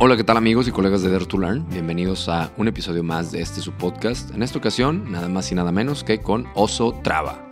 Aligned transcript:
Hola, 0.00 0.16
¿qué 0.16 0.24
tal 0.24 0.38
amigos 0.38 0.66
y 0.66 0.70
colegas 0.70 1.02
de 1.02 1.10
Dare 1.10 1.26
to 1.26 1.36
Learn? 1.36 1.68
Bienvenidos 1.68 2.26
a 2.30 2.50
un 2.56 2.68
episodio 2.68 3.02
más 3.02 3.32
de 3.32 3.42
este 3.42 3.60
su 3.60 3.72
podcast. 3.72 4.34
En 4.34 4.42
esta 4.42 4.58
ocasión, 4.58 5.12
nada 5.12 5.28
más 5.28 5.52
y 5.52 5.54
nada 5.54 5.70
menos 5.70 6.02
que 6.02 6.22
con 6.22 6.46
Oso 6.54 6.94
Traba. 7.02 7.46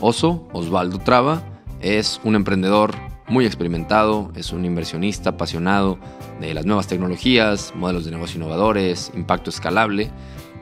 Oso, 0.00 0.48
Osvaldo 0.54 0.98
Traba, 0.98 1.42
es 1.80 2.22
un 2.24 2.36
emprendedor 2.36 2.94
muy 3.28 3.44
experimentado, 3.44 4.32
es 4.34 4.50
un 4.52 4.64
inversionista 4.64 5.30
apasionado 5.30 5.98
de 6.40 6.54
las 6.54 6.64
nuevas 6.64 6.86
tecnologías, 6.86 7.74
modelos 7.76 8.06
de 8.06 8.12
negocio 8.12 8.38
innovadores, 8.38 9.12
impacto 9.14 9.50
escalable 9.50 10.10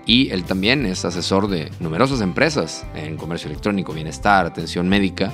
y 0.07 0.31
él 0.31 0.43
también 0.43 0.87
es 0.87 1.05
asesor 1.05 1.47
de 1.47 1.71
numerosas 1.79 2.21
empresas 2.21 2.85
en 2.97 3.17
comercio 3.17 3.49
electrónico, 3.49 3.93
bienestar, 3.93 4.45
atención 4.45 4.89
médica. 4.89 5.33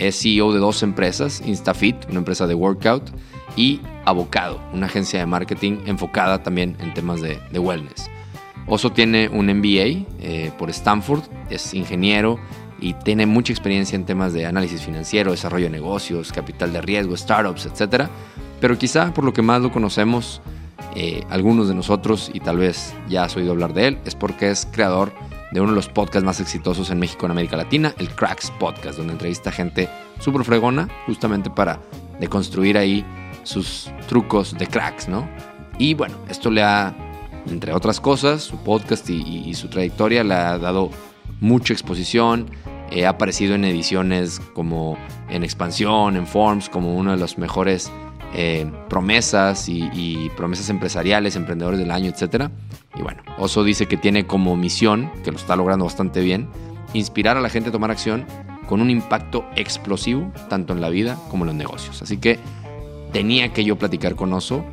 Es 0.00 0.20
CEO 0.20 0.52
de 0.52 0.58
dos 0.58 0.82
empresas, 0.82 1.42
InstaFit, 1.44 1.94
una 2.08 2.18
empresa 2.18 2.46
de 2.46 2.54
workout, 2.54 3.10
y 3.54 3.80
Avocado, 4.06 4.60
una 4.72 4.86
agencia 4.86 5.20
de 5.20 5.26
marketing 5.26 5.80
enfocada 5.86 6.42
también 6.42 6.76
en 6.80 6.94
temas 6.94 7.20
de, 7.20 7.38
wellness. 7.58 8.10
Oso 8.66 8.90
tiene 8.90 9.28
un 9.28 9.46
MBA 9.46 10.06
eh, 10.20 10.52
por 10.58 10.70
Stanford, 10.70 11.22
es 11.50 11.74
ingeniero 11.74 12.38
y 12.80 12.94
tiene 12.94 13.26
mucha 13.26 13.52
experiencia 13.52 13.96
en 13.96 14.06
temas 14.06 14.32
de 14.32 14.46
análisis 14.46 14.80
financiero, 14.80 15.32
desarrollo 15.32 15.66
de 15.66 15.70
negocios, 15.70 16.32
capital 16.32 16.72
de 16.72 16.80
riesgo, 16.80 17.16
startups, 17.16 17.66
etc. 17.66 18.06
Pero 18.60 18.78
quizá 18.78 19.12
por 19.12 19.24
lo 19.24 19.34
que 19.34 19.42
más 19.42 19.60
lo 19.60 19.70
conocemos, 19.70 20.40
eh, 20.96 21.24
algunos 21.28 21.68
de 21.68 21.74
nosotros, 21.74 22.30
y 22.32 22.40
tal 22.40 22.56
vez 22.56 22.94
ya 23.08 23.24
has 23.24 23.36
oído 23.36 23.52
hablar 23.52 23.74
de 23.74 23.88
él, 23.88 23.98
es 24.06 24.14
porque 24.14 24.50
es 24.50 24.66
creador 24.72 25.12
de 25.52 25.60
uno 25.60 25.70
de 25.70 25.76
los 25.76 25.88
podcasts 25.88 26.24
más 26.24 26.40
exitosos 26.40 26.90
en 26.90 26.98
México 26.98 27.26
en 27.26 27.32
América 27.32 27.56
Latina, 27.56 27.94
el 27.98 28.08
Cracks 28.10 28.50
Podcast, 28.52 28.98
donde 28.98 29.12
entrevista 29.12 29.50
gente 29.50 29.88
súper 30.18 30.44
fregona, 30.44 30.88
justamente 31.06 31.50
para 31.50 31.80
deconstruir 32.18 32.78
ahí 32.78 33.04
sus 33.42 33.90
trucos 34.08 34.56
de 34.56 34.66
cracks, 34.66 35.08
¿no? 35.08 35.28
Y 35.78 35.94
bueno, 35.94 36.16
esto 36.28 36.50
le 36.50 36.62
ha, 36.62 36.94
entre 37.46 37.72
otras 37.72 38.00
cosas, 38.00 38.42
su 38.42 38.58
podcast 38.58 39.08
y 39.08 39.54
su 39.54 39.68
trayectoria 39.68 40.22
le 40.24 40.34
ha 40.34 40.58
dado 40.58 40.90
mucha 41.40 41.72
exposición, 41.72 42.46
He 42.90 43.06
aparecido 43.06 43.54
en 43.54 43.64
ediciones 43.64 44.40
como 44.52 44.98
en 45.28 45.44
Expansión, 45.44 46.16
en 46.16 46.26
Forms, 46.26 46.68
como 46.68 46.96
uno 46.96 47.12
de 47.12 47.18
los 47.18 47.38
mejores 47.38 47.90
eh, 48.34 48.68
promesas 48.88 49.68
y, 49.68 50.30
promesas 50.36 50.70
empresariales, 50.70 51.36
emprendedores 51.36 51.78
del 51.78 51.92
año, 51.92 52.10
etc. 52.10 52.50
Y 52.94 53.02
bueno, 53.02 53.22
Oso 53.38 53.64
dice 53.64 53.86
que 53.86 53.96
tiene 53.96 54.26
como 54.26 54.56
misión, 54.56 55.10
que 55.22 55.30
lo 55.30 55.36
está 55.36 55.56
logrando 55.56 55.84
bastante 55.84 56.20
bien, 56.20 56.48
inspirar 56.92 57.36
a 57.36 57.40
la 57.40 57.48
gente 57.48 57.68
a 57.68 57.72
tomar 57.72 57.90
acción 57.90 58.26
con 58.68 58.80
un 58.80 58.90
impacto 58.90 59.44
explosivo, 59.56 60.30
tanto 60.48 60.72
en 60.72 60.80
la 60.80 60.88
vida 60.88 61.18
como 61.30 61.44
en 61.44 61.48
los 61.48 61.56
negocios. 61.56 62.02
Así 62.02 62.18
que 62.18 62.38
tenía 63.12 63.52
que 63.52 63.64
yo 63.64 63.76
platicar 63.76 64.14
con 64.14 64.32
Oso 64.32 64.64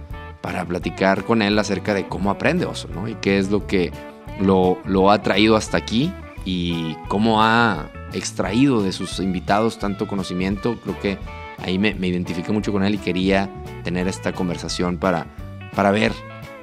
para 0.42 0.66
platicar 0.66 1.24
con 1.24 1.42
él 1.42 1.58
acerca 1.58 1.94
de 1.94 2.08
cómo 2.08 2.30
aprende 2.30 2.66
Oso, 2.66 2.88
¿no? 2.94 3.08
Y 3.08 3.16
qué 3.16 3.38
es 3.38 3.50
lo 3.50 3.68
que 3.68 3.92
lo, 4.40 5.12
ha 5.12 5.22
traído 5.22 5.56
hasta 5.56 5.78
aquí 5.78 6.12
y 6.46 6.96
cómo 7.08 7.44
ha 7.44 7.90
extraído 8.14 8.82
de 8.82 8.92
sus 8.92 9.20
invitados 9.20 9.80
tanto 9.80 10.08
conocimiento. 10.08 10.80
Creo 10.84 11.00
que 11.00 11.18
ahí 11.58 11.80
me, 11.80 11.90
identifiqué 11.90 12.52
mucho 12.52 12.72
con 12.72 12.84
él 12.84 12.96
y 12.96 13.00
quería 13.00 13.50
tener 13.84 14.08
esta 14.08 14.34
conversación 14.34 14.98
para, 14.98 15.28
para 15.76 15.92
ver 15.92 16.14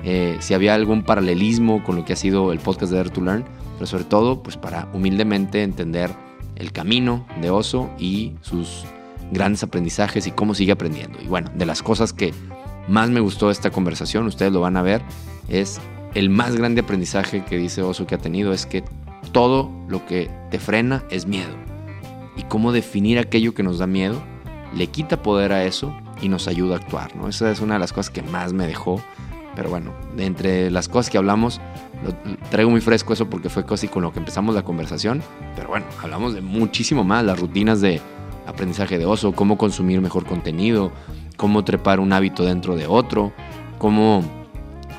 eh, 0.05 0.37
si 0.41 0.55
había 0.55 0.75
algún 0.75 1.03
paralelismo 1.03 1.83
con 1.83 1.97
lo 1.97 2.05
que 2.05 2.13
ha 2.13 2.17
sido 2.17 2.53
el 2.53 2.59
podcast 2.59 2.93
de 2.93 2.99
Dare 2.99 3.11
to 3.11 3.21
Learn, 3.21 3.45
pero 3.75 3.87
sobre 3.87 4.05
todo 4.05 4.43
pues 4.43 4.57
para 4.57 4.89
humildemente 4.93 5.63
entender 5.63 6.11
el 6.57 6.73
camino 6.73 7.27
de 7.41 7.51
Oso 7.51 7.91
y 7.99 8.35
sus 8.43 8.85
grandes 9.33 9.63
aprendizajes 9.63 10.27
y 10.27 10.31
cómo 10.31 10.55
sigue 10.55 10.73
aprendiendo. 10.73 11.19
Y 11.23 11.27
bueno, 11.27 11.51
de 11.55 11.67
las 11.67 11.83
cosas 11.83 12.13
que 12.13 12.33
más 12.89 13.11
me 13.11 13.21
gustó 13.21 13.51
esta 13.51 13.71
conversación, 13.71 14.27
ustedes 14.27 14.53
lo 14.53 14.61
van 14.61 14.77
a 14.77 14.83
ver, 14.83 15.03
es 15.49 15.81
el 16.15 16.31
más 16.31 16.55
grande 16.57 16.83
aprendizaje 16.83 17.45
que 17.45 17.57
dice 17.57 17.83
Oso 17.83 18.07
que 18.07 18.15
ha 18.15 18.19
tenido 18.19 18.53
es 18.53 18.67
que 18.67 18.85
todo 19.33 19.71
lo 19.89 20.07
que 20.07 20.31
te 20.51 20.59
frena 20.59 21.05
es 21.11 21.27
miedo. 21.27 21.53
Y 22.37 22.43
cómo 22.45 22.73
definir 22.73 23.19
aquello 23.19 23.55
que 23.55 23.63
nos 23.63 23.79
da 23.79 23.87
miedo 23.87 24.23
le 24.75 24.87
quita 24.89 25.23
poder 25.23 25.53
a 25.53 25.65
eso 25.65 25.97
y 26.21 26.29
nos 26.29 26.49
ayuda 26.49 26.75
a 26.75 26.79
actuar. 26.79 27.15
¿no? 27.17 27.29
Esa 27.29 27.51
es 27.51 27.61
una 27.61 27.75
de 27.75 27.81
las 27.81 27.93
cosas 27.93 28.11
que 28.11 28.23
más 28.23 28.53
me 28.53 28.67
dejó. 28.67 29.01
Pero 29.57 29.71
bueno, 29.71 29.93
entre 30.19 30.71
las 30.71 30.89
cosas 30.89 31.11
que 31.11 31.19
hablamos, 31.19 31.61
traigo 32.51 32.71
muy 32.71 32.81
fresco 32.81 33.13
eso 33.13 33.31
porque 33.31 33.49
fue 33.49 33.65
casi 33.65 33.89
con 33.89 34.03
lo 34.03 34.13
que 34.13 34.19
empezamos 34.19 34.55
la 34.55 34.63
conversación. 34.63 35.23
Pero 35.55 35.69
bueno, 35.69 35.87
hablamos 36.03 36.35
de 36.35 36.41
muchísimo 36.41 37.05
más, 37.05 37.25
las 37.25 37.39
rutinas 37.39 37.81
de 37.81 38.01
aprendizaje 38.47 38.99
de 38.99 39.07
oso, 39.07 39.33
cómo 39.33 39.57
consumir 39.57 40.01
mejor 40.01 40.27
contenido, 40.27 40.93
cómo 41.37 41.65
trepar 41.65 42.01
un 42.01 42.13
hábito 42.13 42.45
dentro 42.45 42.77
de 42.77 42.87
otro, 42.87 43.33
cómo 43.79 44.23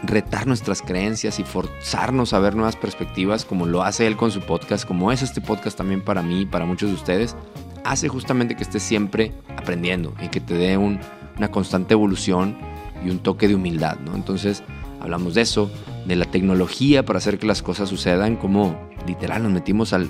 retar 0.03 0.47
nuestras 0.47 0.81
creencias 0.81 1.39
y 1.39 1.43
forzarnos 1.43 2.33
a 2.33 2.39
ver 2.39 2.55
nuevas 2.55 2.75
perspectivas, 2.75 3.45
como 3.45 3.65
lo 3.65 3.83
hace 3.83 4.07
él 4.07 4.17
con 4.17 4.31
su 4.31 4.41
podcast, 4.41 4.85
como 4.85 5.11
es 5.11 5.21
este 5.21 5.41
podcast 5.41 5.77
también 5.77 6.01
para 6.01 6.21
mí 6.21 6.41
y 6.41 6.45
para 6.45 6.65
muchos 6.65 6.89
de 6.89 6.95
ustedes, 6.95 7.35
hace 7.83 8.07
justamente 8.07 8.55
que 8.55 8.63
estés 8.63 8.83
siempre 8.83 9.31
aprendiendo 9.57 10.13
y 10.21 10.29
que 10.29 10.39
te 10.39 10.55
dé 10.55 10.77
una 10.77 11.51
constante 11.51 11.93
evolución 11.93 12.57
y 13.05 13.09
un 13.09 13.19
toque 13.19 13.47
de 13.47 13.55
humildad, 13.55 13.99
¿no? 13.99 14.15
Entonces, 14.15 14.63
hablamos 14.99 15.35
de 15.35 15.41
eso, 15.41 15.71
de 16.05 16.15
la 16.15 16.25
tecnología 16.25 17.05
para 17.05 17.17
hacer 17.17 17.37
que 17.37 17.47
las 17.47 17.61
cosas 17.61 17.89
sucedan, 17.89 18.35
como 18.35 18.77
literal 19.07 19.43
nos 19.43 19.51
metimos 19.51 19.93
al, 19.93 20.09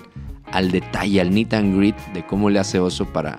al 0.51 0.71
detalle, 0.71 1.21
al 1.21 1.33
neat 1.33 1.53
and 1.53 1.77
grit 1.77 1.97
de 2.13 2.25
cómo 2.25 2.49
le 2.49 2.59
hace 2.59 2.79
Oso 2.79 3.05
para 3.05 3.37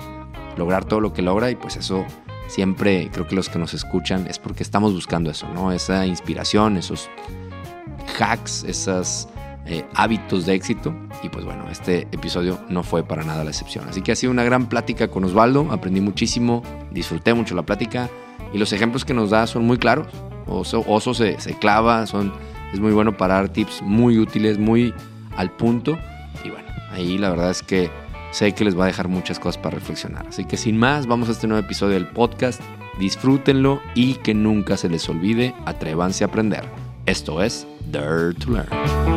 lograr 0.56 0.84
todo 0.84 1.00
lo 1.00 1.12
que 1.12 1.22
logra 1.22 1.50
y 1.50 1.56
pues 1.56 1.76
eso 1.76 2.04
siempre 2.48 3.10
creo 3.12 3.26
que 3.26 3.34
los 3.34 3.48
que 3.48 3.58
nos 3.58 3.74
escuchan 3.74 4.26
es 4.28 4.38
porque 4.38 4.62
estamos 4.62 4.92
buscando 4.92 5.30
eso, 5.30 5.48
¿no? 5.52 5.72
Esa 5.72 6.06
inspiración, 6.06 6.76
esos 6.76 7.08
hacks, 8.18 8.64
esos 8.64 9.28
eh, 9.66 9.84
hábitos 9.94 10.46
de 10.46 10.54
éxito. 10.54 10.94
Y 11.22 11.28
pues 11.28 11.44
bueno, 11.44 11.68
este 11.70 12.02
episodio 12.12 12.60
no 12.68 12.82
fue 12.82 13.02
para 13.02 13.24
nada 13.24 13.44
la 13.44 13.50
excepción. 13.50 13.88
Así 13.88 14.02
que 14.02 14.12
ha 14.12 14.16
sido 14.16 14.30
una 14.30 14.44
gran 14.44 14.68
plática 14.68 15.08
con 15.08 15.24
Osvaldo, 15.24 15.68
aprendí 15.70 16.00
muchísimo, 16.00 16.62
disfruté 16.92 17.34
mucho 17.34 17.54
la 17.54 17.62
plática 17.62 18.08
y 18.52 18.58
los 18.58 18.72
ejemplos 18.72 19.04
que 19.04 19.14
nos 19.14 19.30
da 19.30 19.46
son 19.46 19.64
muy 19.64 19.78
claros. 19.78 20.06
Oso, 20.46 20.84
Oso 20.86 21.14
se, 21.14 21.40
se 21.40 21.58
clava, 21.58 22.06
son, 22.06 22.32
es 22.72 22.80
muy 22.80 22.92
bueno 22.92 23.16
para 23.16 23.34
dar 23.34 23.48
tips 23.48 23.82
muy 23.82 24.18
útiles, 24.18 24.58
muy 24.58 24.94
al 25.36 25.50
punto. 25.50 25.98
Y 26.44 26.50
bueno, 26.50 26.68
ahí 26.92 27.18
la 27.18 27.30
verdad 27.30 27.50
es 27.50 27.62
que 27.62 27.90
sé 28.30 28.52
que 28.52 28.64
les 28.64 28.78
va 28.78 28.84
a 28.84 28.86
dejar 28.86 29.08
muchas 29.08 29.38
cosas 29.38 29.58
para 29.60 29.76
reflexionar. 29.76 30.26
Así 30.28 30.44
que 30.44 30.56
sin 30.56 30.76
más, 30.78 31.06
vamos 31.06 31.28
a 31.28 31.32
este 31.32 31.46
nuevo 31.46 31.64
episodio 31.64 31.94
del 31.94 32.06
podcast. 32.06 32.60
Disfrútenlo 32.98 33.80
y 33.94 34.14
que 34.14 34.34
nunca 34.34 34.76
se 34.76 34.88
les 34.88 35.08
olvide, 35.08 35.54
atrévanse 35.66 36.24
a 36.24 36.28
aprender. 36.28 36.64
Esto 37.04 37.42
es 37.42 37.66
Dare 37.90 38.34
to 38.34 38.50
Learn. 38.50 39.15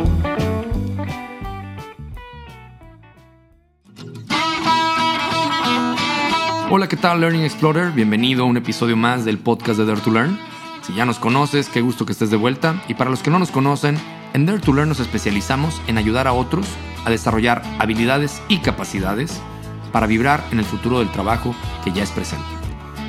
Hola, 6.72 6.86
¿qué 6.86 6.96
tal 6.96 7.20
Learning 7.20 7.42
Explorer? 7.42 7.90
Bienvenido 7.90 8.44
a 8.44 8.46
un 8.46 8.56
episodio 8.56 8.96
más 8.96 9.24
del 9.24 9.38
podcast 9.38 9.76
de 9.76 9.86
Dare 9.86 10.00
to 10.02 10.12
Learn. 10.12 10.38
Si 10.82 10.94
ya 10.94 11.04
nos 11.04 11.18
conoces, 11.18 11.68
qué 11.68 11.80
gusto 11.80 12.06
que 12.06 12.12
estés 12.12 12.30
de 12.30 12.36
vuelta. 12.36 12.80
Y 12.86 12.94
para 12.94 13.10
los 13.10 13.24
que 13.24 13.30
no 13.30 13.40
nos 13.40 13.50
conocen, 13.50 13.98
en 14.34 14.46
Dare 14.46 14.60
to 14.60 14.72
Learn 14.72 14.88
nos 14.88 15.00
especializamos 15.00 15.82
en 15.88 15.98
ayudar 15.98 16.28
a 16.28 16.32
otros 16.32 16.68
a 17.04 17.10
desarrollar 17.10 17.60
habilidades 17.80 18.40
y 18.46 18.58
capacidades 18.58 19.42
para 19.90 20.06
vibrar 20.06 20.44
en 20.52 20.60
el 20.60 20.64
futuro 20.64 21.00
del 21.00 21.10
trabajo 21.10 21.56
que 21.82 21.90
ya 21.90 22.04
es 22.04 22.12
presente. 22.12 22.46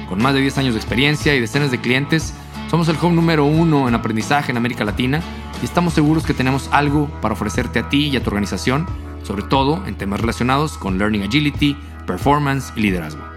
Con 0.09 0.23
más 0.23 0.33
de 0.33 0.41
10 0.41 0.57
años 0.57 0.73
de 0.73 0.79
experiencia 0.79 1.35
y 1.35 1.39
decenas 1.39 1.69
de 1.69 1.79
clientes, 1.79 2.33
somos 2.71 2.89
el 2.89 2.97
home 2.99 3.15
número 3.15 3.45
uno 3.45 3.87
en 3.87 3.93
aprendizaje 3.93 4.49
en 4.49 4.57
América 4.57 4.85
Latina 4.85 5.21
y 5.61 5.65
estamos 5.65 5.93
seguros 5.93 6.25
que 6.25 6.33
tenemos 6.33 6.67
algo 6.71 7.11
para 7.21 7.35
ofrecerte 7.35 7.77
a 7.77 7.89
ti 7.89 8.07
y 8.07 8.17
a 8.17 8.23
tu 8.23 8.31
organización, 8.31 8.87
sobre 9.21 9.43
todo 9.43 9.85
en 9.85 9.99
temas 9.99 10.19
relacionados 10.19 10.79
con 10.79 10.97
Learning 10.97 11.21
Agility, 11.21 11.77
Performance 12.07 12.73
y 12.75 12.81
Liderazgo. 12.81 13.30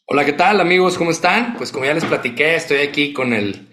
Hola, 0.06 0.24
¿qué 0.24 0.32
tal 0.32 0.62
amigos? 0.62 0.98
¿Cómo 0.98 1.12
están? 1.12 1.56
Pues 1.58 1.74
como 1.74 1.84
ya 1.84 1.94
les 1.94 2.06
platiqué, 2.06 2.56
estoy 2.56 2.78
aquí 2.78 3.12
con 3.12 3.34
el 3.34 3.67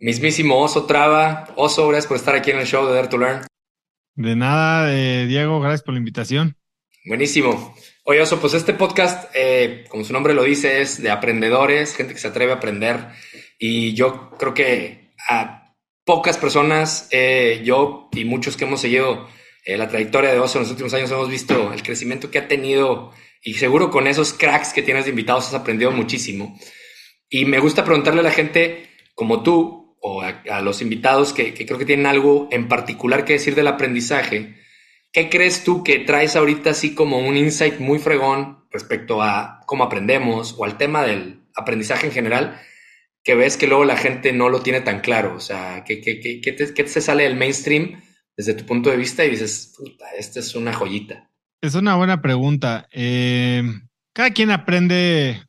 mismísimo 0.00 0.58
Oso 0.58 0.86
Traba. 0.86 1.52
Oso, 1.56 1.88
gracias 1.88 2.06
por 2.06 2.16
estar 2.16 2.34
aquí 2.34 2.50
en 2.50 2.58
el 2.58 2.66
show 2.66 2.86
de 2.86 2.94
Dare 2.94 3.08
to 3.08 3.18
Learn. 3.18 3.46
De 4.14 4.36
nada, 4.36 4.94
eh, 4.94 5.26
Diego, 5.26 5.60
gracias 5.60 5.82
por 5.82 5.94
la 5.94 5.98
invitación. 5.98 6.56
Buenísimo. 7.04 7.74
Oye, 8.04 8.20
Oso, 8.20 8.40
pues 8.40 8.54
este 8.54 8.74
podcast, 8.74 9.30
eh, 9.34 9.84
como 9.88 10.04
su 10.04 10.12
nombre 10.12 10.34
lo 10.34 10.42
dice, 10.42 10.80
es 10.80 11.02
de 11.02 11.10
aprendedores, 11.10 11.94
gente 11.94 12.14
que 12.14 12.20
se 12.20 12.28
atreve 12.28 12.52
a 12.52 12.56
aprender. 12.56 13.08
Y 13.58 13.94
yo 13.94 14.30
creo 14.38 14.54
que 14.54 15.12
a 15.28 15.74
pocas 16.04 16.38
personas, 16.38 17.08
eh, 17.10 17.62
yo 17.64 18.08
y 18.12 18.24
muchos 18.24 18.56
que 18.56 18.64
hemos 18.64 18.80
seguido 18.80 19.28
la 19.66 19.86
trayectoria 19.86 20.32
de 20.32 20.38
Oso 20.38 20.56
en 20.56 20.62
los 20.62 20.70
últimos 20.70 20.94
años, 20.94 21.10
hemos 21.10 21.28
visto 21.28 21.74
el 21.74 21.82
crecimiento 21.82 22.30
que 22.30 22.38
ha 22.38 22.48
tenido 22.48 23.12
y 23.42 23.54
seguro 23.54 23.90
con 23.90 24.06
esos 24.06 24.32
cracks 24.32 24.72
que 24.72 24.82
tienes 24.82 25.04
de 25.04 25.10
invitados 25.10 25.48
has 25.48 25.54
aprendido 25.54 25.90
muchísimo. 25.90 26.58
Y 27.30 27.44
me 27.44 27.58
gusta 27.58 27.84
preguntarle 27.84 28.20
a 28.20 28.24
la 28.24 28.30
gente 28.30 28.88
como 29.18 29.42
tú 29.42 29.96
o 30.00 30.22
a, 30.22 30.60
los 30.60 30.80
invitados 30.80 31.32
que, 31.32 31.52
creo 31.52 31.76
que 31.76 31.84
tienen 31.84 32.06
algo 32.06 32.46
en 32.52 32.68
particular 32.68 33.24
que 33.24 33.32
decir 33.32 33.56
del 33.56 33.66
aprendizaje. 33.66 34.54
¿Qué 35.10 35.28
crees 35.28 35.64
tú 35.64 35.82
que 35.82 35.98
traes 35.98 36.36
ahorita 36.36 36.70
así 36.70 36.94
como 36.94 37.18
un 37.18 37.36
insight 37.36 37.80
muy 37.80 37.98
fregón 37.98 38.64
respecto 38.70 39.20
a 39.20 39.60
cómo 39.66 39.82
aprendemos 39.82 40.54
o 40.56 40.64
al 40.64 40.78
tema 40.78 41.02
del 41.02 41.42
aprendizaje 41.56 42.06
en 42.06 42.12
general? 42.12 42.60
que 43.24 43.34
ves 43.34 43.56
que 43.56 43.66
luego 43.66 43.84
la 43.84 43.96
gente 43.96 44.32
no 44.32 44.48
lo 44.48 44.62
tiene 44.62 44.80
tan 44.80 45.00
claro? 45.00 45.34
O 45.34 45.40
sea, 45.40 45.82
¿qué, 45.84 46.00
qué, 46.00 46.20
qué, 46.20 46.40
qué 46.40 46.52
te, 46.52 47.00
sale 47.00 47.24
del 47.24 47.36
mainstream 47.36 48.00
desde 48.36 48.54
tu 48.54 48.64
punto 48.64 48.88
de 48.88 48.96
vista 48.96 49.24
y 49.24 49.30
dices, 49.30 49.74
puta, 49.76 50.06
esta 50.16 50.38
es 50.38 50.54
una 50.54 50.72
joyita? 50.72 51.28
Es 51.60 51.74
una 51.74 51.96
buena 51.96 52.22
pregunta. 52.22 52.88
Eh, 52.92 53.64
cada 54.14 54.30
quien 54.30 54.52
aprende. 54.52 55.42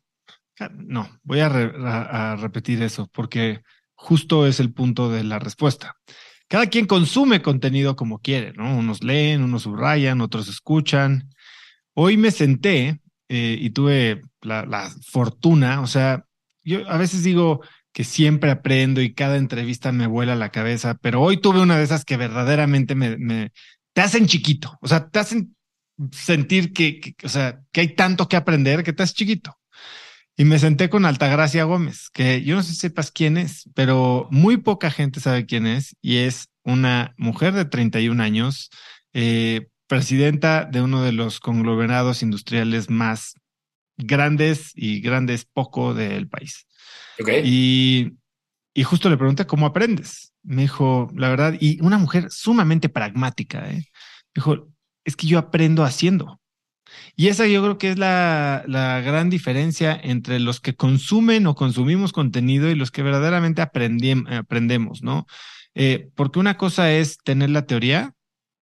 No, 0.77 1.09
voy 1.23 1.39
a, 1.39 1.49
re, 1.49 1.71
a, 1.85 2.31
a 2.31 2.35
repetir 2.35 2.81
eso 2.83 3.09
porque 3.13 3.61
justo 3.95 4.47
es 4.47 4.59
el 4.59 4.73
punto 4.73 5.09
de 5.09 5.23
la 5.23 5.39
respuesta. 5.39 5.95
Cada 6.47 6.67
quien 6.67 6.87
consume 6.87 7.41
contenido 7.41 7.95
como 7.95 8.19
quiere, 8.19 8.53
¿no? 8.53 8.75
Unos 8.75 9.03
leen, 9.03 9.43
unos 9.43 9.63
subrayan, 9.63 10.21
otros 10.21 10.47
escuchan. 10.47 11.29
Hoy 11.93 12.17
me 12.17 12.31
senté 12.31 12.99
eh, 13.31 13.57
y 13.59 13.69
tuve 13.69 14.21
la, 14.41 14.91
fortuna, 15.07 15.81
o 15.81 15.87
sea, 15.87 16.25
yo 16.63 16.89
a 16.89 16.97
veces 16.97 17.23
digo 17.23 17.61
que 17.93 18.03
siempre 18.03 18.49
aprendo 18.49 19.01
y 19.01 19.13
cada 19.13 19.37
entrevista 19.37 19.91
me 19.91 20.07
vuela 20.07 20.35
la 20.35 20.49
cabeza, 20.49 20.95
pero 20.99 21.21
hoy 21.21 21.37
tuve 21.37 21.61
una 21.61 21.77
de 21.77 21.83
esas 21.83 22.05
que 22.05 22.17
verdaderamente 22.17 22.95
me, 22.95 23.51
te 23.93 24.01
hacen 24.01 24.25
chiquito, 24.25 24.79
o 24.81 24.87
sea, 24.87 25.09
te 25.09 25.19
hacen 25.19 25.55
sentir 26.11 26.73
que, 26.73 27.15
o 27.23 27.29
sea, 27.29 27.61
que 27.71 27.81
hay 27.81 27.95
tanto 27.95 28.27
que 28.27 28.35
aprender 28.35 28.83
que 28.83 28.93
te 28.93 29.03
haces 29.03 29.15
chiquito. 29.15 29.58
Y 30.39 30.45
me 30.45 30.57
senté 30.57 30.89
con 30.89 31.03
Altagracia 31.03 31.65
Gómez, 31.65 32.09
que 32.13 32.41
yo 32.43 32.55
no 32.55 32.63
sé 32.63 32.69
si 32.69 32.77
sepas 32.77 33.11
quién 33.11 33.35
es, 33.35 33.69
pero 33.75 34.25
muy 34.31 34.55
poca 34.55 34.89
gente 34.89 35.19
sabe 35.19 35.45
quién 35.45 35.67
es, 35.67 35.97
y 36.01 36.19
es 36.19 36.47
una 36.63 37.13
mujer 37.17 37.53
de 37.53 37.65
31 37.65 38.23
años, 38.23 38.69
eh, 39.11 39.67
presidenta 39.87 40.63
de 40.63 40.81
uno 40.81 41.03
de 41.03 41.11
los 41.11 41.41
conglomerados 41.41 42.23
industriales 42.23 42.89
más 42.89 43.33
grandes 43.97 44.71
y 44.75 45.01
grandes 45.01 45.43
poco 45.43 45.93
del 45.93 46.29
país. 46.29 46.65
Okay. 47.19 47.41
Y, 47.43 48.13
y 48.73 48.83
justo 48.83 49.09
le 49.09 49.17
pregunté 49.17 49.45
cómo 49.45 49.65
aprendes. 49.65 50.31
Me 50.43 50.61
dijo, 50.61 51.11
la 51.17 51.27
verdad, 51.27 51.55
y 51.59 51.81
una 51.81 51.97
mujer 51.97 52.31
sumamente 52.31 52.87
pragmática, 52.87 53.69
¿eh? 53.69 53.83
dijo, 54.33 54.69
es 55.03 55.17
que 55.17 55.27
yo 55.27 55.37
aprendo 55.37 55.83
haciendo. 55.83 56.39
Y 57.15 57.27
esa 57.27 57.47
yo 57.47 57.61
creo 57.61 57.77
que 57.77 57.91
es 57.91 57.97
la, 57.97 58.63
la, 58.67 59.01
gran 59.01 59.29
diferencia 59.29 59.99
entre 60.01 60.39
los 60.39 60.59
que 60.59 60.75
consumen 60.75 61.47
o 61.47 61.55
consumimos 61.55 62.13
contenido 62.13 62.69
y 62.69 62.75
los 62.75 62.91
que 62.91 63.03
verdaderamente 63.03 63.61
aprendemos, 63.61 65.03
¿no? 65.03 65.25
Eh, 65.75 66.09
porque 66.15 66.39
una 66.39 66.57
cosa 66.57 66.91
es 66.91 67.17
tener 67.17 67.49
la 67.49 67.65
teoría 67.65 68.13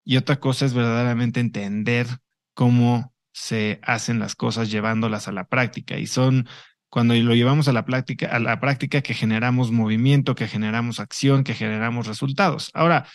y 0.03 0.17
otra 0.17 0.39
cosa 0.39 0.65
es 0.65 0.73
verdaderamente 0.73 1.39
entender 1.39 2.07
cómo 2.53 3.13
se 3.33 3.79
hacen 3.83 4.19
las 4.19 4.35
cosas 4.35 4.71
llevándolas 4.71 5.27
a 5.27 5.31
la 5.31 5.47
práctica. 5.47 5.97
Y 5.97 6.07
son 6.07 6.47
cuando 6.89 7.13
lo 7.13 7.35
llevamos 7.35 7.67
a 7.67 7.73
la 7.73 7.85
práctica, 7.85 8.27
a 8.27 8.39
la 8.39 8.59
práctica 8.59 9.01
que 9.01 9.13
generamos 9.13 9.71
movimiento, 9.71 10.35
que 10.35 10.47
generamos 10.47 10.99
acción, 10.99 11.43
que 11.43 11.53
generamos 11.53 12.07
resultados. 12.07 12.71
Ahora, 12.73 13.05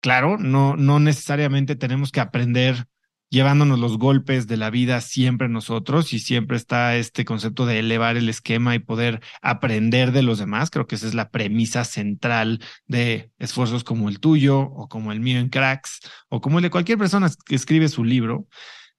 claro, 0.00 0.38
no, 0.38 0.76
no 0.76 1.00
necesariamente 1.00 1.74
tenemos 1.76 2.12
que 2.12 2.20
aprender 2.20 2.86
llevándonos 3.28 3.78
los 3.78 3.98
golpes 3.98 4.46
de 4.46 4.56
la 4.56 4.70
vida 4.70 5.00
siempre 5.00 5.48
nosotros 5.48 6.12
y 6.12 6.18
siempre 6.18 6.56
está 6.56 6.96
este 6.96 7.24
concepto 7.24 7.66
de 7.66 7.80
elevar 7.80 8.16
el 8.16 8.28
esquema 8.28 8.74
y 8.74 8.78
poder 8.78 9.20
aprender 9.42 10.12
de 10.12 10.22
los 10.22 10.38
demás. 10.38 10.70
Creo 10.70 10.86
que 10.86 10.94
esa 10.94 11.06
es 11.06 11.14
la 11.14 11.30
premisa 11.30 11.84
central 11.84 12.60
de 12.86 13.30
esfuerzos 13.38 13.84
como 13.84 14.08
el 14.08 14.20
tuyo 14.20 14.60
o 14.60 14.88
como 14.88 15.12
el 15.12 15.20
mío 15.20 15.38
en 15.38 15.48
Cracks 15.48 16.00
o 16.28 16.40
como 16.40 16.58
el 16.58 16.62
de 16.62 16.70
cualquier 16.70 16.98
persona 16.98 17.30
que 17.46 17.56
escribe 17.56 17.88
su 17.88 18.04
libro. 18.04 18.46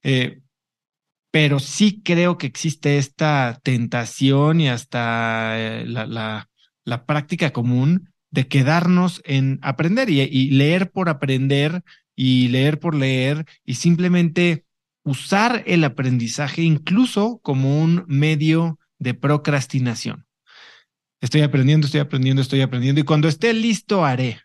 Eh, 0.04 0.42
pero 1.32 1.60
sí 1.60 2.02
creo 2.04 2.38
que 2.38 2.48
existe 2.48 2.98
esta 2.98 3.60
tentación 3.64 4.62
y 4.62 4.70
hasta 4.70 5.60
eh, 5.60 5.86
la, 5.86 6.06
la, 6.84 7.06
práctica 7.06 7.52
común 7.52 8.14
de 8.32 8.48
quedarnos 8.48 9.22
en 9.26 9.60
aprender 9.62 10.10
y 10.10 10.50
leer 10.52 10.90
por 10.90 11.10
aprender 11.10 11.84
y 12.19 12.48
leer 12.48 12.80
por 12.80 12.96
leer 12.96 13.46
y 13.64 13.75
simplemente 13.75 14.66
usar 15.04 15.64
el 15.68 15.84
aprendizaje 15.84 16.64
incluso 16.64 17.40
como 17.44 17.80
un 17.80 18.04
medio 18.08 18.80
de 18.98 19.14
procrastinación. 19.14 20.25
Estoy 21.22 21.42
aprendiendo, 21.42 21.86
estoy 21.86 22.02
aprendiendo, 22.02 22.42
estoy 22.42 22.62
aprendiendo 22.62 23.00
y 23.00 23.04
cuando 23.04 23.28
esté 23.28 23.54
listo 23.54 24.04
haré. 24.04 24.42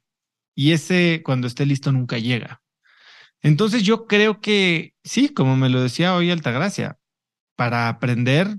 Y 0.55 0.73
ese 0.73 1.23
cuando 1.25 1.47
esté 1.47 1.65
listo 1.65 1.91
nunca 1.93 2.19
llega. 2.19 2.61
Entonces 3.41 3.83
yo 3.83 4.07
creo 4.07 4.43
que 4.43 4.95
sí, 5.03 5.31
como 5.31 5.57
me 5.57 5.71
lo 5.71 5.83
decía 5.83 6.15
hoy 6.15 6.31
Altagracia, 6.31 6.99
para 7.57 7.89
aprender, 7.89 8.59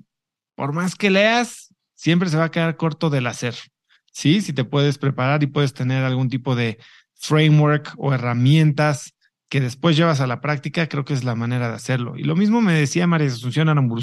por 0.56 0.74
más 0.74 0.96
que 0.96 1.12
leas, 1.12 1.74
siempre 1.94 2.30
se 2.30 2.38
va 2.38 2.46
a 2.46 2.52
quedar 2.52 2.78
corto 2.78 3.12
del 3.12 3.28
hacer. 3.28 3.56
Sí, 4.12 4.42
si 4.42 4.54
te 4.54 4.66
puedes 4.66 4.98
preparar 4.98 5.44
y 5.44 5.48
puedes 5.48 5.74
tener 5.74 6.04
algún 6.04 6.30
tipo 6.30 6.56
de 6.56 6.80
framework 7.24 7.94
o 7.98 8.14
herramientas 8.14 9.14
que 9.50 9.62
después 9.62 9.96
llevas 9.96 10.20
a 10.20 10.28
la 10.28 10.42
práctica, 10.42 10.90
creo 10.90 11.06
que 11.06 11.14
es 11.14 11.24
la 11.24 11.36
manera 11.36 11.70
de 11.70 11.76
hacerlo. 11.76 12.18
Y 12.18 12.24
lo 12.24 12.36
mismo 12.36 12.60
me 12.60 12.74
decía 12.74 13.06
María 13.06 13.28
Asunción 13.28 13.70
Aramburu 13.70 14.02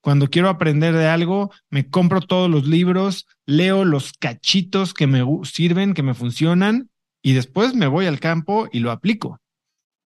Cuando 0.00 0.28
quiero 0.28 0.48
aprender 0.48 0.94
de 0.94 1.06
algo, 1.06 1.52
me 1.70 1.88
compro 1.88 2.20
todos 2.20 2.50
los 2.50 2.66
libros, 2.66 3.26
leo 3.46 3.84
los 3.84 4.12
cachitos 4.12 4.92
que 4.92 5.06
me 5.06 5.24
sirven, 5.44 5.94
que 5.94 6.02
me 6.02 6.14
funcionan, 6.14 6.90
y 7.22 7.32
después 7.32 7.74
me 7.74 7.86
voy 7.86 8.06
al 8.06 8.18
campo 8.18 8.68
y 8.72 8.80
lo 8.80 8.90
aplico. 8.90 9.40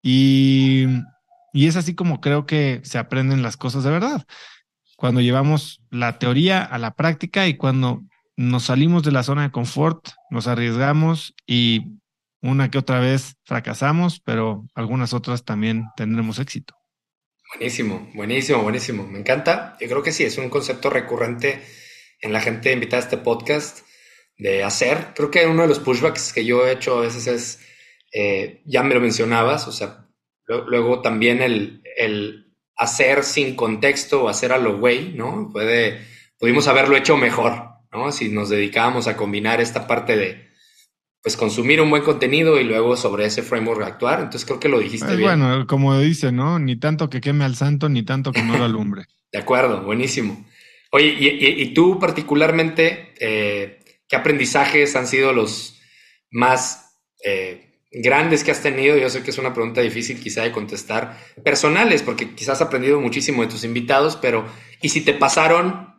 Y, 0.03 0.87
y 1.53 1.67
es 1.67 1.77
así 1.77 1.95
como 1.95 2.19
creo 2.19 2.45
que 2.45 2.81
se 2.83 2.97
aprenden 2.97 3.41
las 3.41 3.55
cosas 3.55 3.85
de 3.85 3.91
verdad. 3.91 4.25
Cuando 4.97 5.21
llevamos 5.21 5.81
la 5.89 6.19
teoría 6.19 6.63
a 6.63 6.77
la 6.77 6.95
práctica 6.95 7.47
y 7.47 7.55
cuando 7.55 8.03
nos 8.35 8.63
salimos 8.63 9.03
de 9.03 9.13
la 9.13 9.23
zona 9.23 9.43
de 9.43 9.51
confort, 9.51 10.09
nos 10.29 10.47
arriesgamos 10.47 11.33
y 11.47 11.98
una 12.41 12.69
que 12.69 12.77
otra 12.77 12.99
vez 12.99 13.35
fracasamos, 13.43 14.21
pero 14.21 14.65
algunas 14.75 15.13
otras 15.13 15.43
también 15.43 15.85
tendremos 15.95 16.39
éxito. 16.39 16.75
Buenísimo, 17.55 18.09
buenísimo, 18.13 18.61
buenísimo. 18.61 19.07
Me 19.07 19.19
encanta. 19.19 19.75
Yo 19.81 19.87
creo 19.87 20.03
que 20.03 20.11
sí, 20.11 20.23
es 20.23 20.37
un 20.37 20.49
concepto 20.49 20.89
recurrente 20.89 21.61
en 22.21 22.31
la 22.31 22.41
gente 22.41 22.71
invitada 22.71 23.01
a 23.01 23.05
este 23.05 23.17
podcast 23.17 23.79
de 24.37 24.63
hacer. 24.63 25.13
Creo 25.15 25.31
que 25.31 25.47
uno 25.47 25.63
de 25.63 25.67
los 25.67 25.79
pushbacks 25.79 26.31
que 26.31 26.45
yo 26.45 26.67
he 26.67 26.73
hecho 26.73 26.99
a 26.99 27.01
veces 27.01 27.27
es, 27.27 27.59
eh, 28.13 28.61
ya 28.65 28.83
me 28.83 28.93
lo 28.93 29.01
mencionabas, 29.01 29.67
o 29.67 29.71
sea, 29.71 30.07
luego 30.45 31.01
también 31.01 31.41
el, 31.41 31.81
el, 31.97 32.55
hacer 32.75 33.23
sin 33.23 33.55
contexto 33.55 34.23
o 34.23 34.29
hacer 34.29 34.51
a 34.51 34.57
lo 34.57 34.77
güey, 34.79 35.13
¿no? 35.13 35.49
Puede, 35.51 36.05
pudimos 36.37 36.67
haberlo 36.67 36.95
hecho 36.95 37.17
mejor, 37.17 37.69
¿no? 37.91 38.11
Si 38.11 38.29
nos 38.29 38.49
dedicábamos 38.49 39.07
a 39.07 39.17
combinar 39.17 39.59
esta 39.59 39.85
parte 39.87 40.15
de 40.15 40.48
pues 41.21 41.35
consumir 41.35 41.81
un 41.81 41.89
buen 41.89 42.03
contenido 42.03 42.59
y 42.59 42.63
luego 42.63 42.95
sobre 42.95 43.25
ese 43.25 43.43
framework 43.43 43.83
actuar. 43.83 44.19
Entonces 44.19 44.45
creo 44.45 44.59
que 44.59 44.69
lo 44.69 44.79
dijiste 44.79 45.05
pues 45.05 45.17
bien. 45.17 45.39
Bueno, 45.39 45.67
como 45.67 45.99
dice, 45.99 46.31
¿no? 46.31 46.59
Ni 46.59 46.77
tanto 46.77 47.09
que 47.09 47.21
queme 47.21 47.45
al 47.45 47.55
santo, 47.55 47.89
ni 47.89 48.03
tanto 48.03 48.31
que 48.31 48.41
no 48.41 48.57
lo 48.57 48.63
alumbre. 48.63 49.05
de 49.31 49.39
acuerdo, 49.39 49.81
buenísimo. 49.83 50.45
Oye, 50.91 51.15
y, 51.19 51.27
y, 51.27 51.61
y 51.61 51.73
tú 51.73 51.99
particularmente, 51.99 53.13
eh, 53.19 53.79
¿qué 54.07 54.15
aprendizajes 54.15 54.95
han 54.95 55.07
sido 55.07 55.33
los 55.33 55.79
más 56.31 56.97
eh, 57.23 57.81
grandes 57.91 58.43
que 58.43 58.51
has 58.51 58.63
tenido? 58.63 58.97
Yo 58.97 59.09
sé 59.09 59.21
que 59.21 59.29
es 59.29 59.37
una 59.37 59.53
pregunta 59.53 59.81
difícil 59.81 60.19
quizá 60.19 60.43
de 60.43 60.51
contestar, 60.51 61.19
personales, 61.43 62.01
porque 62.01 62.33
quizás 62.33 62.61
has 62.61 62.67
aprendido 62.67 62.99
muchísimo 62.99 63.43
de 63.43 63.49
tus 63.49 63.65
invitados, 63.65 64.15
pero 64.15 64.47
¿y 64.81 64.89
si 64.89 65.01
te 65.01 65.13
pasaron 65.13 65.89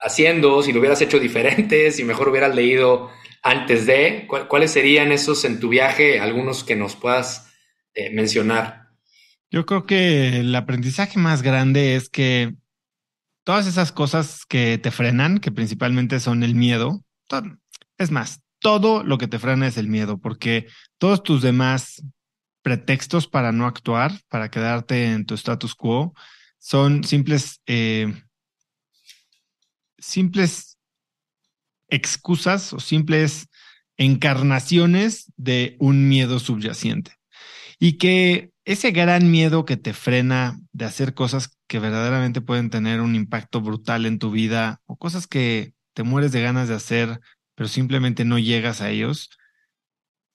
haciendo, 0.00 0.62
si 0.62 0.72
lo 0.72 0.80
hubieras 0.80 1.00
hecho 1.02 1.18
diferente, 1.18 1.90
si 1.90 2.04
mejor 2.04 2.28
hubieras 2.28 2.54
leído 2.54 3.10
antes 3.44 3.84
de, 3.84 4.26
¿cuáles 4.48 4.70
serían 4.72 5.12
esos 5.12 5.44
en 5.44 5.60
tu 5.60 5.68
viaje, 5.68 6.18
algunos 6.18 6.64
que 6.64 6.76
nos 6.76 6.96
puedas 6.96 7.52
eh, 7.92 8.10
mencionar? 8.10 8.88
Yo 9.50 9.66
creo 9.66 9.84
que 9.84 10.40
el 10.40 10.54
aprendizaje 10.54 11.18
más 11.18 11.42
grande 11.42 11.94
es 11.94 12.08
que 12.08 12.54
todas 13.44 13.66
esas 13.66 13.92
cosas 13.92 14.46
que 14.46 14.78
te 14.78 14.90
frenan, 14.90 15.38
que 15.38 15.52
principalmente 15.52 16.20
son 16.20 16.42
el 16.42 16.54
miedo, 16.54 17.04
es 17.98 18.10
más, 18.10 18.40
todo 18.60 19.04
lo 19.04 19.18
que 19.18 19.28
te 19.28 19.38
frena 19.38 19.66
es 19.66 19.76
el 19.76 19.88
miedo, 19.88 20.16
porque 20.16 20.66
todos 20.96 21.22
tus 21.22 21.42
demás 21.42 22.02
pretextos 22.62 23.28
para 23.28 23.52
no 23.52 23.66
actuar, 23.66 24.12
para 24.30 24.50
quedarte 24.50 25.12
en 25.12 25.26
tu 25.26 25.34
status 25.34 25.74
quo, 25.74 26.14
son 26.58 27.04
simples, 27.04 27.60
eh, 27.66 28.10
simples 29.98 30.73
excusas 31.88 32.72
o 32.72 32.80
simples 32.80 33.48
encarnaciones 33.96 35.32
de 35.36 35.76
un 35.78 36.08
miedo 36.08 36.38
subyacente. 36.38 37.12
Y 37.78 37.98
que 37.98 38.50
ese 38.64 38.92
gran 38.92 39.30
miedo 39.30 39.64
que 39.64 39.76
te 39.76 39.92
frena 39.92 40.58
de 40.72 40.84
hacer 40.86 41.14
cosas 41.14 41.58
que 41.66 41.78
verdaderamente 41.78 42.40
pueden 42.40 42.70
tener 42.70 43.00
un 43.00 43.14
impacto 43.14 43.60
brutal 43.60 44.06
en 44.06 44.18
tu 44.18 44.30
vida 44.30 44.80
o 44.86 44.96
cosas 44.96 45.26
que 45.26 45.74
te 45.92 46.02
mueres 46.02 46.32
de 46.32 46.42
ganas 46.42 46.68
de 46.68 46.74
hacer, 46.74 47.20
pero 47.54 47.68
simplemente 47.68 48.24
no 48.24 48.38
llegas 48.38 48.80
a 48.80 48.90
ellos, 48.90 49.30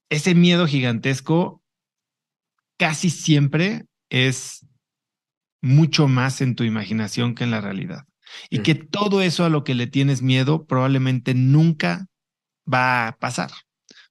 ese 0.10 0.36
miedo 0.36 0.68
gigantesco 0.68 1.62
casi 2.78 3.10
siempre 3.10 3.86
es 4.10 4.66
mucho 5.62 6.08
más 6.08 6.42
en 6.42 6.56
tu 6.56 6.64
imaginación 6.64 7.36
que 7.36 7.44
en 7.44 7.52
la 7.52 7.62
realidad. 7.62 8.09
Y 8.50 8.60
mm. 8.60 8.64
que 8.64 8.76
todo 8.76 9.22
eso 9.22 9.46
a 9.46 9.50
lo 9.50 9.64
que 9.64 9.76
le 9.76 9.88
tienes 9.88 10.22
miedo 10.22 10.66
probablemente 10.66 11.34
nunca 11.34 12.08
va 12.72 13.08
a 13.08 13.18
pasar. 13.18 13.52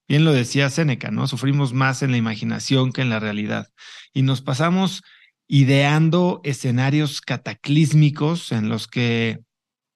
Bien 0.08 0.24
lo 0.24 0.32
decía 0.32 0.70
Séneca, 0.70 1.10
¿no? 1.10 1.26
Sufrimos 1.28 1.74
más 1.74 2.02
en 2.02 2.10
la 2.10 2.16
imaginación 2.16 2.92
que 2.92 3.02
en 3.02 3.10
la 3.10 3.20
realidad. 3.20 3.68
Y 4.14 4.22
nos 4.22 4.40
pasamos 4.40 5.02
ideando 5.46 6.40
escenarios 6.44 7.20
cataclísmicos 7.20 8.52
en 8.52 8.68
los 8.68 8.88
que 8.88 9.40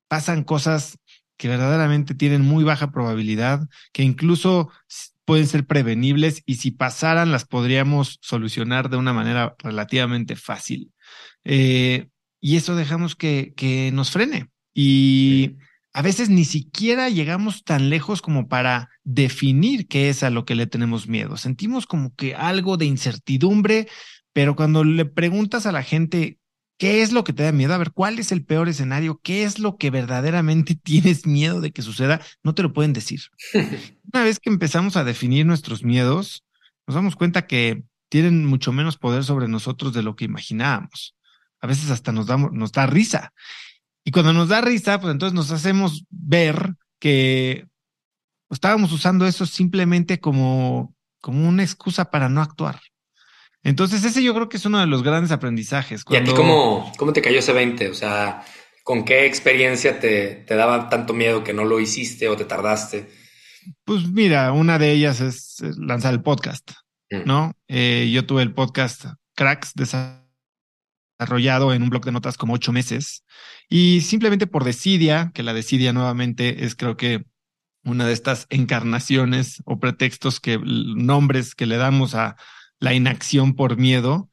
pasan 0.09 0.45
cosas 0.45 0.99
que 1.39 1.49
verdaderamente 1.49 2.15
tienen 2.15 2.43
muy 2.43 2.63
baja 2.63 2.93
probabilidad, 2.93 3.67
que 3.93 4.03
incluso 4.03 4.71
pueden 5.25 5.47
ser 5.47 5.67
prevenibles 5.67 6.43
y 6.47 6.57
si 6.57 6.71
pasaran 6.71 7.33
las 7.33 7.45
podríamos 7.45 8.19
solucionar 8.21 8.91
de 8.91 8.97
una 8.97 9.13
manera 9.13 9.55
relativamente 9.59 10.37
fácil. 10.37 10.93
Eh, 11.45 12.09
y 12.43 12.57
eso 12.57 12.75
dejamos 12.75 13.15
que, 13.15 13.55
que 13.57 13.91
nos 13.93 14.11
frene. 14.11 14.51
Y 14.75 15.57
a 15.93 16.03
veces 16.03 16.29
ni 16.29 16.45
siquiera 16.45 17.09
llegamos 17.09 17.63
tan 17.63 17.89
lejos 17.89 18.21
como 18.21 18.49
para 18.49 18.91
definir 19.05 19.87
qué 19.87 20.09
es 20.09 20.25
a 20.25 20.31
lo 20.31 20.45
que 20.45 20.57
le 20.57 20.67
tenemos 20.67 21.07
miedo. 21.07 21.37
Sentimos 21.37 21.87
como 21.87 22.15
que 22.17 22.35
algo 22.35 22.77
de 22.77 22.87
incertidumbre, 22.87 23.89
pero 24.33 24.57
cuando 24.57 24.83
le 24.83 25.05
preguntas 25.05 25.67
a 25.67 25.73
la 25.73 25.85
gente 25.85 26.39
qué 26.79 27.03
es 27.03 27.13
lo 27.13 27.23
que 27.23 27.33
te 27.33 27.45
da 27.45 27.53
miedo, 27.53 27.75
a 27.75 27.79
ver 27.79 27.93
cuál 27.93 28.19
es 28.19 28.33
el 28.33 28.45
peor 28.45 28.69
escenario, 28.69 29.21
qué 29.23 29.45
es 29.45 29.61
lo 29.61 29.77
que 29.77 29.91
verdaderamente 29.91 30.75
tienes 30.83 31.27
miedo 31.27 31.61
de 31.61 31.71
que 31.71 31.83
suceda, 31.83 32.21
no 32.43 32.57
te 32.57 32.65
lo 32.65 32.73
pueden 32.73 32.93
decir. 32.93 33.21
Una 34.13 34.25
vez 34.25 34.41
que 34.41 34.51
empezamos 34.51 34.97
a 34.97 35.05
definir 35.05 35.47
nuestros 35.47 35.85
miedos, 35.85 36.45
nos 36.89 36.97
damos 36.97 37.15
cuenta 37.15 37.47
que 37.47 37.85
tienen 38.09 38.45
mucho 38.47 38.73
menos 38.73 38.99
poder 38.99 39.23
sobre 39.23 39.47
nosotros 39.47 39.93
de 39.93 40.03
lo 40.03 40.17
que 40.17 40.25
imaginábamos. 40.25 41.15
A 41.63 41.67
veces 41.67 41.91
hasta 41.91 42.13
nos, 42.13 42.27
damos, 42.27 42.53
nos 42.53 42.73
da 42.73 42.87
risa. 42.87 43.33
Y 44.05 44.11
cuando 44.11 44.33
nos 44.33 44.49
da 44.49 44.61
risa, 44.61 45.01
pues 45.01 45.13
entonces 45.13 45.35
nos 45.35 45.51
hacemos 45.51 46.05
ver 46.11 46.75
que 46.99 47.67
estábamos 48.51 48.93
usando 48.93 49.27
eso 49.27 49.47
simplemente 49.47 50.21
como, 50.21 50.95
como 51.21 51.49
una 51.49 51.63
excusa 51.63 52.11
para 52.11 52.29
no 52.29 52.43
actuar. 52.43 52.81
Entonces, 53.65 54.05
ese 54.05 54.23
yo 54.23 54.35
creo 54.35 54.49
que 54.49 54.57
es 54.57 54.67
uno 54.67 54.81
de 54.81 54.87
los 54.87 55.03
grandes 55.03 55.31
aprendizajes. 55.31 56.03
¿Y 56.11 56.17
a 56.17 56.25
ti 56.25 56.33
cómo, 56.33 56.93
cómo 56.99 57.13
te 57.13 57.23
cayó 57.23 57.39
ese 57.39 57.53
20? 57.53 57.91
O 57.91 57.95
sea, 57.95 58.45
¿con 58.83 59.05
qué 59.05 59.27
experiencia 59.27 60.01
te, 60.01 60.45
te 60.47 60.57
daba 60.57 60.89
tanto 60.89 61.15
miedo 61.15 61.45
que 61.45 61.53
no 61.53 61.65
lo 61.65 61.79
hiciste 61.79 62.29
o 62.29 62.37
te 62.37 62.45
tardaste? 62.45 63.09
Pues 63.85 64.09
mira, 64.09 64.53
una 64.53 64.79
de 64.79 64.93
ellas 64.93 65.21
es 65.21 65.63
lanzar 65.79 66.13
el 66.13 66.23
podcast, 66.23 66.73
mm. 67.11 67.23
¿no? 67.25 67.53
Eh, 67.69 68.11
yo 68.13 68.27
tuve 68.27 68.43
el 68.43 68.53
podcast 68.53 69.05
Cracks 69.35 69.75
desarrollado 71.23 71.73
en 71.73 71.83
un 71.83 71.91
blog 71.91 72.05
de 72.05 72.13
notas 72.13 72.37
como 72.37 72.55
ocho 72.55 72.73
meses 72.73 73.25
y 73.69 74.03
simplemente 74.03 74.47
por 74.47 74.65
desidia, 74.65 75.31
que 75.35 75.43
la 75.43 75.55
desidia 75.55 75.93
nuevamente 75.93 76.65
es 76.65 76.75
creo 76.75 76.97
que 76.97 77.25
una 77.85 78.07
de 78.07 78.13
estas 78.13 78.47
encarnaciones 78.51 79.63
o 79.65 79.81
pretextos 79.81 80.41
que 80.41 80.59
nombres 80.59 81.55
que 81.55 81.67
le 81.67 81.77
damos 81.77 82.15
a 82.15 82.37
la 82.79 82.95
inacción 82.95 83.55
por 83.55 83.77
miedo, 83.77 84.29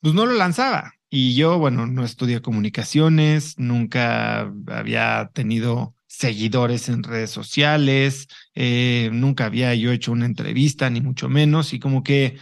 pues 0.00 0.14
no 0.14 0.26
lo 0.26 0.34
lanzaba. 0.34 0.94
Y 1.10 1.34
yo, 1.34 1.58
bueno, 1.58 1.86
no 1.86 2.04
estudié 2.04 2.40
comunicaciones, 2.40 3.58
nunca 3.58 4.50
había 4.68 5.30
tenido 5.34 5.94
seguidores 6.06 6.88
en 6.88 7.02
redes 7.02 7.30
sociales, 7.30 8.28
eh, 8.54 9.10
nunca 9.12 9.46
había 9.46 9.74
yo 9.74 9.92
hecho 9.92 10.12
una 10.12 10.26
entrevista, 10.26 10.88
ni 10.90 11.00
mucho 11.00 11.28
menos, 11.28 11.72
y 11.74 11.80
como 11.80 12.02
que 12.02 12.38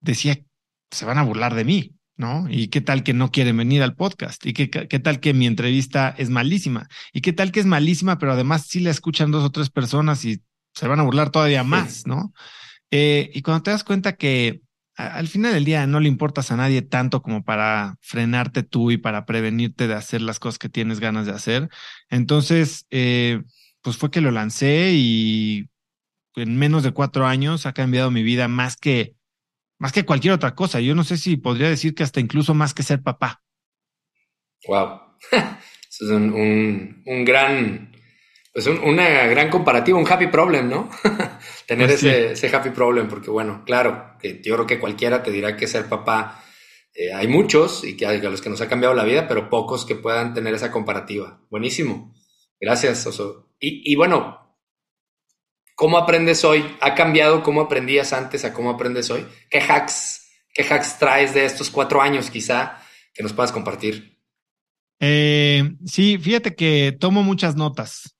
decía, 0.00 0.38
se 0.90 1.04
van 1.04 1.18
a 1.18 1.22
burlar 1.22 1.54
de 1.54 1.64
mí, 1.64 1.95
¿no? 2.16 2.46
¿Y 2.48 2.68
qué 2.68 2.80
tal 2.80 3.02
que 3.02 3.12
no 3.12 3.30
quieren 3.30 3.56
venir 3.56 3.82
al 3.82 3.94
podcast? 3.94 4.44
¿Y 4.46 4.52
qué, 4.52 4.70
qué, 4.70 4.98
tal 4.98 5.20
que 5.20 5.34
mi 5.34 5.46
entrevista 5.46 6.14
es 6.16 6.30
malísima? 6.30 6.88
¿Y 7.12 7.20
qué 7.20 7.32
tal 7.32 7.52
que 7.52 7.60
es 7.60 7.66
malísima, 7.66 8.18
pero 8.18 8.32
además 8.32 8.66
sí 8.66 8.80
la 8.80 8.90
escuchan 8.90 9.30
dos 9.30 9.44
o 9.44 9.50
tres 9.50 9.70
personas 9.70 10.24
y 10.24 10.42
se 10.74 10.88
van 10.88 11.00
a 11.00 11.04
burlar 11.04 11.30
todavía 11.30 11.64
más, 11.64 12.06
¿no? 12.06 12.32
Eh, 12.90 13.30
y 13.34 13.42
cuando 13.42 13.64
te 13.64 13.70
das 13.70 13.84
cuenta 13.84 14.16
que 14.16 14.62
al 14.96 15.28
final 15.28 15.52
del 15.52 15.64
día 15.64 15.86
no 15.86 16.00
le 16.00 16.08
importas 16.08 16.50
a 16.50 16.56
nadie 16.56 16.80
tanto 16.80 17.20
como 17.20 17.44
para 17.44 17.96
frenarte 18.00 18.62
tú 18.62 18.90
y 18.90 18.96
para 18.96 19.26
prevenirte 19.26 19.88
de 19.88 19.94
hacer 19.94 20.22
las 20.22 20.38
cosas 20.38 20.58
que 20.58 20.70
tienes 20.70 21.00
ganas 21.00 21.26
de 21.26 21.32
hacer, 21.32 21.68
entonces, 22.08 22.86
eh, 22.90 23.42
pues 23.82 23.98
fue 23.98 24.10
que 24.10 24.20
lo 24.20 24.30
lancé 24.30 24.92
y 24.94 25.68
en 26.34 26.56
menos 26.56 26.82
de 26.82 26.92
cuatro 26.92 27.26
años 27.26 27.66
ha 27.66 27.72
cambiado 27.72 28.10
mi 28.10 28.22
vida 28.22 28.48
más 28.48 28.76
que 28.76 29.14
más 29.78 29.92
que 29.92 30.04
cualquier 30.04 30.34
otra 30.34 30.54
cosa. 30.54 30.80
Yo 30.80 30.94
no 30.94 31.04
sé 31.04 31.16
si 31.16 31.36
podría 31.36 31.68
decir 31.68 31.94
que 31.94 32.02
hasta 32.02 32.20
incluso 32.20 32.54
más 32.54 32.74
que 32.74 32.82
ser 32.82 33.02
papá. 33.02 33.42
Wow. 34.66 35.00
Eso 35.88 36.04
es 36.04 36.10
un, 36.10 37.02
un, 37.06 37.24
gran, 37.24 37.92
pues 38.52 38.66
una 38.66 39.26
gran 39.26 39.48
comparativa, 39.48 39.98
un 39.98 40.10
happy 40.10 40.26
problem, 40.26 40.68
¿no? 40.68 40.90
Tener 41.66 41.88
pues 41.88 42.02
ese, 42.02 42.32
ese, 42.32 42.54
happy 42.54 42.70
problem, 42.70 43.08
porque 43.08 43.30
bueno, 43.30 43.62
claro, 43.64 44.16
que 44.20 44.42
yo 44.42 44.54
creo 44.54 44.66
que 44.66 44.78
cualquiera 44.78 45.22
te 45.22 45.30
dirá 45.30 45.56
que 45.56 45.66
ser 45.66 45.88
papá, 45.88 46.44
eh, 46.92 47.14
hay 47.14 47.28
muchos 47.28 47.82
y 47.82 47.96
que 47.96 48.06
hay 48.06 48.18
a 48.18 48.30
los 48.30 48.42
que 48.42 48.50
nos 48.50 48.60
ha 48.60 48.68
cambiado 48.68 48.94
la 48.94 49.04
vida, 49.04 49.26
pero 49.26 49.48
pocos 49.48 49.86
que 49.86 49.94
puedan 49.94 50.34
tener 50.34 50.54
esa 50.54 50.70
comparativa. 50.70 51.40
Buenísimo. 51.50 52.14
Gracias, 52.60 53.06
Oso. 53.06 53.50
Y, 53.58 53.90
y 53.90 53.96
bueno, 53.96 54.45
¿Cómo 55.76 55.98
aprendes 55.98 56.42
hoy? 56.42 56.64
¿Ha 56.80 56.94
cambiado 56.94 57.42
cómo 57.42 57.60
aprendías 57.60 58.14
antes 58.14 58.46
a 58.46 58.54
cómo 58.54 58.70
aprendes 58.70 59.10
hoy? 59.10 59.26
¿Qué 59.50 59.58
hacks, 59.58 60.26
qué 60.54 60.62
hacks 60.62 60.98
traes 60.98 61.34
de 61.34 61.44
estos 61.44 61.68
cuatro 61.68 62.00
años 62.00 62.30
quizá 62.30 62.78
que 63.12 63.22
nos 63.22 63.34
puedas 63.34 63.52
compartir? 63.52 64.18
Eh, 65.00 65.74
sí, 65.84 66.16
fíjate 66.16 66.54
que 66.54 66.96
tomo 66.98 67.22
muchas 67.22 67.56
notas. 67.56 68.16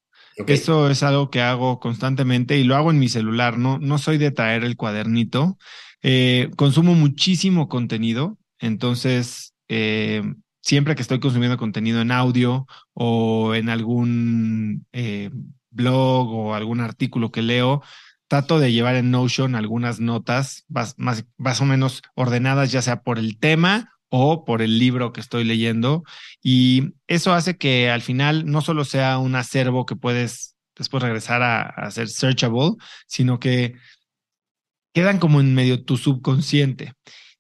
Eso 0.47 0.91
es 0.91 1.03
algo 1.03 1.31
que 1.31 1.41
hago 1.41 1.81
constantemente 1.81 2.59
y 2.59 2.65
lo 2.65 2.77
hago 2.77 2.91
en 2.91 2.99
mi 2.99 3.09
celular. 3.09 3.57
No, 3.57 3.79
no 3.79 3.97
soy 3.97 4.19
de 4.19 4.31
traer 4.31 4.63
el 4.63 4.77
cuadernito. 4.77 5.57
Eh, 6.03 6.51
consumo 6.57 6.95
muchísimo 6.95 7.71
contenido. 7.71 8.37
Entonces, 8.59 9.55
eh, 9.69 10.23
siempre 10.61 10.95
que 10.95 11.01
estoy 11.01 11.21
consumiendo 11.21 11.57
contenido 11.57 12.03
en 12.03 12.13
audio 12.13 12.67
o 12.93 13.55
en 13.55 13.71
algún 13.71 14.87
blog 15.77 16.29
o 16.29 16.55
algún 16.55 16.81
artículo 16.81 17.31
que 17.31 17.43
leo, 17.43 17.83
trato 18.29 18.59
de 18.59 18.73
llevar 18.73 18.97
en 18.97 19.11
Notion 19.11 19.55
algunas 19.55 20.01
notas 20.01 20.65
más, 20.69 20.95
más, 20.99 21.61
o 21.61 21.65
menos 21.65 22.03
ordenadas, 22.15 22.73
ya 22.73 22.83
sea 22.83 23.03
por 23.03 23.19
el 23.19 23.39
tema 23.39 23.93
o 24.09 24.45
por 24.45 24.63
el 24.63 24.79
libro 24.79 25.13
que 25.13 25.21
estoy 25.21 25.45
leyendo. 25.45 26.03
Y 26.43 26.95
eso 27.07 27.33
hace 27.33 27.57
que 27.57 27.91
al 27.91 28.03
final 28.03 28.47
no 28.47 28.61
solo 28.63 28.85
sea 28.85 29.19
un 29.19 29.37
acervo 29.37 29.87
que 29.87 29.97
puedes 29.97 30.57
después 30.77 31.03
regresar 31.03 31.43
a, 31.43 31.63
a 31.63 31.91
ser 31.91 32.09
searchable, 32.09 32.73
sino 33.07 33.39
que 33.39 33.75
quedan 34.93 35.19
como 35.19 35.41
en 35.41 35.55
medio 35.55 35.85
tu 35.85 35.97
subconsciente. 35.97 36.95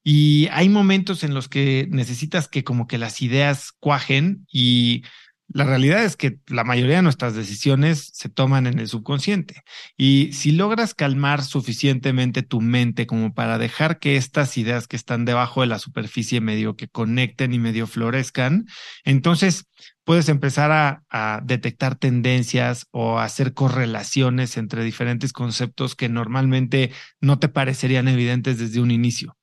Y 0.08 0.46
hay 0.52 0.68
momentos 0.68 1.24
en 1.24 1.34
los 1.34 1.48
que 1.48 1.88
necesitas 1.90 2.46
que 2.46 2.62
como 2.62 2.86
que 2.86 2.96
las 2.96 3.22
ideas 3.22 3.72
cuajen 3.80 4.46
y 4.52 5.02
la 5.48 5.64
realidad 5.64 6.04
es 6.04 6.16
que 6.16 6.38
la 6.48 6.64
mayoría 6.64 6.96
de 6.96 7.02
nuestras 7.02 7.34
decisiones 7.34 8.10
se 8.12 8.28
toman 8.28 8.66
en 8.66 8.80
el 8.80 8.88
subconsciente 8.88 9.62
y 9.96 10.30
si 10.32 10.50
logras 10.50 10.92
calmar 10.92 11.44
suficientemente 11.44 12.42
tu 12.42 12.60
mente 12.60 13.06
como 13.06 13.32
para 13.32 13.56
dejar 13.56 14.00
que 14.00 14.16
estas 14.16 14.58
ideas 14.58 14.88
que 14.88 14.96
están 14.96 15.24
debajo 15.24 15.60
de 15.60 15.68
la 15.68 15.78
superficie 15.78 16.40
medio 16.40 16.76
que 16.76 16.88
conecten 16.88 17.52
y 17.52 17.60
medio 17.60 17.86
florezcan, 17.86 18.66
entonces 19.04 19.66
puedes 20.04 20.28
empezar 20.28 20.72
a, 20.72 21.02
detectar 21.44 21.96
tendencias 21.96 22.86
o 22.90 23.18
hacer 23.18 23.54
correlaciones 23.54 24.56
entre 24.56 24.84
diferentes 24.84 25.32
conceptos 25.32 25.94
que 25.94 26.08
normalmente 26.08 26.92
no 27.20 27.38
te 27.38 27.48
parecerían 27.48 28.08
evidentes 28.08 28.58
desde 28.58 28.80
un 28.80 28.90
inicio. 28.90 29.36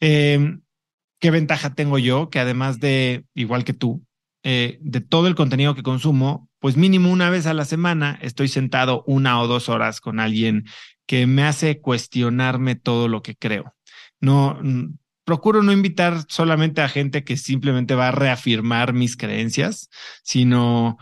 Em, 0.00 0.62
¿Qué 1.20 1.30
ventaja 1.30 1.74
tengo 1.74 1.98
yo? 1.98 2.28
Que 2.30 2.38
además 2.38 2.80
de, 2.80 3.24
igual 3.34 3.64
que 3.64 3.72
tú, 3.72 4.04
eh, 4.46 4.78
de 4.82 5.00
todo 5.00 5.26
el 5.26 5.34
contenido 5.34 5.74
que 5.74 5.82
consumo, 5.82 6.50
pues 6.58 6.76
mínimo 6.76 7.10
una 7.10 7.30
vez 7.30 7.46
a 7.46 7.54
la 7.54 7.64
semana 7.64 8.18
estoy 8.20 8.48
sentado 8.48 9.02
una 9.06 9.40
o 9.40 9.46
dos 9.46 9.70
horas 9.70 10.02
con 10.02 10.20
alguien 10.20 10.64
que 11.06 11.26
me 11.26 11.44
hace 11.44 11.80
cuestionarme 11.80 12.76
todo 12.76 13.08
lo 13.08 13.22
que 13.22 13.36
creo. 13.36 13.74
No, 14.20 14.60
procuro 15.24 15.62
no 15.62 15.72
invitar 15.72 16.24
solamente 16.28 16.82
a 16.82 16.90
gente 16.90 17.24
que 17.24 17.38
simplemente 17.38 17.94
va 17.94 18.08
a 18.08 18.12
reafirmar 18.12 18.92
mis 18.92 19.16
creencias, 19.16 19.88
sino 20.22 20.98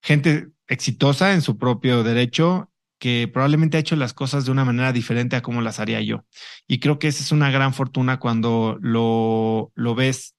gente 0.00 0.48
exitosa 0.68 1.34
en 1.34 1.42
su 1.42 1.58
propio 1.58 2.04
derecho 2.04 2.70
que 3.00 3.28
probablemente 3.32 3.76
ha 3.76 3.80
hecho 3.80 3.96
las 3.96 4.14
cosas 4.14 4.44
de 4.44 4.52
una 4.52 4.64
manera 4.64 4.92
diferente 4.92 5.34
a 5.34 5.42
como 5.42 5.62
las 5.62 5.80
haría 5.80 6.00
yo. 6.00 6.24
Y 6.68 6.78
creo 6.78 6.98
que 6.98 7.08
esa 7.08 7.22
es 7.22 7.32
una 7.32 7.50
gran 7.50 7.74
fortuna 7.74 8.18
cuando 8.18 8.78
lo, 8.80 9.72
lo 9.74 9.94
ves 9.94 10.34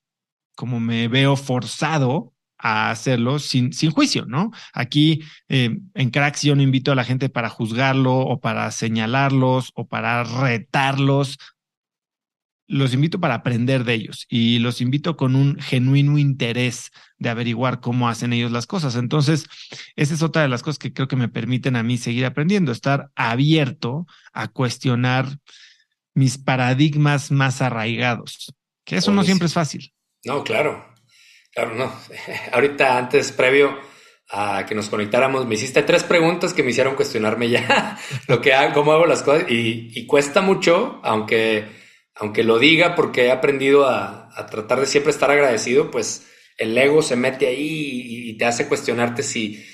como 0.59 0.81
me 0.81 1.07
veo 1.07 1.37
forzado 1.37 2.33
a 2.57 2.91
hacerlo 2.91 3.39
sin, 3.39 3.71
sin 3.71 3.91
juicio, 3.91 4.25
¿no? 4.25 4.51
Aquí 4.73 5.23
eh, 5.47 5.79
en 5.93 6.09
Cracks 6.09 6.41
yo 6.41 6.53
no 6.53 6.61
invito 6.61 6.91
a 6.91 6.95
la 6.95 7.05
gente 7.05 7.29
para 7.29 7.47
juzgarlo 7.47 8.17
o 8.17 8.41
para 8.41 8.69
señalarlos 8.71 9.71
o 9.73 9.87
para 9.87 10.25
retarlos. 10.25 11.37
Los 12.67 12.93
invito 12.93 13.21
para 13.21 13.35
aprender 13.35 13.85
de 13.85 13.93
ellos 13.93 14.25
y 14.27 14.59
los 14.59 14.81
invito 14.81 15.15
con 15.15 15.37
un 15.37 15.57
genuino 15.59 16.17
interés 16.17 16.91
de 17.17 17.29
averiguar 17.29 17.79
cómo 17.79 18.09
hacen 18.09 18.33
ellos 18.33 18.51
las 18.51 18.67
cosas. 18.67 18.97
Entonces, 18.97 19.45
esa 19.95 20.13
es 20.13 20.21
otra 20.21 20.41
de 20.41 20.49
las 20.49 20.61
cosas 20.61 20.77
que 20.77 20.91
creo 20.91 21.07
que 21.07 21.15
me 21.15 21.29
permiten 21.29 21.77
a 21.77 21.83
mí 21.83 21.97
seguir 21.97 22.25
aprendiendo, 22.25 22.73
estar 22.73 23.09
abierto 23.15 24.07
a 24.33 24.49
cuestionar 24.49 25.39
mis 26.13 26.37
paradigmas 26.37 27.31
más 27.31 27.61
arraigados, 27.61 28.53
que 28.83 28.97
eso 28.97 29.13
no 29.13 29.23
siempre 29.23 29.45
es 29.45 29.53
fácil. 29.53 29.93
No, 30.25 30.43
claro, 30.43 30.89
Claro, 31.53 31.75
no. 31.75 31.91
Ahorita 32.51 32.97
antes, 32.97 33.31
previo 33.31 33.79
a 34.31 34.65
que 34.65 34.75
nos 34.75 34.89
conectáramos, 34.89 35.47
me 35.47 35.55
hiciste 35.55 35.81
tres 35.81 36.03
preguntas 36.03 36.53
que 36.53 36.61
me 36.61 36.69
hicieron 36.69 36.95
cuestionarme 36.95 37.49
ya 37.49 37.97
lo 38.27 38.39
que 38.41 38.53
hago, 38.53 38.75
cómo 38.75 38.91
hago 38.91 39.07
las 39.07 39.23
cosas 39.23 39.45
y, 39.49 40.05
cuesta 40.05 40.41
mucho, 40.41 40.99
aunque, 41.03 41.65
aunque 42.15 42.43
lo 42.43 42.59
diga 42.59 42.95
porque 42.95 43.25
he 43.25 43.31
aprendido 43.31 43.87
a, 43.87 44.29
a, 44.35 44.45
tratar 44.45 44.79
de 44.79 44.85
siempre 44.85 45.11
estar 45.11 45.31
agradecido, 45.31 45.89
pues 45.89 46.27
el 46.57 46.77
ego 46.77 47.01
se 47.01 47.15
mete 47.15 47.47
ahí 47.47 48.29
y, 48.29 48.37
te 48.37 48.45
hace 48.45 48.67
cuestionarte 48.67 49.23
si 49.23 49.65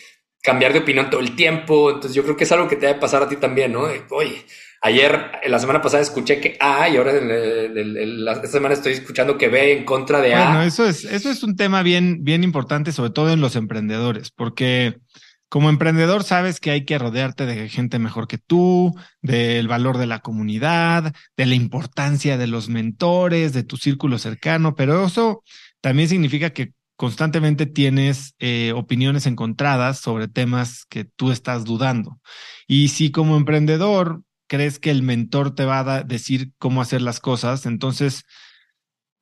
cambiar 0.42 0.72
de 0.72 0.80
opinión 0.80 1.10
todo 1.10 1.22
el 1.22 1.36
tiempo. 1.36 1.90
Entonces 1.90 2.14
yo 2.16 2.24
creo 2.24 2.38
que 2.38 2.46
es 2.46 2.52
algo 2.52 2.68
que 2.68 2.78
te 2.78 2.88
debe 2.88 3.00
pasar 3.00 3.24
a 3.24 3.30
ti 3.30 3.36
también, 3.36 3.74
¿no? 3.74 3.88
Oye, 4.12 4.46
Ayer, 4.86 5.32
la 5.48 5.58
semana 5.58 5.82
pasada 5.82 6.04
escuché 6.04 6.40
que 6.40 6.58
A 6.60 6.88
y 6.88 6.98
ahora 6.98 7.12
esta 7.12 8.48
semana 8.48 8.76
estoy 8.76 8.94
escuchando 8.94 9.36
que 9.36 9.48
B 9.48 9.80
en 9.80 9.84
contra 9.84 10.22
de 10.22 10.36
A. 10.36 10.46
Bueno, 10.46 10.62
eso 10.62 10.86
es, 10.86 11.06
eso 11.06 11.32
es 11.32 11.42
un 11.42 11.56
tema 11.56 11.82
bien, 11.82 12.24
bien 12.24 12.44
importante, 12.44 12.92
sobre 12.92 13.10
todo 13.10 13.34
en 13.34 13.42
los 13.42 13.56
emprendedores, 13.56 14.30
porque 14.30 15.00
como 15.50 15.70
emprendedor 15.70 16.24
sabes 16.24 16.60
que 16.60 16.70
hay 16.70 16.86
que 16.86 17.00
rodearte 17.00 17.48
de 17.48 17.68
gente 17.68 17.98
mejor 17.98 18.28
que 18.28 18.38
tú, 18.38 18.94
del 19.24 19.68
valor 19.68 19.98
de 19.98 20.06
la 20.06 20.20
comunidad, 20.20 21.16
de 21.36 21.46
la 21.48 21.56
importancia 21.56 22.38
de 22.38 22.46
los 22.46 22.70
mentores, 22.70 23.54
de 23.54 23.64
tu 23.64 23.78
círculo 23.78 24.20
cercano, 24.20 24.76
pero 24.76 25.08
eso 25.08 25.42
también 25.82 26.10
significa 26.10 26.52
que 26.52 26.74
constantemente 26.96 27.66
tienes 27.66 28.36
eh, 28.38 28.72
opiniones 28.76 29.26
encontradas 29.26 29.98
sobre 29.98 30.28
temas 30.28 30.86
que 30.88 31.06
tú 31.06 31.32
estás 31.32 31.66
dudando. 31.66 32.20
Y 32.68 32.90
si 32.90 33.10
como 33.10 33.36
emprendedor 33.36 34.22
crees 34.56 34.80
que 34.80 34.90
el 34.90 35.04
mentor 35.04 35.54
te 35.54 35.66
va 35.66 35.80
a 35.80 36.04
decir 36.04 36.54
cómo 36.58 36.82
hacer 36.82 37.02
las 37.02 37.20
cosas, 37.20 37.66
entonces 37.66 38.24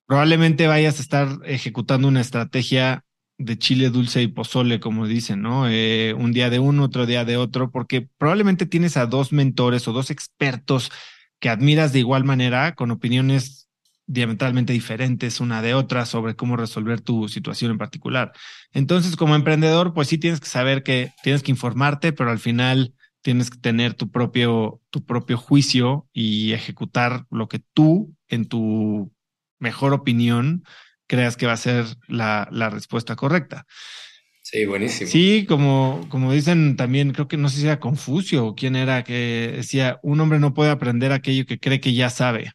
probablemente 0.06 0.68
vayas 0.68 1.00
a 1.00 1.02
estar 1.02 1.40
ejecutando 1.46 2.08
una 2.08 2.22
estrategia 2.22 3.04
de 3.40 3.58
chile 3.58 3.90
dulce 3.90 4.22
y 4.22 4.28
pozole, 4.28 4.80
como 4.80 5.08
dicen, 5.08 5.42
¿no? 5.42 5.68
Eh, 5.68 6.14
un 6.16 6.34
día 6.34 6.52
de 6.52 6.60
uno, 6.60 6.84
otro 6.84 7.08
día 7.08 7.26
de 7.26 7.38
otro, 7.38 7.72
porque 7.72 8.08
probablemente 8.20 8.68
tienes 8.68 8.96
a 8.96 9.08
dos 9.08 9.34
mentores 9.34 9.88
o 9.88 9.92
dos 9.92 10.12
expertos 10.12 10.92
que 11.40 11.50
admiras 11.50 11.94
de 11.94 12.00
igual 12.00 12.24
manera, 12.24 12.76
con 12.76 12.92
opiniones 12.92 13.68
diametralmente 14.06 14.72
diferentes 14.72 15.40
una 15.40 15.64
de 15.64 15.74
otra 15.74 16.06
sobre 16.06 16.36
cómo 16.36 16.58
resolver 16.58 17.02
tu 17.02 17.28
situación 17.28 17.72
en 17.72 17.80
particular. 17.80 18.34
Entonces, 18.72 19.16
como 19.16 19.36
emprendedor, 19.36 19.94
pues 19.96 20.10
sí 20.10 20.20
tienes 20.20 20.40
que 20.40 20.48
saber 20.48 20.84
que 20.84 21.12
tienes 21.24 21.42
que 21.42 21.52
informarte, 21.52 22.14
pero 22.14 22.30
al 22.30 22.40
final 22.40 22.94
tienes 23.24 23.50
que 23.50 23.58
tener 23.58 23.96
tu 23.96 24.12
propio, 24.12 24.82
tu 24.92 25.04
propio 25.04 25.38
juicio 25.38 26.08
y 26.14 26.54
ejecutar 26.54 27.26
lo 27.32 27.48
que 27.48 27.60
tú, 27.74 28.14
en 28.28 28.46
tu 28.46 29.12
mejor 29.60 29.94
opinión, 29.94 30.64
creas 31.08 31.36
que 31.38 31.48
va 31.48 31.54
a 31.54 31.58
ser 31.58 31.86
la, 32.08 32.48
la 32.52 32.70
respuesta 32.70 33.16
correcta. 33.16 33.66
Sí, 34.42 34.66
buenísimo. 34.66 35.10
Sí, 35.10 35.46
como, 35.48 36.06
como 36.10 36.34
dicen 36.34 36.76
también, 36.76 37.14
creo 37.14 37.30
que 37.30 37.38
no 37.38 37.48
sé 37.48 37.62
si 37.62 37.66
era 37.66 37.80
Confucio 37.80 38.46
o 38.46 38.56
quién 38.56 38.76
era 38.76 39.04
que 39.04 39.54
decía, 39.56 40.00
un 40.04 40.20
hombre 40.20 40.40
no 40.40 40.54
puede 40.54 40.70
aprender 40.70 41.14
aquello 41.14 41.46
que 41.46 41.60
cree 41.60 41.80
que 41.80 41.94
ya 41.94 42.10
sabe. 42.10 42.52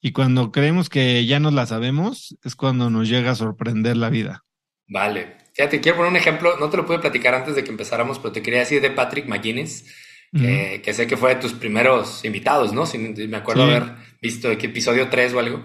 Y 0.00 0.12
cuando 0.12 0.52
creemos 0.52 0.88
que 0.88 1.26
ya 1.26 1.40
nos 1.40 1.52
la 1.52 1.66
sabemos, 1.66 2.36
es 2.44 2.54
cuando 2.54 2.88
nos 2.88 3.08
llega 3.08 3.32
a 3.32 3.34
sorprender 3.34 3.96
la 3.96 4.10
vida. 4.10 4.44
Vale. 4.88 5.36
Fíjate, 5.54 5.80
quiero 5.80 5.98
poner 5.98 6.12
un 6.12 6.16
ejemplo, 6.16 6.56
no 6.58 6.70
te 6.70 6.76
lo 6.76 6.86
pude 6.86 6.98
platicar 6.98 7.34
antes 7.34 7.54
de 7.54 7.64
que 7.64 7.70
empezáramos, 7.70 8.18
pero 8.18 8.32
te 8.32 8.42
quería 8.42 8.60
decir 8.60 8.80
de 8.80 8.90
Patrick 8.90 9.26
McGuinness, 9.26 9.84
que, 10.32 10.92
sé 10.92 11.06
que 11.06 11.16
fue 11.16 11.34
de 11.34 11.40
tus 11.40 11.52
primeros 11.54 12.24
invitados, 12.24 12.72
¿no? 12.72 12.86
Si, 12.86 12.98
me 12.98 13.36
acuerdo 13.36 13.64
haber 13.64 13.84
visto 14.20 14.50
episodio 14.50 15.08
3 15.08 15.34
o 15.34 15.38
algo. 15.40 15.64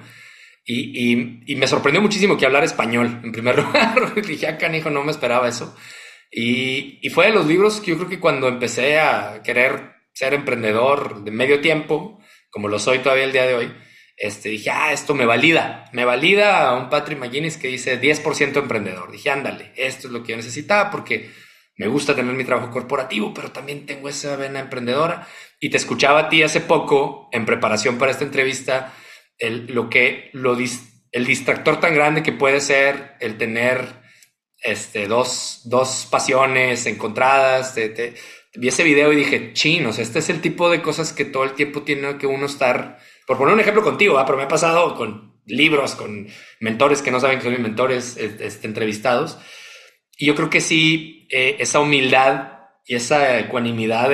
Y, 0.65 1.11
y, 1.45 1.55
me 1.55 1.67
sorprendió 1.67 2.01
muchísimo 2.01 2.37
que 2.37 2.45
hablar 2.45 2.63
español, 2.63 3.21
en 3.23 3.31
primer 3.31 3.57
lugar. 3.63 4.15
Dije, 4.25 4.47
ah, 4.47 4.57
canijo, 4.57 4.89
no 4.89 5.03
me 5.03 5.11
esperaba 5.11 5.47
eso. 5.47 5.75
Y, 6.31 6.99
y 7.01 7.09
fue 7.09 7.27
de 7.27 7.33
los 7.33 7.45
libros 7.45 7.79
que 7.79 7.91
yo 7.91 7.97
creo 7.97 8.09
que 8.09 8.19
cuando 8.19 8.47
empecé 8.47 8.99
a 8.99 9.41
querer 9.43 9.93
ser 10.13 10.33
emprendedor 10.33 11.23
de 11.23 11.31
medio 11.31 11.59
tiempo, 11.61 12.19
como 12.49 12.67
lo 12.67 12.79
soy 12.79 12.99
todavía 12.99 13.25
el 13.25 13.31
día 13.33 13.45
de 13.45 13.55
hoy, 13.55 13.73
este, 14.15 14.49
dije, 14.49 14.69
ah, 14.69 14.93
esto 14.93 15.15
me 15.15 15.25
valida, 15.25 15.89
me 15.91 16.05
valida 16.05 16.67
a 16.67 16.75
un 16.75 16.89
Patrick 16.89 17.19
McGuinness 17.19 17.57
que 17.57 17.67
dice 17.67 17.99
10% 17.99 18.57
emprendedor. 18.57 19.11
Dije, 19.11 19.29
ándale, 19.29 19.71
esto 19.75 20.07
es 20.07 20.13
lo 20.13 20.23
que 20.23 20.31
yo 20.31 20.37
necesitaba 20.37 20.91
porque 20.91 21.31
me 21.75 21.87
gusta 21.87 22.15
tener 22.15 22.35
mi 22.35 22.43
trabajo 22.43 22.71
corporativo, 22.71 23.33
pero 23.33 23.51
también 23.51 23.85
tengo 23.85 24.07
esa 24.07 24.35
vena 24.35 24.59
emprendedora. 24.59 25.27
Y 25.59 25.69
te 25.69 25.77
escuchaba 25.77 26.19
a 26.19 26.29
ti 26.29 26.43
hace 26.43 26.61
poco, 26.61 27.29
en 27.31 27.45
preparación 27.45 27.97
para 27.97 28.11
esta 28.11 28.23
entrevista, 28.23 28.93
el, 29.39 29.67
lo 29.67 29.89
que, 29.89 30.29
lo, 30.33 30.55
el 30.55 31.25
distractor 31.25 31.79
tan 31.79 31.95
grande 31.95 32.21
que 32.21 32.31
puede 32.31 32.61
ser 32.61 33.15
el 33.19 33.37
tener 33.37 34.03
este, 34.61 35.07
dos, 35.07 35.61
dos 35.65 36.07
pasiones 36.09 36.85
encontradas. 36.85 37.73
Te, 37.73 38.13
vi 38.55 38.67
ese 38.67 38.83
video 38.83 39.11
y 39.11 39.15
dije, 39.15 39.53
chinos, 39.53 39.97
este 39.97 40.19
es 40.19 40.29
el 40.29 40.41
tipo 40.41 40.69
de 40.69 40.83
cosas 40.83 41.11
que 41.11 41.25
todo 41.25 41.43
el 41.43 41.53
tiempo 41.53 41.81
tiene 41.81 42.17
que 42.17 42.27
uno 42.27 42.45
estar 42.45 42.99
por 43.27 43.37
poner 43.37 43.53
un 43.53 43.59
ejemplo 43.59 43.83
contigo, 43.83 44.21
pero 44.25 44.37
me 44.37 44.43
ha 44.43 44.47
pasado 44.47 44.95
con 44.95 45.33
libros, 45.45 45.95
con 45.95 46.27
mentores 46.59 47.01
que 47.01 47.11
no 47.11 47.19
saben 47.19 47.37
que 47.37 47.43
son 47.43 47.53
mis 47.53 47.61
mentores 47.61 48.17
este, 48.17 48.67
entrevistados. 48.67 49.37
Y 50.17 50.27
yo 50.27 50.35
creo 50.35 50.49
que 50.49 50.61
sí, 50.61 51.27
eh, 51.31 51.57
esa 51.59 51.79
humildad 51.79 52.51
y 52.85 52.95
esa 52.95 53.39
ecuanimidad 53.39 54.11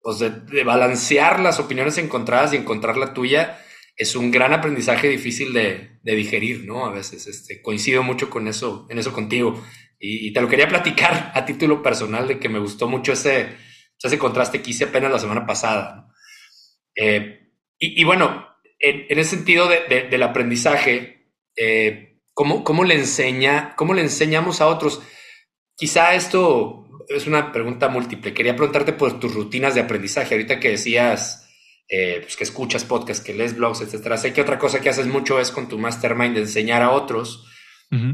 pues, 0.00 0.18
de, 0.18 0.30
de, 0.30 0.64
balancear 0.64 1.40
las 1.40 1.60
opiniones 1.60 1.98
encontradas 1.98 2.52
y 2.52 2.56
encontrar 2.56 2.96
la 2.96 3.12
tuya 3.12 3.58
es 3.96 4.16
un 4.16 4.30
gran 4.30 4.52
aprendizaje 4.52 5.08
difícil 5.08 5.52
de, 5.52 5.98
de 6.02 6.14
digerir, 6.14 6.64
¿no? 6.64 6.86
A 6.86 6.90
veces 6.90 7.26
este, 7.26 7.62
coincido 7.62 8.02
mucho 8.02 8.30
con 8.30 8.48
eso, 8.48 8.86
en 8.90 8.98
eso 8.98 9.12
contigo. 9.12 9.62
Y, 9.98 10.32
te 10.32 10.40
lo 10.40 10.48
quería 10.48 10.68
platicar 10.68 11.30
a 11.32 11.44
título 11.44 11.80
personal 11.80 12.26
de 12.26 12.40
que 12.40 12.48
me 12.48 12.58
gustó 12.58 12.88
mucho 12.88 13.12
ese, 13.12 13.56
ese 14.02 14.18
contraste 14.18 14.60
que 14.60 14.70
hice 14.70 14.84
apenas 14.84 15.12
la 15.12 15.18
semana 15.20 15.46
pasada. 15.46 16.08
Eh, 16.96 17.41
y, 17.84 18.04
bueno, 18.04 18.46
en, 18.78 19.18
ese 19.18 19.36
sentido 19.36 19.68
del 19.68 20.22
aprendizaje, 20.22 21.26
eh, 21.56 22.20
¿cómo, 22.32 22.84
le 22.84 22.94
enseña, 22.94 23.74
¿cómo 23.76 23.92
le 23.92 24.02
enseñamos 24.02 24.60
a 24.60 24.68
otros? 24.68 25.02
Quizá 25.76 26.14
esto 26.14 26.86
es 27.08 27.26
una 27.26 27.50
pregunta 27.50 27.88
múltiple. 27.88 28.34
Quería 28.34 28.54
preguntarte 28.54 28.92
por 28.92 29.18
tus 29.18 29.34
rutinas 29.34 29.74
de 29.74 29.80
aprendizaje. 29.80 30.34
Ahorita 30.34 30.60
que 30.60 30.70
decías 30.70 31.48
eh, 31.88 32.20
pues 32.22 32.36
que 32.36 32.44
escuchas 32.44 32.84
podcasts, 32.84 33.24
que 33.24 33.34
lees 33.34 33.56
blogs, 33.56 33.80
etcétera. 33.80 34.16
Sé 34.16 34.32
que 34.32 34.42
otra 34.42 34.58
cosa 34.58 34.80
que 34.80 34.88
haces 34.88 35.08
mucho 35.08 35.40
es 35.40 35.50
con 35.50 35.68
tu 35.68 35.76
mastermind 35.76 36.34
de 36.34 36.42
enseñar 36.42 36.82
a 36.82 36.90
otros. 36.90 37.48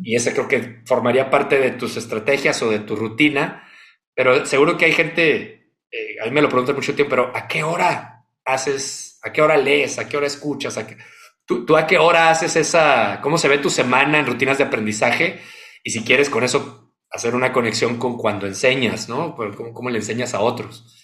Y 0.03 0.17
esa 0.17 0.33
creo 0.33 0.49
que 0.49 0.81
formaría 0.87 1.31
parte 1.31 1.61
de 1.61 1.71
tus 1.71 1.97
estrategias 1.97 2.61
o 2.63 2.71
de 2.71 2.81
tu 2.81 2.97
rutina. 2.97 3.69
Pero 4.13 4.45
seguro 4.45 4.77
que 4.77 4.87
hay 4.87 4.93
gente, 4.93 5.75
eh, 5.93 6.17
a 6.21 6.25
mí 6.25 6.33
me 6.33 6.43
lo 6.43 6.49
preguntan 6.49 6.75
mucho 6.75 6.97
tiempo, 6.97 7.11
pero 7.11 7.37
¿a 7.37 7.47
qué 7.47 7.63
hora 7.63 8.27
haces 8.45 9.08
¿A 9.23 9.33
qué 9.33 9.43
hora 9.43 9.57
lees? 9.57 9.99
¿A 9.99 10.09
qué 10.09 10.17
hora 10.17 10.27
escuchas? 10.27 10.77
¿A 10.79 10.87
¿Tú, 11.45 11.77
a 11.77 11.87
qué 11.87 11.97
hora 11.99 12.31
haces 12.31 12.57
esa, 12.57 13.21
cómo 13.23 13.39
se 13.39 13.49
ve 13.49 13.59
tu 13.59 13.71
semana 13.71 14.19
en 14.19 14.27
rutinas 14.27 14.59
de 14.59 14.65
aprendizaje? 14.65 15.41
Y 15.83 15.91
si 15.91 16.03
quieres 16.03 16.29
con 16.29 16.45
eso 16.45 16.95
hacer 17.11 17.35
una 17.35 17.53
conexión 17.53 17.97
con 17.99 18.19
cuando 18.19 18.47
enseñas, 18.47 19.09
¿no? 19.09 19.35
¿Cómo, 19.35 19.73
cómo 19.73 19.91
le 19.91 19.99
enseñas 19.99 20.35
a 20.35 20.41
otros? 20.41 20.95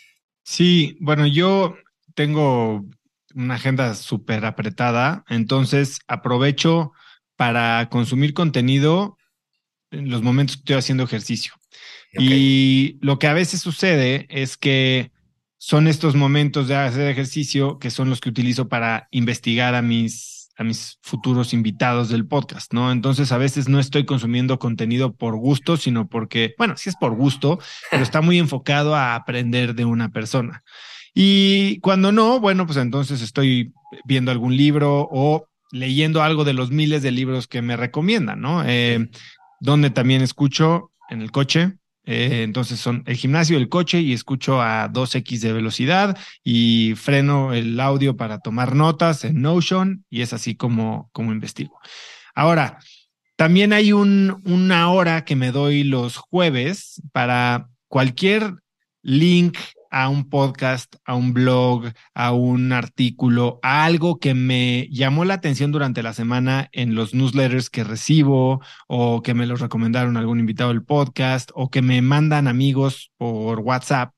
Sí, 0.42 0.98
bueno, 1.00 1.26
yo 1.26 1.76
tengo 2.14 2.84
una 3.34 3.54
agenda 3.54 3.94
súper 3.94 4.44
apretada, 4.44 5.24
entonces 5.28 5.98
aprovecho 6.06 6.92
para 7.36 7.88
consumir 7.88 8.34
contenido 8.34 9.16
en 9.90 10.10
los 10.10 10.22
momentos 10.22 10.56
que 10.56 10.60
estoy 10.60 10.76
haciendo 10.76 11.04
ejercicio. 11.04 11.54
Y 12.16 12.98
lo 13.00 13.18
que 13.18 13.26
a 13.26 13.32
veces 13.32 13.60
sucede 13.60 14.26
es 14.28 14.56
que 14.56 15.10
son 15.66 15.88
estos 15.88 16.14
momentos 16.14 16.68
de 16.68 16.76
hacer 16.76 17.08
ejercicio 17.08 17.78
que 17.78 17.88
son 17.88 18.10
los 18.10 18.20
que 18.20 18.28
utilizo 18.28 18.68
para 18.68 19.08
investigar 19.10 19.74
a 19.74 19.80
mis 19.80 20.50
a 20.58 20.62
mis 20.62 20.98
futuros 21.00 21.54
invitados 21.54 22.10
del 22.10 22.26
podcast, 22.26 22.74
¿no? 22.74 22.92
Entonces 22.92 23.32
a 23.32 23.38
veces 23.38 23.66
no 23.66 23.80
estoy 23.80 24.04
consumiendo 24.04 24.58
contenido 24.58 25.14
por 25.16 25.36
gusto, 25.36 25.78
sino 25.78 26.06
porque, 26.06 26.54
bueno, 26.58 26.76
sí 26.76 26.90
es 26.90 26.96
por 26.96 27.14
gusto, 27.14 27.58
pero 27.90 28.02
está 28.02 28.20
muy 28.20 28.38
enfocado 28.38 28.94
a 28.94 29.14
aprender 29.16 29.74
de 29.74 29.86
una 29.86 30.10
persona. 30.10 30.62
Y 31.14 31.80
cuando 31.80 32.12
no, 32.12 32.40
bueno, 32.40 32.66
pues 32.66 32.76
entonces 32.76 33.22
estoy 33.22 33.72
viendo 34.04 34.30
algún 34.30 34.56
libro 34.56 35.08
o 35.10 35.48
leyendo 35.72 36.22
algo 36.22 36.44
de 36.44 36.52
los 36.52 36.70
miles 36.70 37.02
de 37.02 37.10
libros 37.10 37.48
que 37.48 37.62
me 37.62 37.76
recomiendan, 37.76 38.40
¿no? 38.40 38.62
Eh, 38.64 39.08
donde 39.60 39.88
también 39.88 40.20
escucho 40.20 40.92
en 41.08 41.22
el 41.22 41.32
coche, 41.32 41.78
eh, 42.06 42.42
entonces 42.42 42.78
son 42.80 43.02
el 43.06 43.16
gimnasio, 43.16 43.56
el 43.56 43.68
coche 43.68 44.00
y 44.00 44.12
escucho 44.12 44.60
a 44.60 44.90
2x 44.90 45.40
de 45.40 45.52
velocidad 45.52 46.18
y 46.42 46.94
freno 46.96 47.54
el 47.54 47.80
audio 47.80 48.16
para 48.16 48.40
tomar 48.40 48.74
notas 48.74 49.24
en 49.24 49.40
Notion 49.40 50.04
y 50.10 50.20
es 50.22 50.32
así 50.32 50.54
como, 50.54 51.08
como 51.12 51.32
investigo. 51.32 51.78
Ahora, 52.34 52.78
también 53.36 53.72
hay 53.72 53.92
un, 53.92 54.42
una 54.44 54.90
hora 54.90 55.24
que 55.24 55.36
me 55.36 55.50
doy 55.50 55.82
los 55.82 56.16
jueves 56.16 57.02
para 57.12 57.68
cualquier 57.88 58.54
link 59.02 59.56
a 59.94 60.08
un 60.08 60.28
podcast, 60.28 60.96
a 61.04 61.14
un 61.14 61.32
blog, 61.32 61.92
a 62.14 62.32
un 62.32 62.72
artículo, 62.72 63.60
a 63.62 63.84
algo 63.84 64.18
que 64.18 64.34
me 64.34 64.88
llamó 64.90 65.24
la 65.24 65.34
atención 65.34 65.70
durante 65.70 66.02
la 66.02 66.12
semana 66.12 66.68
en 66.72 66.96
los 66.96 67.14
newsletters 67.14 67.70
que 67.70 67.84
recibo 67.84 68.60
o 68.88 69.22
que 69.22 69.34
me 69.34 69.46
los 69.46 69.60
recomendaron 69.60 70.16
algún 70.16 70.40
invitado 70.40 70.70
del 70.70 70.82
podcast 70.82 71.52
o 71.54 71.70
que 71.70 71.80
me 71.80 72.02
mandan 72.02 72.48
amigos 72.48 73.12
por 73.18 73.60
WhatsApp. 73.60 74.12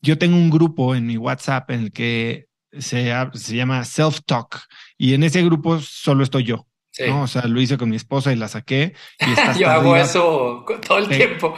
Yo 0.00 0.18
tengo 0.18 0.36
un 0.36 0.50
grupo 0.50 0.94
en 0.94 1.04
mi 1.04 1.16
WhatsApp 1.16 1.68
en 1.72 1.80
el 1.80 1.90
que 1.90 2.46
se, 2.78 3.12
se 3.34 3.56
llama 3.56 3.84
Self 3.84 4.20
Talk 4.24 4.68
y 4.96 5.14
en 5.14 5.24
ese 5.24 5.42
grupo 5.42 5.80
solo 5.80 6.22
estoy 6.22 6.44
yo. 6.44 6.64
¿no? 7.08 7.22
O 7.22 7.26
sea, 7.26 7.42
lo 7.48 7.60
hice 7.60 7.76
con 7.76 7.90
mi 7.90 7.96
esposa 7.96 8.32
y 8.32 8.36
la 8.36 8.46
saqué. 8.46 8.94
Y 9.18 9.24
yo 9.58 9.68
hago 9.68 9.96
eso 9.96 10.64
todo 10.86 10.98
el 10.98 11.08
tiempo 11.08 11.56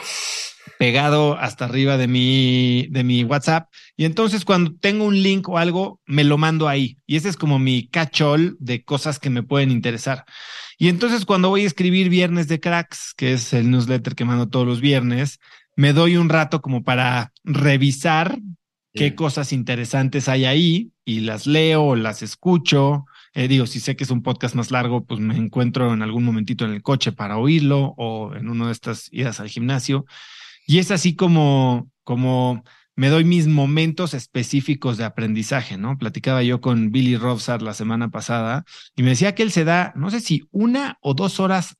pegado 0.79 1.38
hasta 1.38 1.66
arriba 1.66 1.96
de 1.96 2.09
mi, 2.09 2.87
de 2.90 3.05
mi 3.05 3.25
WhatsApp. 3.25 3.68
Y 3.96 4.05
entonces 4.05 4.44
cuando 4.44 4.75
tengo 4.75 5.05
un 5.05 5.23
link 5.23 5.49
o 5.49 5.59
algo, 5.59 6.01
me 6.07 6.25
lo 6.25 6.38
mando 6.38 6.68
ahí. 6.68 6.96
Y 7.07 7.16
ese 7.16 7.29
es 7.29 7.37
como 7.37 7.59
mi 7.59 7.88
cachol 7.88 8.57
de 8.61 8.83
cosas 8.85 9.18
que 9.18 9.31
me 9.31 9.42
pueden 9.42 9.70
interesar. 9.70 10.25
Y 10.79 10.88
entonces 10.88 11.27
cuando 11.27 11.51
voy 11.51 11.64
a 11.64 11.66
escribir 11.66 12.09
Viernes 12.09 12.49
de 12.49 12.61
Cracks, 12.61 13.12
que 13.14 13.35
es 13.35 13.53
el 13.53 13.70
newsletter 13.70 14.14
que 14.14 14.25
mando 14.25 14.49
todos 14.49 14.66
los 14.66 14.81
viernes, 14.81 15.38
me 15.77 15.92
doy 15.92 16.16
un 16.16 16.29
rato 16.29 16.62
como 16.62 16.83
para 16.83 17.33
revisar 17.44 18.38
qué 18.92 19.14
cosas 19.14 19.53
interesantes 19.53 20.29
hay 20.29 20.44
ahí 20.46 20.92
y 21.05 21.20
las 21.20 21.46
leo 21.46 21.83
o 21.83 21.96
las 21.96 22.23
escucho. 22.23 23.05
Eh, 23.35 23.46
digo, 23.49 23.66
si 23.66 23.79
sé 23.79 23.96
que 23.96 24.05
es 24.05 24.11
un 24.11 24.23
podcast 24.23 24.55
más 24.55 24.70
largo, 24.70 25.05
pues 25.05 25.20
me 25.20 25.37
encuentro 25.37 25.92
en 25.92 26.03
algún 26.03 26.25
momentito 26.25 26.64
en 26.64 26.73
el 26.73 26.83
coche 26.83 27.12
para 27.12 27.38
oírlo 27.38 27.94
o 27.96 28.35
en 28.35 28.49
una 28.49 28.66
de 28.66 28.73
estas 28.73 29.09
idas 29.12 29.40
al 29.40 29.49
gimnasio. 29.49 30.07
Y 30.70 30.78
es 30.78 30.92
así 30.92 31.16
como, 31.16 31.90
como 32.04 32.62
me 32.94 33.09
doy 33.09 33.24
mis 33.24 33.48
momentos 33.48 34.14
específicos 34.14 34.98
de 34.98 35.04
aprendizaje, 35.04 35.76
¿no? 35.76 35.98
Platicaba 35.98 36.44
yo 36.44 36.61
con 36.61 36.92
Billy 36.92 37.16
Robsar 37.16 37.61
la 37.61 37.74
semana 37.74 38.11
pasada 38.11 38.64
y 38.94 39.02
me 39.02 39.09
decía 39.09 39.35
que 39.35 39.42
él 39.42 39.50
se 39.50 39.64
da, 39.64 39.92
no 39.96 40.12
sé 40.12 40.20
si 40.20 40.44
una 40.52 40.96
o 41.00 41.14
dos 41.14 41.40
horas 41.40 41.74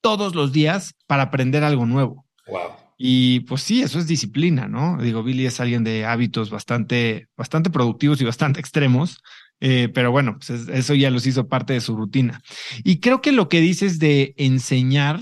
todos 0.00 0.36
los 0.36 0.52
días 0.52 0.94
para 1.08 1.24
aprender 1.24 1.64
algo 1.64 1.84
nuevo. 1.84 2.26
Wow. 2.46 2.76
Y 2.96 3.40
pues 3.40 3.62
sí, 3.62 3.82
eso 3.82 3.98
es 3.98 4.06
disciplina, 4.06 4.68
¿no? 4.68 5.02
Digo, 5.02 5.24
Billy 5.24 5.44
es 5.46 5.58
alguien 5.58 5.82
de 5.82 6.06
hábitos 6.06 6.48
bastante, 6.48 7.26
bastante 7.36 7.70
productivos 7.70 8.20
y 8.20 8.24
bastante 8.24 8.60
extremos, 8.60 9.18
eh, 9.58 9.88
pero 9.92 10.12
bueno, 10.12 10.38
pues 10.38 10.68
eso 10.68 10.94
ya 10.94 11.10
los 11.10 11.26
hizo 11.26 11.48
parte 11.48 11.72
de 11.72 11.80
su 11.80 11.96
rutina. 11.96 12.40
Y 12.84 13.00
creo 13.00 13.20
que 13.20 13.32
lo 13.32 13.48
que 13.48 13.60
dices 13.60 13.98
de 13.98 14.34
enseñar 14.36 15.18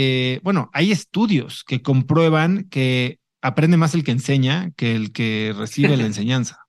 eh, 0.00 0.38
bueno, 0.44 0.70
hay 0.72 0.92
estudios 0.92 1.64
que 1.64 1.82
comprueban 1.82 2.68
que 2.70 3.18
aprende 3.42 3.76
más 3.76 3.96
el 3.96 4.04
que 4.04 4.12
enseña 4.12 4.70
que 4.76 4.94
el 4.94 5.10
que 5.10 5.52
recibe 5.58 5.96
la 5.96 6.06
enseñanza. 6.06 6.60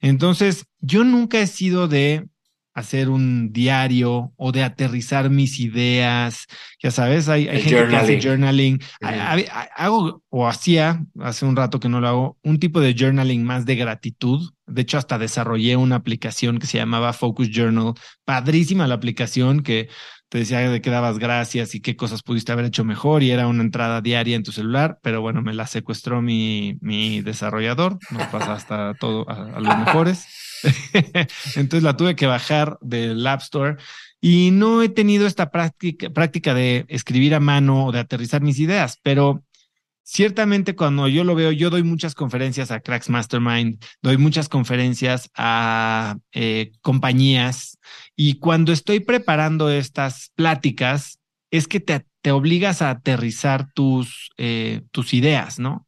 Entonces, 0.00 0.64
yo 0.78 1.02
nunca 1.02 1.40
he 1.40 1.48
sido 1.48 1.88
de 1.88 2.28
hacer 2.74 3.08
un 3.08 3.52
diario 3.52 4.32
o 4.36 4.52
de 4.52 4.62
aterrizar 4.62 5.28
mis 5.28 5.58
ideas. 5.58 6.46
Ya 6.80 6.92
sabes, 6.92 7.28
hay, 7.28 7.46
gente 7.46 7.88
que 7.88 7.96
hace 7.96 8.20
journaling. 8.20 8.78
Hago 9.74 10.22
o 10.28 10.46
hacía 10.46 11.04
hace 11.18 11.46
un 11.46 11.56
rato 11.56 11.80
que 11.80 11.88
no 11.88 12.00
lo 12.00 12.06
hago, 12.06 12.38
un 12.44 12.60
tipo 12.60 12.80
de 12.80 12.94
journaling 12.96 13.42
más 13.42 13.66
de 13.66 13.74
gratitud. 13.74 14.52
De 14.68 14.82
hecho, 14.82 14.98
hasta 14.98 15.18
desarrollé 15.18 15.74
una 15.74 15.96
aplicación 15.96 16.60
que 16.60 16.68
se 16.68 16.78
llamaba 16.78 17.12
Focus 17.12 17.50
Journal. 17.50 17.94
Padrísima 18.24 18.86
la 18.86 18.94
aplicación 18.94 19.64
que 19.64 19.88
te 20.28 20.38
decía 20.38 20.60
de 20.60 20.80
qué 20.82 20.90
dabas 20.90 21.18
gracias 21.18 21.74
y 21.74 21.80
qué 21.80 21.96
cosas 21.96 22.22
pudiste 22.22 22.52
haber 22.52 22.66
hecho 22.66 22.84
mejor 22.84 23.22
y 23.22 23.30
era 23.30 23.46
una 23.46 23.62
entrada 23.62 24.00
diaria 24.00 24.36
en 24.36 24.42
tu 24.42 24.52
celular, 24.52 24.98
pero 25.02 25.22
bueno, 25.22 25.42
me 25.42 25.54
la 25.54 25.66
secuestró 25.66 26.20
mi, 26.20 26.76
mi 26.80 27.22
desarrollador, 27.22 27.98
nos 28.10 28.26
pasa 28.28 28.52
hasta 28.52 28.94
todo 28.94 29.28
a, 29.28 29.60
los 29.60 29.78
mejores. 29.78 30.26
Entonces 31.56 31.82
la 31.82 31.96
tuve 31.96 32.16
que 32.16 32.26
bajar 32.26 32.78
del 32.80 33.26
App 33.26 33.40
Store 33.40 33.76
y 34.20 34.50
no 34.50 34.82
he 34.82 34.88
tenido 34.88 35.26
esta 35.26 35.50
práctica, 35.50 36.10
práctica 36.10 36.52
de 36.52 36.84
escribir 36.88 37.34
a 37.34 37.40
mano 37.40 37.86
o 37.86 37.92
de 37.92 38.00
aterrizar 38.00 38.42
mis 38.42 38.58
ideas, 38.58 38.98
pero 39.02 39.44
ciertamente 40.02 40.74
cuando 40.74 41.06
yo 41.08 41.22
lo 41.24 41.34
veo, 41.34 41.52
yo 41.52 41.70
doy 41.70 41.84
muchas 41.84 42.14
conferencias 42.14 42.70
a 42.70 42.80
Cracks 42.80 43.08
Mastermind, 43.08 43.82
doy 44.02 44.16
muchas 44.18 44.48
conferencias 44.48 45.30
a 45.36 46.16
eh, 46.32 46.72
compañías 46.82 47.78
y 48.20 48.34
cuando 48.40 48.72
estoy 48.72 48.98
preparando 48.98 49.70
estas 49.70 50.32
pláticas 50.34 51.20
es 51.52 51.68
que 51.68 51.78
te, 51.78 52.04
te 52.20 52.32
obligas 52.32 52.82
a 52.82 52.90
aterrizar 52.90 53.72
tus, 53.74 54.30
eh, 54.38 54.82
tus 54.90 55.14
ideas, 55.14 55.60
¿no? 55.60 55.86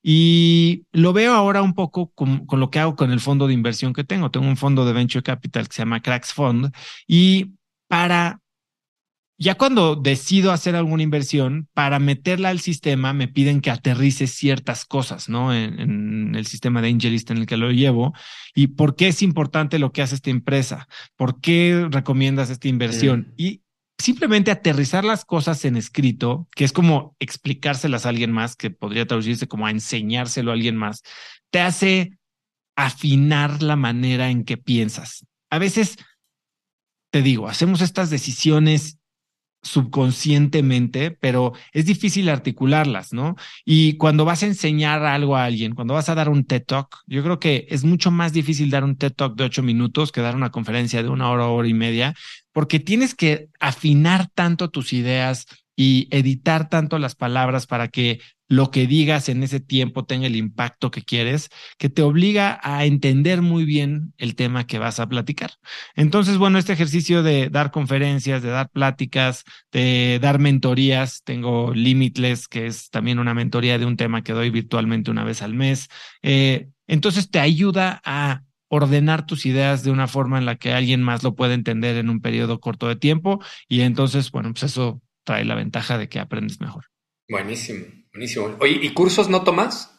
Y 0.00 0.86
lo 0.92 1.12
veo 1.12 1.34
ahora 1.34 1.60
un 1.60 1.74
poco 1.74 2.12
con, 2.14 2.46
con, 2.46 2.60
lo 2.60 2.70
que 2.70 2.78
hago 2.78 2.94
con 2.94 3.10
el 3.10 3.18
fondo 3.18 3.48
de 3.48 3.54
inversión 3.54 3.92
que 3.92 4.04
tengo. 4.04 4.30
Tengo 4.30 4.46
un 4.46 4.56
fondo 4.56 4.86
de 4.86 4.92
venture 4.92 5.24
capital 5.24 5.66
que 5.66 5.74
se 5.74 5.82
llama 5.82 6.00
Cracks 6.00 6.32
Fund 6.32 6.72
y 7.08 7.54
para 7.88 8.40
ya 9.42 9.56
cuando 9.56 9.96
decido 9.96 10.52
hacer 10.52 10.76
alguna 10.76 11.02
inversión, 11.02 11.68
para 11.74 11.98
meterla 11.98 12.50
al 12.50 12.60
sistema, 12.60 13.12
me 13.12 13.26
piden 13.26 13.60
que 13.60 13.70
aterrice 13.70 14.28
ciertas 14.28 14.84
cosas, 14.84 15.28
¿no? 15.28 15.52
En, 15.52 16.36
el 16.36 16.46
sistema 16.46 16.80
de 16.80 16.88
Angelist 16.90 17.28
en 17.32 17.38
el 17.38 17.46
que 17.46 17.56
lo 17.56 17.72
llevo. 17.72 18.14
¿Y 18.54 18.68
por 18.68 18.94
qué 18.94 19.08
es 19.08 19.20
importante 19.20 19.80
lo 19.80 19.92
que 19.92 20.00
hace 20.00 20.14
esta 20.14 20.30
empresa? 20.30 20.86
¿Por 21.16 21.40
qué 21.40 21.88
recomiendas 21.90 22.50
esta 22.50 22.68
inversión? 22.68 23.34
Y 23.36 23.62
simplemente 23.98 24.52
aterrizar 24.52 25.04
las 25.04 25.24
cosas 25.24 25.64
en 25.64 25.76
escrito, 25.76 26.46
que 26.54 26.64
es 26.64 26.72
como 26.72 27.16
explicárselas 27.18 28.06
a 28.06 28.10
alguien 28.10 28.30
más, 28.30 28.54
que 28.54 28.70
podría 28.70 29.06
traducirse 29.06 29.48
como 29.48 29.66
a 29.66 29.72
enseñárselo 29.72 30.52
a 30.52 30.54
alguien 30.54 30.76
más, 30.76 31.02
te 31.50 31.60
hace 31.60 32.16
afinar 32.76 33.60
la 33.60 33.74
manera 33.74 34.30
en 34.30 34.44
que 34.44 34.56
piensas. 34.56 35.26
A 35.50 35.58
veces, 35.58 35.96
te 37.10 37.22
digo, 37.22 37.48
hacemos 37.48 37.80
estas 37.80 38.08
decisiones 38.08 39.00
subconscientemente, 39.62 41.12
pero 41.12 41.52
es 41.72 41.86
difícil 41.86 42.28
articularlas, 42.28 43.12
¿no? 43.12 43.36
Y 43.64 43.96
cuando 43.96 44.24
vas 44.24 44.42
a 44.42 44.46
enseñar 44.46 45.04
algo 45.04 45.36
a 45.36 45.44
alguien, 45.44 45.74
cuando 45.74 45.94
vas 45.94 46.08
a 46.08 46.14
dar 46.14 46.28
un 46.28 46.44
TED 46.44 46.64
Talk, 46.64 46.98
yo 47.06 47.22
creo 47.22 47.38
que 47.38 47.66
es 47.70 47.84
mucho 47.84 48.10
más 48.10 48.32
difícil 48.32 48.70
dar 48.70 48.84
un 48.84 48.96
TED 48.96 49.12
Talk 49.12 49.36
de 49.36 49.44
ocho 49.44 49.62
minutos 49.62 50.12
que 50.12 50.20
dar 50.20 50.36
una 50.36 50.50
conferencia 50.50 51.02
de 51.02 51.08
una 51.08 51.30
hora, 51.30 51.46
hora 51.46 51.68
y 51.68 51.74
media, 51.74 52.14
porque 52.52 52.80
tienes 52.80 53.14
que 53.14 53.48
afinar 53.60 54.28
tanto 54.34 54.68
tus 54.70 54.92
ideas 54.92 55.46
y 55.82 56.06
editar 56.12 56.68
tanto 56.68 57.00
las 57.00 57.16
palabras 57.16 57.66
para 57.66 57.88
que 57.88 58.20
lo 58.46 58.70
que 58.70 58.86
digas 58.86 59.28
en 59.28 59.42
ese 59.42 59.58
tiempo 59.58 60.04
tenga 60.04 60.28
el 60.28 60.36
impacto 60.36 60.92
que 60.92 61.02
quieres, 61.02 61.48
que 61.76 61.88
te 61.88 62.02
obliga 62.02 62.60
a 62.62 62.84
entender 62.84 63.42
muy 63.42 63.64
bien 63.64 64.14
el 64.16 64.36
tema 64.36 64.64
que 64.64 64.78
vas 64.78 65.00
a 65.00 65.08
platicar. 65.08 65.54
Entonces, 65.96 66.38
bueno, 66.38 66.56
este 66.56 66.72
ejercicio 66.72 67.24
de 67.24 67.48
dar 67.48 67.72
conferencias, 67.72 68.44
de 68.44 68.50
dar 68.50 68.70
pláticas, 68.70 69.42
de 69.72 70.20
dar 70.22 70.38
mentorías, 70.38 71.24
tengo 71.24 71.74
Limitless, 71.74 72.46
que 72.46 72.66
es 72.66 72.88
también 72.90 73.18
una 73.18 73.34
mentoría 73.34 73.76
de 73.76 73.86
un 73.86 73.96
tema 73.96 74.22
que 74.22 74.34
doy 74.34 74.50
virtualmente 74.50 75.10
una 75.10 75.24
vez 75.24 75.42
al 75.42 75.54
mes. 75.54 75.88
Eh, 76.22 76.68
entonces, 76.86 77.28
te 77.28 77.40
ayuda 77.40 78.00
a 78.04 78.44
ordenar 78.68 79.26
tus 79.26 79.46
ideas 79.46 79.82
de 79.82 79.90
una 79.90 80.06
forma 80.06 80.38
en 80.38 80.46
la 80.46 80.54
que 80.54 80.72
alguien 80.72 81.02
más 81.02 81.24
lo 81.24 81.34
pueda 81.34 81.54
entender 81.54 81.96
en 81.96 82.08
un 82.08 82.20
periodo 82.20 82.60
corto 82.60 82.86
de 82.86 82.94
tiempo 82.94 83.40
y 83.68 83.80
entonces, 83.80 84.30
bueno, 84.30 84.52
pues 84.52 84.62
eso 84.62 85.02
trae 85.24 85.44
la 85.44 85.54
ventaja 85.54 85.98
de 85.98 86.08
que 86.08 86.18
aprendes 86.18 86.60
mejor. 86.60 86.86
Buenísimo. 87.28 87.86
Buenísimo. 88.12 88.56
Oye, 88.60 88.78
¿y 88.82 88.90
cursos 88.90 89.28
no 89.28 89.42
tomas? 89.42 89.90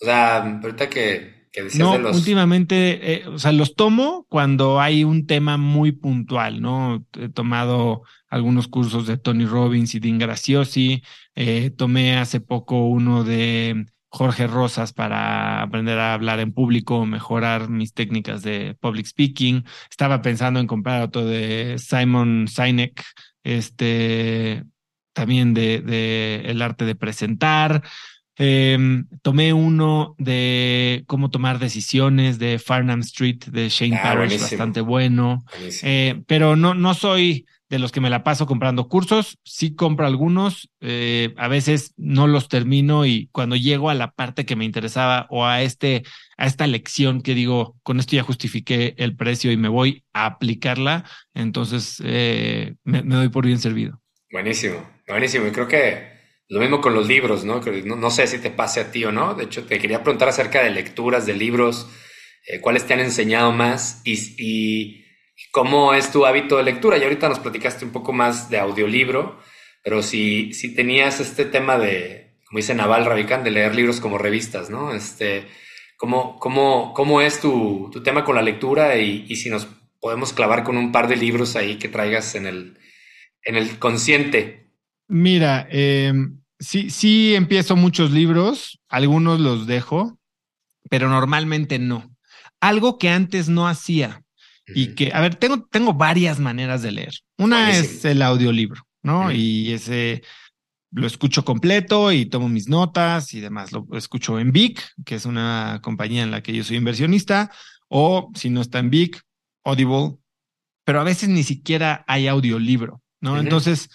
O 0.00 0.04
sea, 0.04 0.42
ahorita 0.42 0.88
que, 0.88 1.48
que 1.50 1.64
decías 1.64 1.80
no, 1.80 1.92
de 1.92 1.98
los... 1.98 2.16
últimamente, 2.16 3.14
eh, 3.14 3.26
o 3.26 3.38
sea, 3.38 3.52
los 3.52 3.74
tomo 3.74 4.26
cuando 4.28 4.80
hay 4.80 5.04
un 5.04 5.26
tema 5.26 5.56
muy 5.56 5.92
puntual, 5.92 6.60
¿no? 6.60 7.06
He 7.18 7.28
tomado 7.28 8.02
algunos 8.28 8.68
cursos 8.68 9.06
de 9.06 9.16
Tony 9.16 9.46
Robbins 9.46 9.94
y 9.94 10.00
Dean 10.00 10.18
Graciosi, 10.18 11.02
eh, 11.34 11.70
tomé 11.70 12.18
hace 12.18 12.40
poco 12.40 12.86
uno 12.86 13.24
de 13.24 13.86
Jorge 14.16 14.46
Rosas 14.46 14.94
para 14.94 15.60
aprender 15.60 15.98
a 15.98 16.14
hablar 16.14 16.40
en 16.40 16.50
público, 16.52 17.04
mejorar 17.04 17.68
mis 17.68 17.92
técnicas 17.92 18.42
de 18.42 18.74
public 18.80 19.04
speaking. 19.06 19.64
Estaba 19.90 20.22
pensando 20.22 20.58
en 20.58 20.66
comprar 20.66 21.02
otro 21.02 21.26
de 21.26 21.76
Simon 21.78 22.46
Sinek, 22.48 23.04
este, 23.44 24.64
también 25.12 25.52
de, 25.52 25.80
de 25.80 26.42
el 26.46 26.62
arte 26.62 26.86
de 26.86 26.94
presentar. 26.94 27.82
Em, 28.38 29.06
tomé 29.22 29.52
uno 29.52 30.14
de 30.18 31.04
cómo 31.06 31.30
tomar 31.30 31.58
decisiones 31.58 32.38
de 32.38 32.58
Farnham 32.58 33.00
Street 33.00 33.44
de 33.46 33.68
Shane 33.68 33.96
Ah, 33.96 34.02
Parrish, 34.02 34.16
buenísimo. 34.28 34.48
bastante 34.50 34.80
bueno. 34.80 35.44
Eh, 35.82 36.22
pero 36.26 36.56
no, 36.56 36.74
no 36.74 36.94
soy 36.94 37.46
de 37.68 37.78
los 37.78 37.90
que 37.90 38.00
me 38.00 38.10
la 38.10 38.22
paso 38.22 38.46
comprando 38.46 38.88
cursos. 38.88 39.38
Sí 39.44 39.74
compro 39.74 40.06
algunos, 40.06 40.70
eh, 40.80 41.34
a 41.36 41.48
veces 41.48 41.92
no 41.96 42.26
los 42.26 42.48
termino 42.48 43.06
y 43.06 43.28
cuando 43.32 43.56
llego 43.56 43.90
a 43.90 43.94
la 43.94 44.12
parte 44.12 44.46
que 44.46 44.56
me 44.56 44.64
interesaba 44.64 45.26
o 45.30 45.44
a 45.44 45.62
este, 45.62 46.04
a 46.36 46.46
esta 46.46 46.66
lección 46.66 47.22
que 47.22 47.34
digo, 47.34 47.76
con 47.82 47.98
esto 47.98 48.16
ya 48.16 48.22
justifiqué 48.22 48.94
el 48.98 49.16
precio 49.16 49.50
y 49.50 49.56
me 49.56 49.68
voy 49.68 50.04
a 50.12 50.26
aplicarla, 50.26 51.04
entonces 51.34 52.00
eh, 52.04 52.74
me, 52.84 53.02
doy 53.02 53.28
por 53.28 53.46
bien 53.46 53.58
servido. 53.58 54.00
Buenísimo, 54.30 54.88
buenísimo. 55.08 55.46
Y 55.46 55.50
creo 55.50 55.66
que 55.66 56.16
lo 56.48 56.60
mismo 56.60 56.80
con 56.80 56.94
los 56.94 57.08
libros, 57.08 57.44
¿no? 57.44 57.60
No, 57.60 58.10
sé 58.10 58.26
si 58.28 58.38
te 58.38 58.50
pase 58.50 58.80
a 58.80 58.92
ti 58.92 59.04
o 59.04 59.10
no. 59.10 59.34
De 59.34 59.44
hecho, 59.44 59.64
te 59.64 59.78
quería 59.78 60.04
preguntar 60.04 60.28
acerca 60.28 60.62
de 60.62 60.70
lecturas, 60.70 61.26
de 61.26 61.34
libros, 61.34 61.88
eh, 62.46 62.60
cuáles 62.60 62.86
te 62.86 62.94
han 62.94 63.00
enseñado 63.00 63.50
más 63.50 64.02
y 64.04 65.05
cómo 65.52 65.94
es 65.94 66.10
tu 66.12 66.26
hábito 66.26 66.56
de 66.56 66.64
lectura. 66.64 66.98
Y 66.98 67.02
ahorita 67.02 67.28
nos 67.28 67.38
platicaste 67.38 67.84
un 67.84 67.92
poco 67.92 68.12
más 68.12 68.50
de 68.50 68.58
audiolibro, 68.58 69.40
pero 69.82 70.02
si, 70.02 70.52
si 70.52 70.74
tenías 70.74 71.20
este 71.20 71.44
tema 71.44 71.78
de, 71.78 72.34
como 72.46 72.58
dice 72.58 72.74
Naval 72.74 73.04
Ravikant, 73.04 73.44
de 73.44 73.50
leer 73.50 73.74
libros 73.74 74.00
como 74.00 74.18
revistas, 74.18 74.70
¿no? 74.70 74.94
Este, 74.94 75.46
¿cómo, 75.96 76.38
cómo, 76.38 76.92
cómo 76.94 77.20
es 77.20 77.40
tu, 77.40 77.90
tu 77.92 78.02
tema 78.02 78.24
con 78.24 78.36
la 78.36 78.42
lectura 78.42 78.96
y, 78.96 79.34
si 79.36 79.50
nos 79.50 79.68
podemos 80.00 80.32
clavar 80.32 80.62
con 80.62 80.76
un 80.76 80.92
par 80.92 81.08
de 81.08 81.16
libros 81.16 81.56
ahí 81.56 81.76
que 81.76 81.88
traigas 81.88 82.34
en 82.34 82.46
el, 82.46 82.78
en 83.42 83.56
el 83.56 83.78
consciente? 83.78 84.70
Mira, 85.08 85.68
eh, 85.70 86.12
sí, 86.58 86.90
sí 86.90 87.34
empiezo 87.34 87.76
muchos 87.76 88.10
libros, 88.10 88.80
algunos 88.88 89.40
los 89.40 89.66
dejo, 89.66 90.18
pero 90.90 91.08
normalmente 91.08 91.78
no. 91.78 92.14
Algo 92.60 92.98
que 92.98 93.10
antes 93.10 93.48
no 93.48 93.68
hacía 93.68 94.25
y 94.66 94.94
que, 94.94 95.12
a 95.12 95.20
ver, 95.20 95.36
tengo, 95.36 95.66
tengo 95.70 95.94
varias 95.94 96.38
maneras 96.38 96.82
de 96.82 96.92
leer. 96.92 97.14
Una 97.38 97.70
es 97.70 98.04
el 98.04 98.22
audiolibro, 98.22 98.82
¿no? 99.02 99.30
Y 99.30 99.72
ese 99.72 100.22
lo 100.92 101.06
escucho 101.06 101.44
completo 101.44 102.10
y 102.10 102.26
tomo 102.26 102.48
mis 102.48 102.68
notas 102.68 103.34
y 103.34 103.40
demás. 103.40 103.70
Lo 103.72 103.86
escucho 103.92 104.38
en 104.38 104.52
Vic, 104.52 104.82
que 105.04 105.16
es 105.16 105.26
una 105.26 105.80
compañía 105.82 106.22
en 106.22 106.30
la 106.30 106.42
que 106.42 106.54
yo 106.54 106.64
soy 106.64 106.76
inversionista, 106.76 107.50
o 107.88 108.30
si 108.34 108.50
no 108.50 108.60
está 108.60 108.78
en 108.78 108.90
Vic, 108.90 109.22
Audible, 109.64 110.16
pero 110.84 111.00
a 111.00 111.04
veces 111.04 111.28
ni 111.28 111.42
siquiera 111.42 112.04
hay 112.06 112.28
audiolibro, 112.28 113.02
¿no? 113.20 113.38
Entonces, 113.38 113.90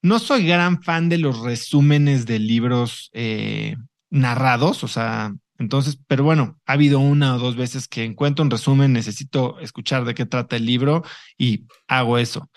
no 0.00 0.18
soy 0.18 0.46
gran 0.46 0.82
fan 0.82 1.08
de 1.08 1.18
los 1.18 1.40
resúmenes 1.40 2.26
de 2.26 2.38
libros 2.38 3.10
eh, 3.12 3.76
narrados, 4.10 4.82
o 4.82 4.88
sea, 4.88 5.34
entonces, 5.62 5.98
pero 6.06 6.24
bueno, 6.24 6.60
ha 6.66 6.72
habido 6.74 6.98
una 6.98 7.36
o 7.36 7.38
dos 7.38 7.56
veces 7.56 7.88
que 7.88 8.04
encuentro 8.04 8.44
un 8.44 8.50
resumen, 8.50 8.92
necesito 8.92 9.58
escuchar 9.60 10.04
de 10.04 10.14
qué 10.14 10.26
trata 10.26 10.56
el 10.56 10.66
libro 10.66 11.02
y 11.38 11.66
hago 11.88 12.18
eso. 12.18 12.50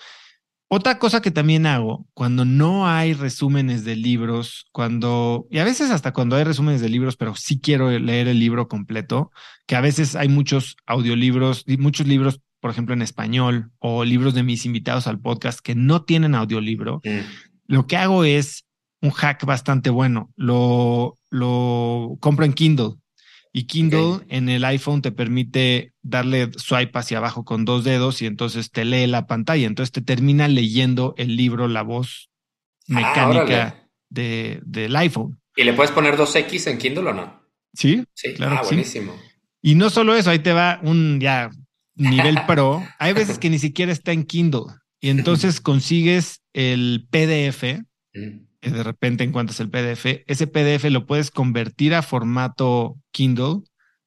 Otra 0.68 0.98
cosa 0.98 1.22
que 1.22 1.30
también 1.30 1.68
hago, 1.68 2.08
cuando 2.16 2.44
no 2.44 2.88
hay 2.88 3.14
resúmenes 3.14 3.86
de 3.86 3.96
libros, 3.96 4.66
cuando, 4.72 5.46
y 5.52 5.60
a 5.60 5.64
veces 5.64 5.92
hasta 5.92 6.12
cuando 6.12 6.36
hay 6.36 6.44
resúmenes 6.44 6.82
de 6.82 6.90
libros, 6.90 7.16
pero 7.18 7.36
sí 7.36 7.60
quiero 7.60 7.92
leer 7.92 8.28
el 8.28 8.40
libro 8.40 8.68
completo, 8.68 9.32
que 9.68 9.76
a 9.76 9.82
veces 9.82 10.16
hay 10.16 10.28
muchos 10.28 10.76
audiolibros, 10.88 11.64
y 11.68 11.78
muchos 11.78 12.08
libros, 12.08 12.42
por 12.60 12.72
ejemplo, 12.72 12.96
en 12.96 13.04
español, 13.04 13.72
o 13.78 14.04
libros 14.04 14.34
de 14.34 14.42
mis 14.42 14.66
invitados 14.66 15.06
al 15.06 15.20
podcast 15.20 15.60
que 15.60 15.76
no 15.76 16.04
tienen 16.04 16.34
audiolibro, 16.34 17.00
Mm. 17.06 17.20
lo 17.68 17.86
que 17.86 17.98
hago 17.98 18.24
es 18.24 18.66
un 19.02 19.12
hack 19.12 19.46
bastante 19.46 19.92
bueno. 19.92 20.32
Lo, 20.36 21.16
lo 21.36 22.18
compro 22.20 22.46
en 22.46 22.54
Kindle. 22.54 22.96
Y 23.54 23.68
Kindle 23.68 24.26
en 24.28 24.50
el 24.50 24.66
iPhone 24.66 25.02
te 25.02 25.14
permite 25.14 25.94
darle 26.02 26.52
swipe 26.58 27.00
hacia 27.00 27.20
abajo 27.20 27.46
con 27.46 27.64
dos 27.64 27.86
dedos 27.86 28.22
y 28.22 28.26
entonces 28.26 28.70
te 28.70 28.84
lee 28.84 29.08
la 29.08 29.28
pantalla. 29.28 29.66
Entonces 29.66 29.94
te 29.94 30.02
termina 30.02 30.48
leyendo 30.50 31.14
el 31.18 31.36
libro, 31.38 31.68
la 31.68 31.82
voz 31.82 32.30
Ah, 32.90 32.94
mecánica 32.94 33.88
de, 34.10 34.60
del 34.66 34.96
iPhone. 34.98 35.40
¿Y 35.56 35.64
le 35.64 35.74
puedes 35.74 35.92
poner 35.92 36.18
2X 36.18 36.70
en 36.70 36.78
Kindle 36.78 37.10
o 37.10 37.14
no? 37.14 37.42
¿Sí? 37.74 38.04
Sí, 38.14 38.34
Claro 38.34 38.58
ah, 38.60 38.64
sí. 38.64 38.76
buenísimo. 38.76 39.16
Y 39.62 39.76
no 39.76 39.90
solo 39.90 40.14
eso, 40.16 40.30
ahí 40.30 40.40
te 40.40 40.54
va 40.54 40.80
un 40.84 41.20
ya 41.20 41.50
nivel 41.96 42.38
pro. 42.46 42.84
Hay 43.00 43.14
veces 43.14 43.40
que 43.40 43.50
ni 43.50 43.58
siquiera 43.58 43.92
está 43.92 44.12
en 44.12 44.26
Kindle. 44.26 44.66
Y 45.00 45.10
entonces 45.10 45.62
consigues 45.62 46.42
el 46.54 47.08
PDF 47.10 47.82
Mm. 48.14 48.46
Que 48.66 48.72
de 48.78 48.84
repente 48.84 49.24
encuentras 49.24 49.60
el 49.60 49.70
PDF, 49.70 50.24
ese 50.28 50.48
PDF 50.48 50.90
lo 50.90 51.06
puedes 51.06 51.32
convertir 51.32 51.94
a 51.94 52.02
formato 52.02 52.98
Kindle, 53.12 53.62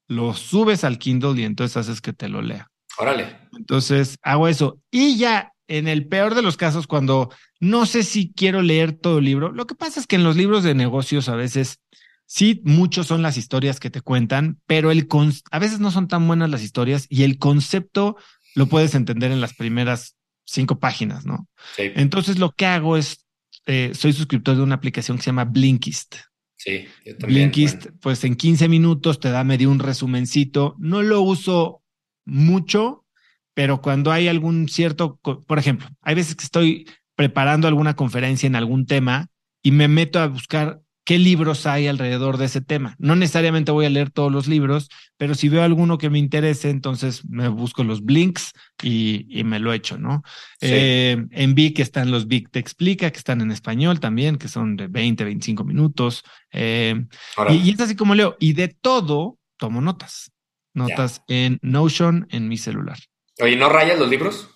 lo 0.08 0.34
subes 0.34 0.84
al 0.84 0.98
Kindle 0.98 1.40
y 1.40 1.44
entonces 1.44 1.76
haces 1.76 2.00
que 2.00 2.12
te 2.12 2.28
lo 2.28 2.42
lea. 2.42 2.68
Órale. 2.98 3.36
Entonces 3.56 4.16
hago 4.22 4.48
eso. 4.48 4.78
Y 4.90 5.16
ya 5.16 5.52
en 5.68 5.86
el 5.86 6.06
peor 6.08 6.34
de 6.34 6.42
los 6.42 6.56
casos, 6.56 6.86
cuando 6.86 7.30
no 7.60 7.86
sé 7.86 8.02
si 8.02 8.32
quiero 8.32 8.62
leer 8.62 8.92
todo 8.92 9.18
el 9.18 9.24
libro, 9.26 9.52
lo 9.52 9.66
que 9.66 9.74
pasa 9.74 10.00
es 10.00 10.06
que 10.06 10.16
en 10.16 10.24
los 10.24 10.36
libros 10.36 10.64
de 10.64 10.74
negocios 10.74 11.28
a 11.28 11.36
veces 11.36 11.78
sí, 12.26 12.60
muchos 12.64 13.06
son 13.06 13.22
las 13.22 13.36
historias 13.36 13.78
que 13.80 13.90
te 13.90 14.00
cuentan, 14.00 14.58
pero 14.66 14.90
el 14.90 15.06
con- 15.06 15.32
a 15.50 15.58
veces 15.58 15.78
no 15.80 15.90
son 15.90 16.08
tan 16.08 16.26
buenas 16.26 16.50
las 16.50 16.62
historias 16.62 17.06
y 17.08 17.22
el 17.22 17.38
concepto 17.38 18.16
lo 18.54 18.66
puedes 18.66 18.94
entender 18.94 19.30
en 19.30 19.40
las 19.40 19.54
primeras 19.54 20.16
cinco 20.44 20.78
páginas, 20.78 21.26
¿no? 21.26 21.46
Sí, 21.76 21.92
Entonces 21.94 22.38
lo 22.38 22.50
que 22.52 22.66
hago 22.66 22.96
es, 22.96 23.26
eh, 23.68 23.92
soy 23.94 24.14
suscriptor 24.14 24.56
de 24.56 24.62
una 24.62 24.76
aplicación 24.76 25.18
que 25.18 25.24
se 25.24 25.26
llama 25.28 25.44
Blinkist. 25.44 26.16
sí, 26.56 26.86
yo 27.04 27.16
también. 27.18 27.50
Blinkist, 27.50 27.84
bueno. 27.84 27.98
pues 28.00 28.24
en 28.24 28.34
15 28.34 28.68
minutos 28.68 29.20
te 29.20 29.30
da 29.30 29.44
medio 29.44 29.70
un 29.70 29.78
resumencito. 29.78 30.74
No 30.78 31.02
lo 31.02 31.20
uso 31.20 31.82
mucho, 32.24 33.04
pero 33.52 33.82
cuando 33.82 34.10
hay 34.10 34.26
algún 34.26 34.68
cierto, 34.68 35.16
por 35.16 35.58
ejemplo, 35.58 35.86
hay 36.00 36.14
veces 36.14 36.34
que 36.34 36.44
estoy 36.44 36.88
preparando 37.14 37.68
alguna 37.68 37.94
conferencia 37.94 38.46
en 38.46 38.56
algún 38.56 38.86
tema 38.86 39.28
y 39.62 39.70
me 39.70 39.86
meto 39.86 40.18
a 40.18 40.28
buscar 40.28 40.80
qué 41.08 41.18
libros 41.18 41.64
hay 41.64 41.86
alrededor 41.86 42.36
de 42.36 42.44
ese 42.44 42.60
tema. 42.60 42.94
No 42.98 43.16
necesariamente 43.16 43.72
voy 43.72 43.86
a 43.86 43.88
leer 43.88 44.10
todos 44.10 44.30
los 44.30 44.46
libros, 44.46 44.90
pero 45.16 45.34
si 45.34 45.48
veo 45.48 45.62
alguno 45.62 45.96
que 45.96 46.10
me 46.10 46.18
interese, 46.18 46.68
entonces 46.68 47.24
me 47.26 47.48
busco 47.48 47.82
los 47.82 48.04
blinks 48.04 48.52
y, 48.82 49.24
y 49.30 49.42
me 49.42 49.58
lo 49.58 49.72
echo, 49.72 49.96
¿no? 49.96 50.22
Sí. 50.60 50.68
Eh, 50.70 51.24
en 51.30 51.54
Vic 51.54 51.78
están 51.78 52.10
los 52.10 52.26
Vic 52.26 52.50
Te 52.50 52.58
Explica, 52.58 53.10
que 53.10 53.16
están 53.16 53.40
en 53.40 53.50
español 53.50 54.00
también, 54.00 54.36
que 54.36 54.48
son 54.48 54.76
de 54.76 54.86
20, 54.86 55.24
25 55.24 55.64
minutos. 55.64 56.24
Eh, 56.52 57.06
y, 57.48 57.54
y 57.54 57.70
es 57.70 57.80
así 57.80 57.96
como 57.96 58.14
leo. 58.14 58.36
Y 58.38 58.52
de 58.52 58.68
todo 58.68 59.38
tomo 59.56 59.80
notas. 59.80 60.30
Notas 60.74 61.22
en 61.26 61.58
Notion 61.62 62.26
en 62.28 62.48
mi 62.48 62.58
celular. 62.58 62.98
Oye, 63.40 63.56
¿no 63.56 63.70
rayas 63.70 63.98
los 63.98 64.10
libros? 64.10 64.50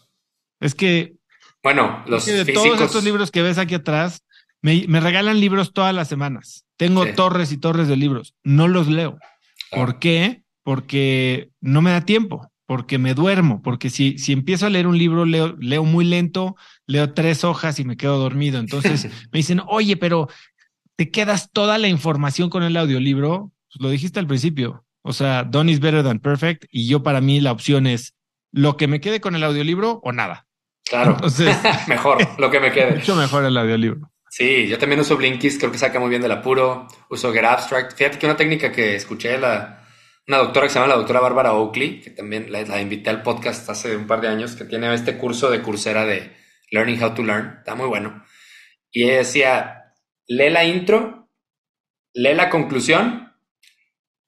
Es 0.61 0.75
que, 0.75 1.15
Bueno, 1.63 2.05
los 2.07 2.29
es 2.29 2.31
que 2.31 2.39
de 2.41 2.45
físicos. 2.45 2.77
todos 2.77 2.81
estos 2.83 3.05
libros 3.05 3.31
que 3.31 3.41
ves 3.41 3.57
aquí 3.57 3.75
atrás, 3.75 4.23
me, 4.63 4.85
me 4.89 5.01
regalan 5.01 5.41
libros 5.41 5.73
todas 5.73 5.95
las 5.95 6.09
semanas. 6.09 6.65
Tengo 6.77 7.05
Sí. 7.05 7.13
torres 7.15 7.53
y 7.53 7.59
torres 7.59 7.89
de 7.89 7.97
libros. 7.97 8.35
No 8.45 8.69
los 8.69 8.89
leo. 8.89 9.19
¿Por 9.71 9.99
qué? 9.99 10.43
Porque 10.65 11.51
no 11.61 11.83
me 11.83 11.91
da 11.91 12.03
tiempo, 12.05 12.51
porque 12.67 12.99
me 12.99 13.15
duermo, 13.15 13.63
porque 13.63 13.91
si, 13.91 14.19
si 14.19 14.33
empiezo 14.33 14.67
a 14.67 14.71
leer 14.71 14.87
un 14.87 14.97
libro, 14.99 15.25
leo, 15.25 15.57
leo 15.59 15.85
muy 15.85 16.05
lento, 16.05 16.57
leo 16.87 17.13
tres 17.15 17.43
hojas 17.45 17.79
y 17.81 17.85
me 17.85 17.97
quedo 17.97 18.19
dormido. 18.19 18.59
Entonces 18.61 19.05
me 19.33 19.39
dicen, 19.39 19.61
oye, 19.67 19.97
pero 19.97 20.29
te 20.97 21.11
quedas 21.11 21.51
toda 21.53 21.79
la 21.79 21.89
información 21.89 22.49
con 22.51 22.63
el 22.63 22.77
audiolibro. 22.77 23.51
Pues 23.73 23.81
lo 23.83 23.91
dijiste 23.91 24.21
al 24.21 24.27
principio. 24.27 24.85
O 25.03 25.13
sea, 25.13 25.43
done 25.43 25.73
is 25.73 25.81
better 25.81 26.05
than 26.05 26.21
perfect. 26.21 26.67
Y 26.71 26.87
yo 26.87 27.03
para 27.03 27.21
mí 27.21 27.41
la 27.41 27.51
opción 27.51 27.87
es 27.89 28.15
lo 28.53 28.77
que 28.77 28.87
me 28.87 29.01
quede 29.01 29.21
con 29.21 29.35
el 29.35 29.43
audiolibro 29.43 30.01
o 30.05 30.13
nada. 30.13 30.47
Claro. 30.85 31.13
Entonces, 31.13 31.57
Mejor, 31.89 32.19
lo 32.39 32.51
que 32.51 32.61
me 32.61 32.71
quede. 32.71 32.97
mucho 32.97 33.17
mejor 33.17 33.45
el 33.45 33.57
audiolibro. 33.57 34.12
Sí, 34.33 34.67
yo 34.67 34.79
también 34.79 34.99
uso 34.99 35.19
Blinkist, 35.19 35.61
creo 35.61 35.71
que 35.71 35.77
saca 35.77 36.01
muy 36.01 36.09
bien 36.09 36.23
del 36.23 36.33
apuro. 36.33 36.89
Uso 37.11 37.35
Get 37.35 37.45
Abstract. 37.45 37.95
Fíjate 37.95 38.19
que 38.19 38.25
una 38.25 38.35
técnica 38.35 38.73
que 38.73 38.97
escuché 38.97 39.37
la, 39.37 39.87
una 40.27 40.39
doctora 40.39 40.67
que 40.67 40.73
se 40.73 40.79
llama 40.79 40.89
la 40.89 40.97
doctora 40.97 41.21
Bárbara 41.21 41.53
Oakley, 41.53 42.01
que 42.01 42.13
también 42.13 42.51
la, 42.51 42.63
la 42.63 42.81
invité 42.81 43.11
al 43.11 43.23
podcast 43.23 43.69
hace 43.69 43.95
un 43.95 44.07
par 44.07 44.23
de 44.23 44.29
años, 44.29 44.57
que 44.57 44.65
tiene 44.65 44.95
este 44.95 45.19
curso 45.19 45.51
de 45.51 45.61
Coursera 45.61 46.07
de 46.07 46.35
Learning 46.71 47.03
How 47.03 47.13
to 47.13 47.23
Learn. 47.23 47.57
Está 47.59 47.75
muy 47.75 47.87
bueno. 47.89 48.25
Y 48.91 49.05
ella 49.05 49.19
decía, 49.19 49.93
lee 50.27 50.49
la 50.49 50.65
intro, 50.65 51.29
lee 52.15 52.33
la 52.33 52.49
conclusión 52.49 53.35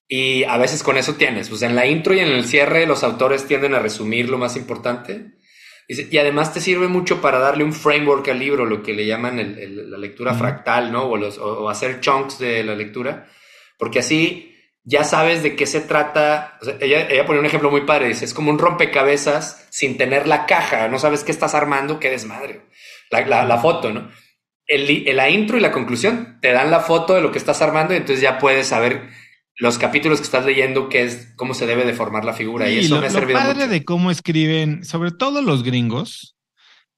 y 0.06 0.44
a 0.44 0.58
veces 0.58 0.82
con 0.82 0.98
eso 0.98 1.14
tienes. 1.14 1.48
Pues 1.48 1.62
en 1.62 1.74
la 1.74 1.86
intro 1.86 2.12
y 2.12 2.18
en 2.18 2.28
el 2.28 2.44
cierre 2.44 2.84
los 2.86 3.04
autores 3.04 3.46
tienden 3.46 3.72
a 3.72 3.78
resumir 3.78 4.28
lo 4.28 4.36
más 4.36 4.56
importante. 4.56 5.38
Y 5.88 6.16
además 6.18 6.52
te 6.54 6.60
sirve 6.60 6.88
mucho 6.88 7.20
para 7.20 7.38
darle 7.38 7.64
un 7.64 7.72
framework 7.72 8.26
al 8.28 8.38
libro, 8.38 8.64
lo 8.64 8.82
que 8.82 8.94
le 8.94 9.06
llaman 9.06 9.38
el- 9.38 9.58
el- 9.58 9.90
la 9.90 9.98
lectura 9.98 10.32
fractal, 10.34 10.90
¿no? 10.92 11.04
O, 11.04 11.16
los- 11.16 11.38
o- 11.38 11.64
o 11.64 11.68
hacer 11.68 12.00
chunks 12.00 12.38
de 12.38 12.64
la 12.64 12.74
lectura, 12.74 13.26
porque 13.78 13.98
así 13.98 14.50
ya 14.82 15.04
sabes 15.04 15.42
de 15.42 15.56
qué 15.56 15.66
se 15.66 15.80
trata. 15.80 16.58
ella, 16.80 17.08
ella 17.08 17.26
pone 17.26 17.38
un 17.40 17.46
ejemplo 17.46 17.70
muy 17.70 17.82
padre, 17.82 18.08
dice, 18.08 18.24
es 18.24 18.34
como 18.34 18.50
un 18.50 18.58
rompecabezas 18.58 19.66
sin 19.70 19.96
tener 19.98 20.26
la 20.26 20.46
caja, 20.46 20.88
no 20.88 20.98
sabes 20.98 21.24
qué 21.24 21.32
estás 21.32 21.54
armando, 21.54 22.00
qué 22.00 22.10
desmadre. 22.10 22.62
La, 23.10 23.44
la, 23.44 23.58
foto, 23.58 23.92
¿no? 23.92 24.10
El, 24.66 25.04
la 25.16 25.28
intro 25.30 25.56
y 25.58 25.60
la 25.60 25.70
conclusión 25.72 26.38
te 26.40 26.52
dan 26.52 26.70
la 26.70 26.80
foto 26.80 27.14
de 27.14 27.20
lo 27.20 27.30
que 27.30 27.38
estás 27.38 27.60
armando 27.62 27.92
y 27.94 27.98
entonces 27.98 28.20
ya 28.22 28.38
puedes 28.38 28.66
saber 28.68 29.08
los 29.56 29.78
capítulos 29.78 30.18
que 30.18 30.24
estás 30.24 30.44
leyendo, 30.44 30.88
qué 30.88 31.04
es, 31.04 31.32
cómo 31.36 31.54
se 31.54 31.66
debe 31.66 31.84
de 31.84 31.92
formar 31.92 32.24
la 32.24 32.32
figura. 32.32 32.68
y 32.68 32.78
eso 32.78 33.00
me 33.00 33.06
ha 33.06 33.10
servido 33.10 33.38
lo 33.38 33.46
padre 33.46 33.68
de 33.68 33.84
cómo 33.84 34.10
escriben, 34.10 34.84
sobre 34.84 35.12
todo 35.12 35.42
los 35.42 35.62
gringos, 35.62 36.36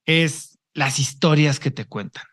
es 0.07 0.59
las 0.73 0.99
historias 0.99 1.61
que 1.61 1.71
te 1.71 1.85
cuentan. 1.85 2.25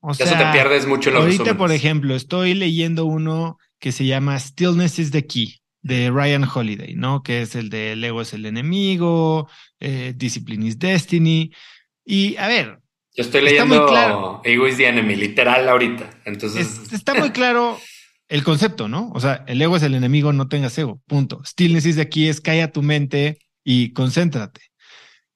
O 0.00 0.14
sea, 0.14 0.26
eso 0.26 0.36
te 0.36 0.52
pierdes 0.52 0.86
mucho 0.86 1.10
en 1.10 1.16
los 1.16 1.24
Ahorita, 1.24 1.56
por 1.56 1.72
ejemplo, 1.72 2.14
estoy 2.14 2.54
leyendo 2.54 3.06
uno 3.06 3.58
que 3.80 3.92
se 3.92 4.06
llama 4.06 4.38
Stillness 4.38 4.98
is 4.98 5.10
the 5.10 5.26
Key 5.26 5.56
de 5.82 6.10
Ryan 6.10 6.44
Holiday, 6.52 6.94
¿no? 6.94 7.22
Que 7.22 7.42
es 7.42 7.54
el 7.54 7.70
de 7.70 7.96
Lego 7.96 8.22
es 8.22 8.32
el 8.32 8.46
enemigo, 8.46 9.48
eh, 9.80 10.12
Discipline 10.16 10.66
is 10.66 10.78
Destiny. 10.78 11.52
Y 12.04 12.36
a 12.36 12.48
ver. 12.48 12.78
Yo 13.14 13.22
estoy 13.22 13.42
leyendo 13.42 13.86
claro, 13.86 14.42
Ego 14.44 14.68
is 14.68 14.76
the 14.76 14.86
Enemy, 14.86 15.16
literal 15.16 15.68
ahorita. 15.68 16.10
Entonces. 16.24 16.92
está 16.92 17.14
muy 17.14 17.30
claro 17.30 17.78
el 18.28 18.42
concepto, 18.42 18.88
¿no? 18.88 19.10
O 19.14 19.20
sea, 19.20 19.44
el 19.46 19.60
ego 19.62 19.76
es 19.76 19.82
el 19.82 19.94
enemigo, 19.94 20.32
no 20.32 20.48
tengas 20.48 20.76
ego, 20.78 21.00
punto. 21.06 21.42
Stillness 21.44 21.96
de 21.96 22.02
aquí 22.02 22.28
es 22.28 22.40
calla 22.40 22.72
tu 22.72 22.82
mente 22.82 23.38
y 23.64 23.92
concéntrate. 23.92 24.60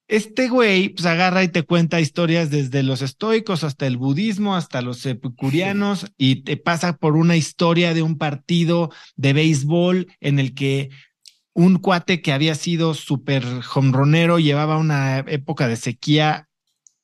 Este 0.09 0.49
güey 0.49 0.89
pues 0.89 1.07
agarra 1.07 1.45
y 1.45 1.49
te 1.49 1.63
cuenta 1.63 2.01
historias 2.01 2.51
desde 2.51 2.83
los 2.83 3.01
estoicos 3.01 3.63
hasta 3.63 3.87
el 3.87 3.97
budismo, 3.97 4.57
hasta 4.57 4.83
los 4.83 5.07
epicurianos 5.07 6.11
y 6.19 6.43
te 6.43 6.57
pasa 6.57 6.97
por 6.97 7.17
una 7.17 7.37
historia 7.37 7.95
de 7.95 8.03
un 8.03 8.19
partido 8.19 8.91
de 9.15 9.35
béisbol 9.35 10.09
en 10.19 10.41
el 10.41 10.53
que 10.55 10.91
un 11.53 11.79
cuate 11.79 12.23
que 12.23 12.33
había 12.33 12.57
sido 12.57 12.95
súper 12.95 13.45
hombronero 13.73 14.41
llevaba 14.41 14.79
una 14.79 15.19
época 15.19 15.69
de 15.69 15.77
sequía 15.77 16.49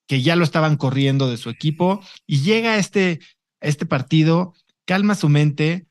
que 0.08 0.22
ya 0.22 0.34
lo 0.34 0.42
estaban 0.42 0.76
corriendo 0.76 1.30
de 1.30 1.36
su 1.36 1.48
equipo 1.48 2.00
y 2.26 2.40
llega 2.40 2.72
a 2.72 2.78
este, 2.78 3.20
este 3.60 3.86
partido, 3.86 4.54
calma 4.86 5.14
su 5.14 5.28
mente, 5.28 5.86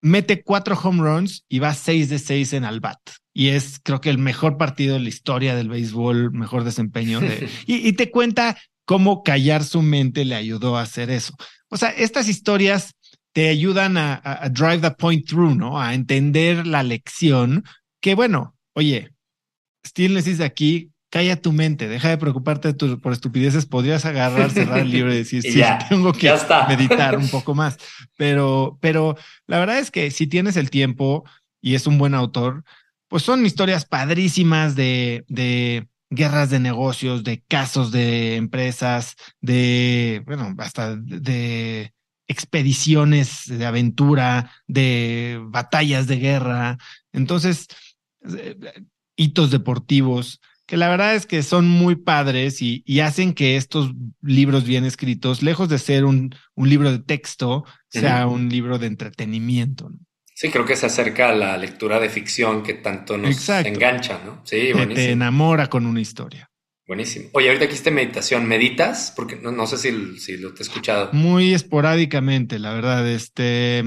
mete 0.00 0.42
cuatro 0.42 0.78
home 0.82 1.02
runs 1.02 1.44
y 1.48 1.58
va 1.58 1.74
seis 1.74 2.08
de 2.08 2.18
seis 2.18 2.54
en 2.54 2.64
al 2.64 2.80
bat 2.80 2.98
y 3.36 3.48
es 3.48 3.80
creo 3.82 4.00
que 4.00 4.08
el 4.08 4.16
mejor 4.16 4.56
partido 4.56 4.94
de 4.94 5.00
la 5.00 5.10
historia 5.10 5.54
del 5.54 5.68
béisbol, 5.68 6.32
mejor 6.32 6.64
desempeño 6.64 7.20
de, 7.20 7.50
y, 7.66 7.92
te 7.92 8.10
cuenta 8.10 8.56
cómo 8.86 9.22
callar 9.22 9.62
su 9.62 9.82
mente 9.82 10.24
le 10.24 10.36
ayudó 10.36 10.78
a 10.78 10.82
hacer 10.82 11.10
eso. 11.10 11.34
O 11.68 11.76
sea, 11.76 11.90
estas 11.90 12.30
historias 12.30 12.94
te 13.34 13.50
ayudan 13.50 13.98
a, 13.98 14.48
drive 14.50 14.78
the 14.78 14.90
point 14.92 15.28
through, 15.28 15.54
¿no? 15.54 15.78
A 15.78 15.92
entender 15.92 16.66
la 16.66 16.82
lección 16.82 17.62
que, 18.00 18.14
bueno, 18.14 18.56
oye, 18.72 19.10
Stillness 19.86 20.38
de 20.38 20.44
aquí, 20.44 20.92
calla 21.16 21.40
tu 21.40 21.50
mente, 21.50 21.88
deja 21.88 22.10
de 22.10 22.18
preocuparte 22.18 22.74
por 22.74 23.14
estupideces, 23.14 23.64
podrías 23.64 24.04
agarrar, 24.04 24.50
cerrar 24.50 24.80
el 24.80 24.90
libro 24.90 25.14
y 25.14 25.16
decir, 25.16 25.40
sí, 25.40 25.62
tengo 25.88 26.12
que 26.12 26.30
meditar 26.68 27.16
un 27.16 27.26
poco 27.30 27.54
más. 27.54 27.78
Pero, 28.18 28.76
pero 28.82 29.16
la 29.46 29.58
verdad 29.58 29.78
es 29.78 29.90
que 29.90 30.10
si 30.10 30.26
tienes 30.26 30.58
el 30.58 30.68
tiempo 30.68 31.24
y 31.62 31.74
es 31.74 31.86
un 31.86 31.96
buen 31.96 32.12
autor, 32.12 32.64
pues 33.08 33.22
son 33.22 33.46
historias 33.46 33.86
padrísimas 33.86 34.76
de, 34.76 35.24
de 35.28 35.88
guerras 36.10 36.50
de 36.50 36.60
negocios, 36.60 37.24
de 37.24 37.42
casos 37.48 37.92
de 37.92 38.36
empresas, 38.36 39.16
de, 39.40 40.22
bueno, 40.26 40.54
hasta 40.58 40.96
de 40.96 41.94
expediciones 42.28 43.44
de 43.46 43.64
aventura, 43.64 44.50
de 44.66 45.40
batallas 45.44 46.08
de 46.08 46.16
guerra. 46.18 46.76
Entonces, 47.14 47.68
eh, 48.36 48.54
hitos 49.16 49.50
deportivos, 49.50 50.42
que 50.66 50.76
la 50.76 50.88
verdad 50.88 51.14
es 51.14 51.26
que 51.26 51.42
son 51.42 51.68
muy 51.68 51.96
padres 51.96 52.60
y, 52.60 52.82
y, 52.84 53.00
hacen 53.00 53.32
que 53.32 53.56
estos 53.56 53.92
libros 54.20 54.64
bien 54.64 54.84
escritos, 54.84 55.42
lejos 55.42 55.68
de 55.68 55.78
ser 55.78 56.04
un, 56.04 56.34
un 56.54 56.68
libro 56.68 56.90
de 56.90 56.98
texto, 56.98 57.64
sea 57.88 58.26
un 58.26 58.48
libro 58.48 58.78
de 58.78 58.88
entretenimiento. 58.88 59.88
¿no? 59.90 59.98
Sí, 60.36 60.50
creo 60.50 60.66
que 60.66 60.76
se 60.76 60.84
acerca 60.84 61.30
a 61.30 61.34
la 61.34 61.56
lectura 61.56 61.98
de 61.98 62.10
ficción 62.10 62.62
que 62.62 62.74
tanto 62.74 63.16
nos 63.16 63.48
engancha, 63.48 64.20
¿no? 64.22 64.42
Sí, 64.44 64.70
buenísimo. 64.72 64.94
Te 64.94 65.10
enamora 65.12 65.68
con 65.68 65.86
una 65.86 66.02
historia. 66.02 66.50
Buenísimo. 66.86 67.30
Oye, 67.32 67.48
ahorita 67.48 67.64
aquí 67.64 67.74
está 67.74 67.90
meditación. 67.90 68.46
¿Meditas? 68.46 69.14
Porque 69.16 69.36
no, 69.36 69.66
sé 69.66 69.78
si, 69.78 70.18
si, 70.18 70.36
lo 70.36 70.52
te 70.52 70.62
he 70.62 70.66
escuchado. 70.66 71.08
Muy 71.14 71.54
esporádicamente, 71.54 72.58
la 72.58 72.74
verdad. 72.74 73.08
Este, 73.08 73.82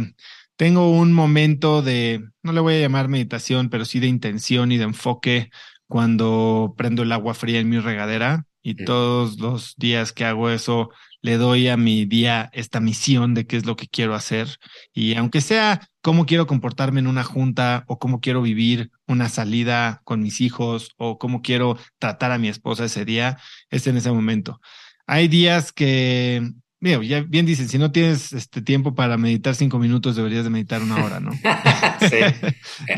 tengo 0.56 0.92
un 0.92 1.14
momento 1.14 1.84
de, 1.84 2.24
no 2.42 2.52
le 2.52 2.62
voy 2.62 2.74
a 2.74 2.80
llamar 2.80 3.10
meditación, 3.10 3.70
pero 3.70 3.86
sí 3.86 4.00
de 4.00 4.08
intención 4.08 4.72
y 4.72 4.78
de 4.78 4.86
enfoque 4.86 5.52
cuando 5.90 6.76
prendo 6.78 7.02
el 7.04 7.12
agua 7.12 7.34
fría 7.34 7.60
en 7.60 7.68
mi 7.68 7.80
regadera 7.80 8.46
y 8.62 8.76
todos 8.76 9.40
los 9.40 9.76
días 9.76 10.14
que 10.14 10.24
hago 10.24 10.52
eso 10.52 10.92
le 11.22 11.38
doy 11.38 11.68
a 11.68 11.78
mi 11.78 12.06
día 12.06 12.50
esta 12.54 12.80
misión 12.80 13.34
de 13.34 13.48
qué 13.48 13.58
es 13.58 13.66
lo 13.66 13.76
que 13.76 13.88
quiero 13.88 14.14
hacer. 14.14 14.58
Y 14.94 15.16
aunque 15.16 15.42
sea 15.42 15.90
cómo 16.02 16.28
quiero 16.28 16.46
comportarme 16.46 17.00
en 17.00 17.08
una 17.08 17.24
junta 17.24 17.86
o 17.88 17.98
cómo 17.98 18.22
quiero 18.22 18.44
vivir 18.44 18.92
una 19.08 19.30
salida 19.30 20.02
con 20.04 20.22
mis 20.22 20.42
hijos 20.42 20.92
o 20.98 21.18
cómo 21.18 21.42
quiero 21.42 21.78
tratar 21.98 22.32
a 22.32 22.38
mi 22.38 22.50
esposa 22.50 22.86
ese 22.86 23.04
día, 23.04 23.40
es 23.72 23.88
en 23.88 23.98
ese 23.98 24.12
momento. 24.12 24.62
Hay 25.08 25.28
días 25.28 25.72
que, 25.74 26.52
bien, 26.80 27.02
ya 27.04 27.22
bien 27.22 27.46
dicen, 27.46 27.70
si 27.70 27.78
no 27.78 27.92
tienes 27.92 28.34
este 28.34 28.62
tiempo 28.62 28.96
para 28.96 29.18
meditar 29.18 29.56
cinco 29.56 29.80
minutos, 29.80 30.16
deberías 30.16 30.44
de 30.44 30.50
meditar 30.50 30.82
una 30.82 31.04
hora, 31.04 31.20
¿no? 31.20 31.32
sí. 32.00 32.18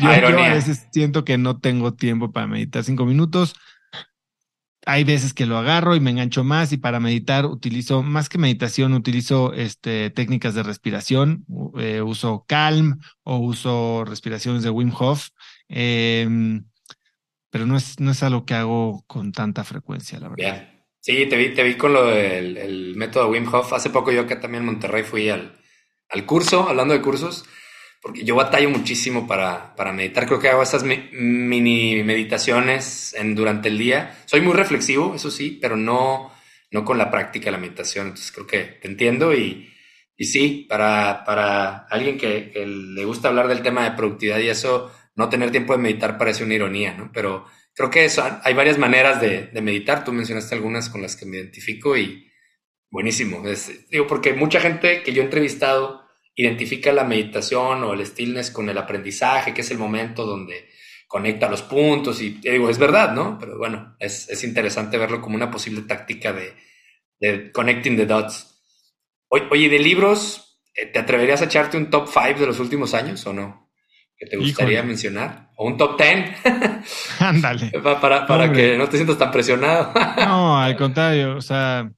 yo 0.00 0.10
a 0.10 0.54
veces 0.54 0.86
siento 0.92 1.24
que 1.24 1.38
no 1.38 1.58
tengo 1.58 1.94
tiempo 1.94 2.32
para 2.32 2.46
meditar 2.46 2.84
cinco 2.84 3.04
minutos 3.04 3.54
hay 4.84 5.04
veces 5.04 5.32
que 5.32 5.46
lo 5.46 5.58
agarro 5.58 5.94
y 5.94 6.00
me 6.00 6.10
engancho 6.10 6.44
más 6.44 6.72
y 6.72 6.76
para 6.76 7.00
meditar 7.00 7.46
utilizo, 7.46 8.02
más 8.02 8.28
que 8.28 8.38
meditación, 8.38 8.94
utilizo 8.94 9.52
este, 9.52 10.10
técnicas 10.10 10.54
de 10.54 10.62
respiración, 10.62 11.44
eh, 11.78 12.02
uso 12.02 12.44
Calm 12.48 12.98
o 13.22 13.38
uso 13.38 14.04
respiraciones 14.04 14.62
de 14.62 14.70
Wim 14.70 14.92
Hof, 14.98 15.28
em, 15.68 16.64
pero 17.50 17.66
no 17.66 17.76
es, 17.76 18.00
no 18.00 18.10
es 18.10 18.22
algo 18.22 18.44
que 18.44 18.54
hago 18.54 19.04
con 19.06 19.32
tanta 19.32 19.62
frecuencia, 19.64 20.18
la 20.18 20.28
verdad. 20.28 20.71
Sí, 21.02 21.26
te 21.26 21.36
vi, 21.36 21.52
te 21.52 21.64
vi 21.64 21.74
con 21.74 21.92
lo 21.92 22.06
del 22.06 22.56
el 22.56 22.94
método 22.96 23.28
Wim 23.28 23.52
Hof. 23.52 23.72
Hace 23.72 23.90
poco 23.90 24.12
yo 24.12 24.20
acá 24.20 24.38
también 24.38 24.62
en 24.62 24.66
Monterrey 24.66 25.02
fui 25.02 25.28
al, 25.28 25.58
al 26.08 26.24
curso, 26.24 26.68
hablando 26.68 26.94
de 26.94 27.02
cursos, 27.02 27.44
porque 28.00 28.22
yo 28.24 28.36
batallo 28.36 28.70
muchísimo 28.70 29.26
para, 29.26 29.74
para 29.74 29.92
meditar. 29.92 30.26
Creo 30.26 30.38
que 30.38 30.48
hago 30.48 30.62
esas 30.62 30.84
mini 30.84 32.04
meditaciones 32.04 33.14
en, 33.14 33.34
durante 33.34 33.68
el 33.68 33.78
día. 33.78 34.16
Soy 34.26 34.42
muy 34.42 34.52
reflexivo, 34.52 35.14
eso 35.16 35.28
sí, 35.32 35.58
pero 35.60 35.76
no, 35.76 36.32
no 36.70 36.84
con 36.84 36.98
la 36.98 37.10
práctica 37.10 37.46
de 37.46 37.52
la 37.52 37.58
meditación. 37.58 38.06
Entonces 38.08 38.30
creo 38.30 38.46
que 38.46 38.60
te 38.80 38.86
entiendo 38.86 39.34
y, 39.34 39.72
y 40.16 40.24
sí, 40.26 40.66
para, 40.68 41.24
para 41.24 41.78
alguien 41.88 42.16
que, 42.16 42.52
le 42.64 43.04
gusta 43.04 43.26
hablar 43.26 43.48
del 43.48 43.62
tema 43.62 43.82
de 43.82 43.96
productividad 43.96 44.38
y 44.38 44.50
eso, 44.50 44.92
no 45.16 45.28
tener 45.28 45.50
tiempo 45.50 45.72
de 45.72 45.80
meditar 45.80 46.16
parece 46.16 46.44
una 46.44 46.54
ironía, 46.54 46.94
¿no? 46.94 47.10
Pero 47.12 47.46
creo 47.74 47.90
que 47.90 48.04
eso, 48.04 48.24
hay 48.42 48.54
varias 48.54 48.78
maneras 48.78 49.20
de, 49.20 49.46
de 49.46 49.60
meditar. 49.62 50.04
Tú 50.04 50.12
mencionaste 50.12 50.54
algunas 50.54 50.88
con 50.88 51.02
las 51.02 51.16
que 51.16 51.26
me 51.26 51.36
identifico 51.38 51.96
y 51.96 52.30
buenísimo. 52.90 53.42
digo, 53.90 54.06
porque 54.06 54.34
mucha 54.34 54.60
gente 54.60 55.02
que 55.02 55.12
yo 55.12 55.22
he 55.22 55.24
entrevistado 55.24 56.02
identifica 56.34 56.92
la 56.92 57.04
meditación 57.04 57.82
o 57.84 57.94
el 57.94 58.06
stillness 58.06 58.50
con 58.50 58.68
el 58.68 58.78
aprendizaje, 58.78 59.52
que 59.52 59.62
es 59.62 59.70
el 59.70 59.78
momento 59.78 60.24
donde 60.24 60.68
conecta 61.08 61.50
los 61.50 61.62
puntos 61.62 62.22
y 62.22 62.40
digo, 62.40 62.70
es 62.70 62.78
verdad, 62.78 63.12
¿no? 63.12 63.38
Pero 63.38 63.58
bueno, 63.58 63.96
es, 63.98 64.42
interesante 64.44 64.96
verlo 64.96 65.20
como 65.20 65.36
una 65.36 65.50
posible 65.50 65.82
táctica 65.82 66.32
de, 66.32 66.54
de 67.20 67.52
connecting 67.52 67.96
the 67.96 68.06
dots. 68.06 68.48
Oye, 69.28 69.68
de 69.68 69.78
libros, 69.78 70.60
eh, 70.74 70.86
¿te 70.86 70.98
atreverías 70.98 71.42
a 71.42 71.46
echarte 71.46 71.76
un 71.76 71.90
top 71.90 72.08
5 72.08 72.40
de 72.40 72.46
los 72.46 72.60
últimos 72.60 72.94
años 72.94 73.26
o 73.26 73.32
no? 73.32 73.61
¿Que 74.22 74.28
te 74.28 74.36
gustaría 74.36 74.84
mencionar? 74.84 75.50
¿O 75.56 75.66
un 75.66 75.76
top 75.76 76.00
10? 76.00 76.36
Ándale. 77.18 77.72
para, 78.00 78.24
para 78.24 78.52
que 78.52 78.78
no 78.78 78.88
te 78.88 78.96
sientas 78.96 79.18
tan 79.18 79.32
presionado. 79.32 79.92
no, 80.16 80.60
al 80.60 80.76
contrario, 80.76 81.34
o 81.36 81.40
sea, 81.40 81.90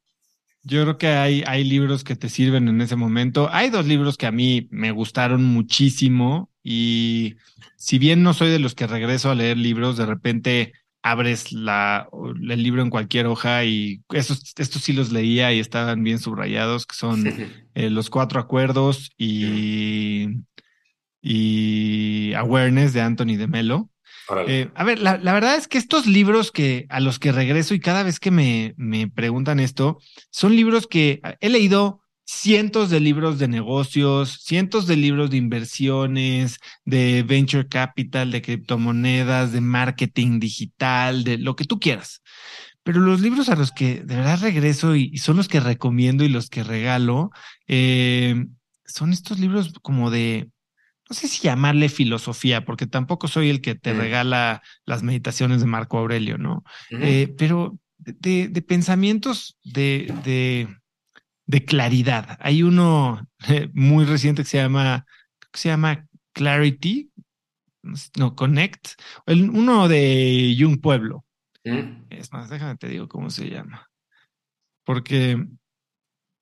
yo 0.62 0.80
creo 0.84 0.96
que 0.96 1.08
hay, 1.08 1.44
hay 1.46 1.64
libros 1.64 2.02
que 2.02 2.16
te 2.16 2.30
sirven 2.30 2.66
en 2.68 2.80
ese 2.80 2.96
momento. 2.96 3.50
Hay 3.52 3.68
dos 3.68 3.84
libros 3.84 4.16
que 4.16 4.24
a 4.24 4.32
mí 4.32 4.68
me 4.70 4.90
gustaron 4.90 5.44
muchísimo 5.44 6.50
y 6.62 7.34
si 7.76 7.98
bien 7.98 8.22
no 8.22 8.32
soy 8.32 8.48
de 8.48 8.58
los 8.58 8.74
que 8.74 8.86
regreso 8.86 9.30
a 9.30 9.34
leer 9.34 9.58
libros, 9.58 9.98
de 9.98 10.06
repente 10.06 10.72
abres 11.02 11.52
la, 11.52 12.08
el 12.48 12.62
libro 12.62 12.80
en 12.80 12.88
cualquier 12.88 13.26
hoja 13.26 13.66
y 13.66 14.00
estos, 14.14 14.54
estos 14.56 14.80
sí 14.80 14.94
los 14.94 15.12
leía 15.12 15.52
y 15.52 15.60
estaban 15.60 16.02
bien 16.02 16.18
subrayados, 16.18 16.86
que 16.86 16.96
son 16.96 17.26
eh, 17.74 17.90
Los 17.90 18.08
Cuatro 18.08 18.40
Acuerdos 18.40 19.10
y, 19.18 20.28
y 21.26 22.34
Awareness 22.34 22.92
de 22.92 23.00
Anthony 23.00 23.36
de 23.38 23.46
Melo. 23.46 23.88
Eh, 24.46 24.68
a 24.74 24.84
ver, 24.84 24.98
la, 25.00 25.16
verdad 25.16 25.56
es 25.56 25.68
que 25.68 25.78
estos 25.78 26.06
libros 26.06 26.52
que 26.52 26.86
a 26.90 27.00
los 27.00 27.18
que 27.18 27.32
regreso 27.32 27.74
y 27.74 27.80
cada 27.80 28.02
vez 28.02 28.20
que 28.20 28.30
me, 28.30 28.74
me 28.76 29.08
preguntan 29.08 29.58
esto, 29.58 29.98
son 30.30 30.54
libros 30.54 30.86
que 30.86 31.20
he 31.40 31.48
leído 31.48 32.02
cientos 32.26 32.90
de 32.90 33.00
libros 33.00 33.38
de 33.38 33.48
negocios, 33.48 34.40
cientos 34.42 34.86
de 34.86 34.96
libros 34.96 35.30
de 35.30 35.38
inversiones, 35.38 36.58
de 36.84 37.22
venture 37.22 37.68
capital, 37.68 38.30
de 38.30 38.42
criptomonedas, 38.42 39.52
de 39.52 39.62
marketing 39.62 40.40
digital, 40.40 41.24
de 41.24 41.38
lo 41.38 41.56
que 41.56 41.64
tú 41.64 41.78
quieras. 41.80 42.22
Pero 42.82 43.00
los 43.00 43.22
libros 43.22 43.48
a 43.48 43.56
los 43.56 43.72
que 43.72 44.02
de 44.02 44.16
verdad 44.16 44.40
regreso 44.42 44.94
y, 44.94 45.16
son 45.16 45.38
los 45.38 45.48
que 45.48 45.60
recomiendo 45.60 46.22
y 46.22 46.28
los 46.28 46.50
que 46.50 46.64
regalo, 46.64 47.30
eh, 47.66 48.46
son 48.84 49.12
estos 49.12 49.38
libros 49.38 49.72
como 49.82 50.10
de, 50.10 50.50
no 51.08 51.14
sé 51.14 51.28
si 51.28 51.42
llamarle 51.42 51.88
filosofía, 51.88 52.64
porque 52.64 52.86
tampoco 52.86 53.28
soy 53.28 53.50
el 53.50 53.60
que 53.60 53.74
te 53.74 53.92
mm. 53.92 53.98
regala 53.98 54.62
las 54.86 55.02
meditaciones 55.02 55.60
de 55.60 55.66
Marco 55.66 55.98
Aurelio, 55.98 56.38
¿no? 56.38 56.64
Eh, 56.90 57.34
pero 57.36 57.78
de, 57.98 58.48
de 58.48 58.62
pensamientos 58.62 59.58
de, 59.62 60.12
de 60.24 60.68
de 61.46 61.64
claridad. 61.64 62.38
Hay 62.40 62.62
uno 62.62 63.28
eh, 63.48 63.68
muy 63.72 64.04
reciente 64.04 64.42
que 64.42 64.48
se 64.48 64.58
llama, 64.58 65.06
que 65.52 65.58
se 65.58 65.68
llama 65.68 66.06
Clarity, 66.32 67.10
no, 68.16 68.34
Connect, 68.34 69.00
el, 69.26 69.50
uno 69.50 69.88
de 69.88 70.54
Young 70.56 70.80
Pueblo. 70.80 71.24
Mm. 71.64 72.06
Es 72.10 72.32
más, 72.32 72.48
déjame 72.48 72.76
te 72.76 72.88
digo 72.88 73.08
cómo 73.08 73.30
se 73.30 73.50
llama. 73.50 73.90
Porque 74.84 75.46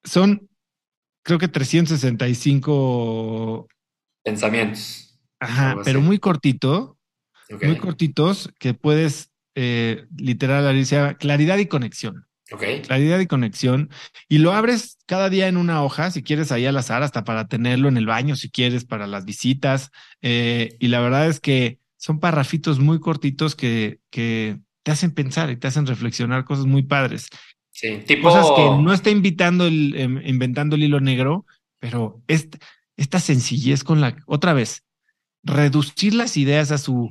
son, 0.04 0.48
creo 1.24 1.38
que 1.38 1.48
365 1.48 3.68
pensamientos. 4.22 5.18
Ajá, 5.40 5.76
pero 5.84 6.00
muy 6.00 6.18
cortito, 6.18 6.98
muy 7.62 7.76
cortitos 7.76 8.50
que 8.58 8.74
puedes 8.74 9.32
eh, 9.54 10.06
literal 10.16 10.66
abrir, 10.66 10.86
claridad 11.18 11.58
y 11.58 11.66
conexión. 11.66 12.26
Claridad 12.58 13.18
y 13.20 13.26
conexión. 13.26 13.90
Y 14.28 14.38
lo 14.38 14.52
abres 14.52 14.98
cada 15.06 15.30
día 15.30 15.48
en 15.48 15.56
una 15.56 15.82
hoja, 15.82 16.10
si 16.10 16.22
quieres 16.22 16.52
ahí 16.52 16.66
al 16.66 16.76
azar, 16.76 17.02
hasta 17.02 17.24
para 17.24 17.48
tenerlo 17.48 17.88
en 17.88 17.96
el 17.96 18.06
baño, 18.06 18.36
si 18.36 18.50
quieres, 18.50 18.84
para 18.84 19.06
las 19.06 19.24
visitas. 19.24 19.90
Eh, 20.20 20.76
y 20.78 20.88
la 20.88 21.00
verdad 21.00 21.28
es 21.28 21.40
que 21.40 21.78
son 21.96 22.20
parrafitos 22.20 22.78
muy 22.78 23.00
cortitos 23.00 23.54
que, 23.54 24.00
que 24.10 24.58
te 24.82 24.90
hacen 24.90 25.12
pensar 25.12 25.50
y 25.50 25.56
te 25.56 25.68
hacen 25.68 25.86
reflexionar 25.86 26.44
cosas 26.44 26.66
muy 26.66 26.82
padres. 26.82 27.28
Sí, 27.70 27.98
tipo... 28.06 28.28
Cosas 28.28 28.46
que 28.54 28.82
no 28.82 28.92
está 28.92 29.10
invitando 29.10 29.66
el, 29.66 29.94
em, 29.96 30.20
inventando 30.26 30.76
el 30.76 30.82
hilo 30.82 31.00
negro, 31.00 31.46
pero 31.78 32.22
esta, 32.28 32.58
esta 33.02 33.20
sencillez 33.20 33.84
con 33.84 34.00
la, 34.00 34.16
otra 34.26 34.52
vez, 34.52 34.84
reducir 35.42 36.14
las 36.14 36.36
ideas 36.36 36.70
a 36.72 36.78
su 36.78 37.10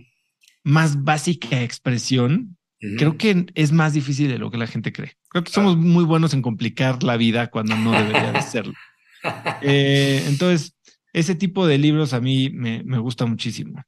más 0.64 1.04
básica 1.04 1.62
expresión 1.62 2.58
Creo 2.98 3.16
que 3.16 3.46
es 3.54 3.72
más 3.72 3.94
difícil 3.94 4.28
de 4.28 4.40
lo 4.40 4.50
que 4.50 4.58
la 4.58 4.66
gente 4.66 4.92
cree. 4.92 5.14
Creo 5.30 5.44
que 5.44 5.52
somos 5.52 5.78
muy 5.78 6.04
buenos 6.04 6.34
en 6.34 6.42
complicar 6.42 7.04
la 7.04 7.16
vida 7.16 7.52
cuando 7.52 7.76
no 7.76 7.92
debería 7.92 8.32
de 8.32 8.42
serlo. 8.42 8.74
Eh, 9.62 10.24
entonces, 10.26 10.76
ese 11.14 11.36
tipo 11.36 11.68
de 11.68 11.78
libros 11.78 12.12
a 12.14 12.20
mí 12.20 12.50
me, 12.50 12.82
me 12.84 12.98
gusta 12.98 13.28
muchísimo. 13.28 13.84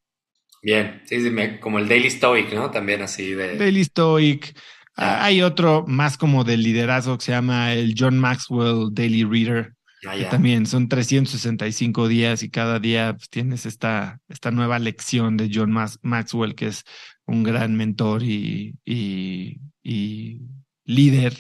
Bien, 0.62 1.02
sí, 1.06 1.18
como 1.60 1.80
el 1.80 1.88
Daily 1.88 2.12
Stoic, 2.12 2.54
¿no? 2.54 2.70
También 2.70 3.02
así 3.02 3.32
de... 3.32 3.58
Daily 3.58 3.84
Stoic. 3.84 4.56
Ah, 4.96 5.26
hay 5.26 5.42
otro 5.42 5.86
más 5.88 6.20
como 6.20 6.44
de 6.44 6.58
liderazgo 6.58 7.18
que 7.18 7.26
se 7.26 7.32
llama 7.32 7.74
el 7.74 7.96
John 7.98 8.20
Maxwell 8.20 8.90
Daily 8.92 9.24
Reader. 9.24 9.74
Que 10.12 10.26
también 10.26 10.66
son 10.66 10.90
365 10.90 12.08
días 12.08 12.44
y 12.44 12.50
cada 12.50 12.80
día 12.80 13.14
pues, 13.16 13.30
tienes 13.30 13.66
esta, 13.66 14.20
esta 14.28 14.52
nueva 14.52 14.78
lección 14.80 15.38
de 15.38 15.50
John 15.54 15.72
Maxwell, 16.02 16.56
que 16.56 16.68
es 16.68 16.84
un 17.26 17.44
gran 17.44 17.76
mentor 17.76 18.24
y, 18.24 18.76
y, 18.86 20.42
líder 20.86 21.34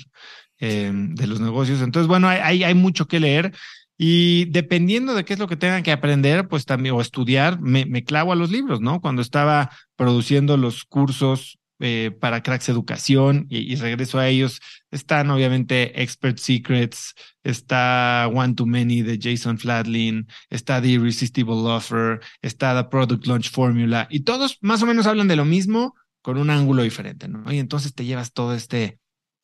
em, 0.59 1.13
de 1.15 1.27
los 1.27 1.41
negocios. 1.41 1.81
Entonces, 1.81 2.07
bueno, 2.07 2.29
hay, 2.29 2.63
hay 2.63 2.73
mucho 2.73 3.05
que 3.07 3.19
leer. 3.19 3.53
Y 3.97 4.45
dependiendo 4.45 5.13
de 5.13 5.25
qué 5.25 5.33
es 5.33 5.39
lo 5.39 5.47
que 5.47 5.57
tengan 5.57 5.83
que 5.83 5.91
aprender, 5.91 6.47
pues 6.47 6.65
también, 6.65 6.95
o 6.95 7.01
estudiar, 7.01 7.59
me, 7.59 7.85
me 7.85 8.03
clavo 8.03 8.31
a 8.31 8.35
los 8.35 8.49
libros, 8.49 8.81
¿no? 8.81 9.01
Cuando 9.01 9.21
estaba 9.21 9.69
produciendo 9.95 10.57
los 10.57 10.85
cursos 10.85 11.59
eh, 11.85 12.11
para 12.17 12.41
Cracks 12.41 12.69
Educación 12.69 13.45
y, 13.49 13.75
regreso 13.75 14.17
a 14.17 14.29
ellos. 14.29 14.61
Están 14.89 15.29
obviamente 15.29 16.01
Expert 16.01 16.37
Secrets, 16.37 17.13
está 17.43 18.29
One 18.33 18.53
to 18.53 18.65
Many 18.65 19.01
de 19.01 19.19
Jason 19.21 19.59
Flatlin, 19.59 20.25
está 20.49 20.81
The 20.81 20.87
Irresistible 20.87 21.55
Offer, 21.55 22.21
está 22.41 22.73
The 22.81 22.89
Product 22.89 23.27
Launch 23.27 23.51
Formula 23.51 24.07
y 24.09 24.21
todos 24.21 24.59
más 24.61 24.81
o 24.81 24.85
menos 24.85 25.07
hablan 25.07 25.27
de 25.27 25.35
lo 25.35 25.43
mismo 25.43 25.93
con 26.21 26.37
un 26.37 26.49
ángulo 26.49 26.83
diferente, 26.83 27.27
¿no? 27.27 27.51
Y 27.51 27.59
entonces 27.59 27.93
te 27.93 28.05
llevas 28.05 28.31
todo 28.31 28.55
este, 28.55 28.97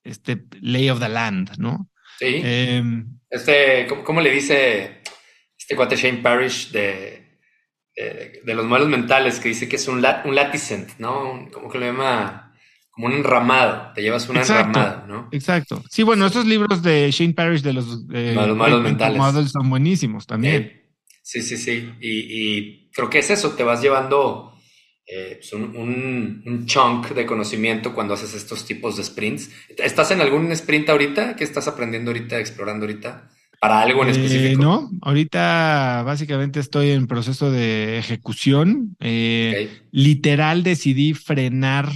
este 0.06 0.42
lay 0.62 0.90
of 0.90 1.02
the 1.02 1.10
land, 1.10 1.58
¿no? 1.58 1.90
Sí. 2.20 2.40
Em, 2.42 3.20
este, 3.30 3.86
¿cómo, 4.06 4.22
le 4.22 4.32
dice 4.32 5.02
este 5.58 5.76
cuate 5.76 5.98
Shane 5.98 6.20
Parrish 6.20 6.72
de 6.72 7.29
de, 8.44 8.54
los 8.54 8.66
modelos 8.66 8.90
mentales 8.90 9.40
que 9.40 9.50
dice 9.50 9.68
que 9.68 9.76
es 9.76 9.88
un, 9.88 10.06
un 10.26 10.36
laticent, 10.36 10.98
¿no? 11.00 11.48
como 11.52 11.70
que 11.70 11.80
lo 11.80 11.86
llama 11.86 12.50
como 13.00 13.08
un 13.08 13.14
enramado, 13.14 13.94
te 13.94 14.02
llevas 14.02 14.28
un 14.28 14.38
enramado, 14.38 15.08
¿no? 15.08 15.30
Exacto. 15.32 15.82
Sí, 15.90 16.04
bueno, 16.04 16.26
esos 16.26 16.46
libros 16.46 16.84
de 16.84 17.10
Shane 17.12 17.34
Parrish 17.34 17.62
de 17.62 17.72
los, 17.72 18.06
eh, 18.14 18.36
modelos 18.36 18.82
mentales 18.82 19.52
son 19.52 19.70
buenísimos 19.70 20.28
también. 20.28 20.84
Sí, 21.22 21.42
sí, 21.42 21.56
sí. 21.56 21.94
Y, 22.02 22.90
creo 22.92 23.10
que 23.10 23.20
es 23.20 23.30
eso, 23.30 23.52
te 23.52 23.64
vas 23.64 23.82
llevando 23.82 24.54
eh, 25.08 25.38
pues, 25.40 25.54
un, 25.54 26.44
un, 26.46 26.66
chunk 26.66 27.12
de 27.12 27.26
conocimiento 27.26 27.94
cuando 27.94 28.16
haces 28.16 28.34
estos 28.34 28.66
tipos 28.66 28.98
de 28.98 29.06
sprints. 29.06 29.50
¿Estás 29.78 30.12
en 30.12 30.20
algún 30.20 30.52
sprint 30.52 30.90
ahorita? 30.90 31.38
¿Qué 31.38 31.46
estás 31.46 31.70
aprendiendo 31.70 32.12
ahorita, 32.12 32.38
explorando 32.38 32.86
ahorita? 32.86 33.30
Para 33.60 33.82
algo 33.82 34.04
en 34.04 34.10
eh, 34.10 34.12
específico? 34.12 34.62
no, 34.62 34.90
ahorita 35.02 36.04
básicamente 36.06 36.60
estoy 36.60 36.92
en 36.92 37.08
proceso 37.08 37.52
de 37.52 37.98
ejecución. 37.98 38.96
Eh, 39.00 39.82
literal 39.92 40.64
decidí 40.64 41.14
frenar. 41.14 41.90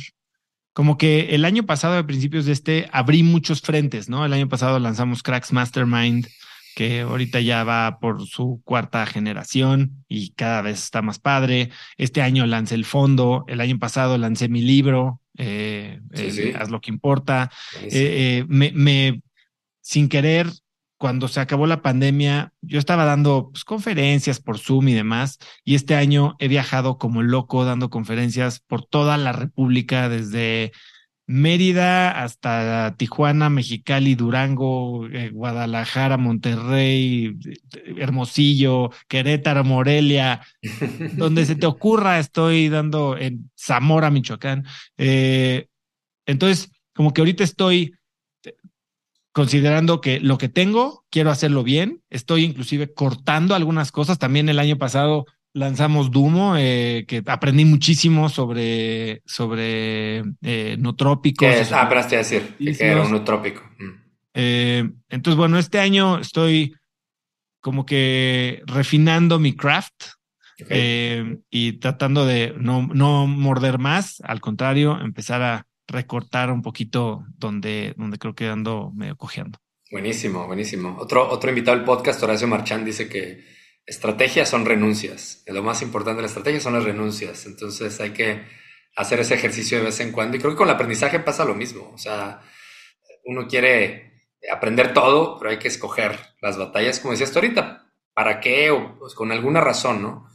Como 0.73 0.97
que 0.97 1.35
el 1.35 1.45
año 1.45 1.65
pasado, 1.65 1.97
a 1.97 2.05
principios 2.05 2.45
de 2.45 2.51
este, 2.51 2.89
abrí 2.91 3.23
muchos 3.23 3.61
frentes, 3.61 4.09
¿no? 4.09 4.25
El 4.25 4.33
año 4.33 4.49
pasado 4.49 4.79
lanzamos 4.79 5.21
Cracks 5.21 5.53
Mastermind, 5.53 6.27
que 6.75 7.01
ahorita 7.01 7.39
ya 7.41 7.63
va 7.63 7.99
por 7.99 8.25
su 8.25 8.59
cuarta 8.65 9.05
generación 9.05 10.03
y 10.07 10.31
cada 10.31 10.63
vez 10.63 10.83
está 10.83 11.03
más 11.03 11.19
padre. 11.19 11.69
Este 11.97 12.23
año 12.23 12.47
lancé 12.47 12.73
el 12.73 12.85
fondo, 12.85 13.45
el 13.47 13.61
año 13.61 13.77
pasado 13.77 14.17
lancé 14.17 14.49
mi 14.49 14.63
libro, 14.63 15.21
eh, 15.37 15.99
Haz 16.59 16.71
lo 16.71 16.81
que 16.81 16.89
importa. 16.89 17.51
me, 18.47 18.71
me, 18.73 19.21
sin 19.81 20.09
querer, 20.09 20.47
cuando 21.03 21.27
se 21.27 21.41
acabó 21.41 21.67
la 21.67 21.81
pandemia, 21.81 22.53
yo 22.61 22.79
estaba 22.79 23.03
dando 23.03 23.49
pues, 23.51 23.65
conferencias 23.65 24.39
por 24.39 24.57
Zoom 24.57 24.87
y 24.87 24.93
demás, 24.93 25.37
y 25.65 25.75
este 25.75 25.95
año 25.95 26.37
he 26.39 26.47
viajado 26.47 26.97
como 26.97 27.23
loco 27.23 27.65
dando 27.65 27.89
conferencias 27.89 28.61
por 28.61 28.85
toda 28.85 29.17
la 29.17 29.33
República, 29.33 30.07
desde 30.07 30.71
Mérida 31.27 32.23
hasta 32.23 32.95
Tijuana, 32.95 33.49
Mexicali, 33.49 34.15
Durango, 34.15 35.05
eh, 35.07 35.29
Guadalajara, 35.29 36.15
Monterrey, 36.15 37.37
Hermosillo, 37.97 38.91
Querétaro, 39.09 39.65
Morelia, 39.65 40.39
donde 41.17 41.45
se 41.45 41.57
te 41.57 41.65
ocurra, 41.65 42.17
estoy 42.17 42.69
dando 42.69 43.17
en 43.17 43.51
Zamora, 43.59 44.09
Michoacán. 44.09 44.65
Eh, 44.97 45.67
entonces, 46.25 46.71
como 46.93 47.11
que 47.11 47.19
ahorita 47.19 47.43
estoy 47.43 47.93
considerando 49.33 49.99
que 49.99 50.19
lo 50.19 50.37
que 50.37 50.47
tengo, 50.47 51.03
quiero 51.09 51.31
hacerlo 51.31 51.63
bien. 51.63 52.01
Estoy 52.09 52.45
inclusive 52.45 52.93
cortando 52.93 53.55
algunas 53.55 53.91
cosas. 53.91 54.19
También 54.19 54.47
el 54.47 54.59
año 54.59 54.77
pasado 54.77 55.25
lanzamos 55.53 56.11
Dumo, 56.11 56.55
eh, 56.57 57.05
que 57.07 57.23
aprendí 57.25 57.65
muchísimo 57.65 58.29
sobre, 58.29 59.21
sobre 59.25 60.23
eh, 60.41 60.77
notrópicos. 60.79 61.71
Ah, 61.71 61.87
pero 61.89 62.07
te 62.07 62.17
decir 62.17 62.55
que 62.57 62.75
era 62.79 63.01
un 63.01 63.11
notrópico. 63.11 63.61
Mm. 63.79 64.03
Eh, 64.35 64.89
entonces, 65.09 65.37
bueno, 65.37 65.59
este 65.59 65.79
año 65.79 66.19
estoy 66.19 66.75
como 67.59 67.85
que 67.85 68.61
refinando 68.65 69.39
mi 69.39 69.55
craft 69.55 70.05
eh, 70.69 71.37
y 71.49 71.73
tratando 71.73 72.25
de 72.25 72.53
no, 72.57 72.87
no 72.93 73.25
morder 73.27 73.79
más, 73.79 74.21
al 74.21 74.41
contrario, 74.41 74.99
empezar 75.01 75.41
a 75.41 75.67
recortar 75.87 76.51
un 76.51 76.61
poquito 76.61 77.25
donde, 77.37 77.93
donde 77.97 78.17
creo 78.17 78.35
que 78.35 78.47
ando 78.47 78.91
medio 78.95 79.15
cojeando. 79.15 79.59
Buenísimo, 79.91 80.47
buenísimo. 80.47 80.97
Otro, 80.99 81.29
otro 81.29 81.49
invitado 81.49 81.77
al 81.77 81.85
podcast, 81.85 82.21
Horacio 82.23 82.47
Marchán, 82.47 82.83
dice 82.83 83.07
que 83.07 83.43
estrategias 83.85 84.49
son 84.49 84.65
renuncias. 84.65 85.43
Lo 85.47 85.61
más 85.61 85.81
importante 85.81 86.17
de 86.17 86.21
la 86.23 86.27
estrategia 86.27 86.59
son 86.59 86.73
las 86.73 86.83
renuncias. 86.83 87.45
Entonces 87.45 87.99
hay 87.99 88.11
que 88.11 88.43
hacer 88.95 89.19
ese 89.19 89.35
ejercicio 89.35 89.77
de 89.77 89.85
vez 89.85 89.99
en 89.99 90.11
cuando. 90.11 90.37
Y 90.37 90.39
creo 90.39 90.51
que 90.51 90.57
con 90.57 90.67
el 90.67 90.75
aprendizaje 90.75 91.19
pasa 91.19 91.45
lo 91.45 91.55
mismo. 91.55 91.91
O 91.93 91.97
sea, 91.97 92.41
uno 93.25 93.47
quiere 93.47 94.13
aprender 94.51 94.93
todo, 94.93 95.37
pero 95.37 95.51
hay 95.51 95.59
que 95.59 95.67
escoger 95.67 96.19
las 96.41 96.57
batallas, 96.57 96.99
como 96.99 97.11
decías 97.11 97.31
tú 97.31 97.39
ahorita, 97.39 97.85
¿para 98.13 98.39
qué? 98.39 98.71
O 98.71 98.97
pues, 98.99 99.13
con 99.13 99.31
alguna 99.31 99.61
razón, 99.61 100.01
¿no? 100.01 100.27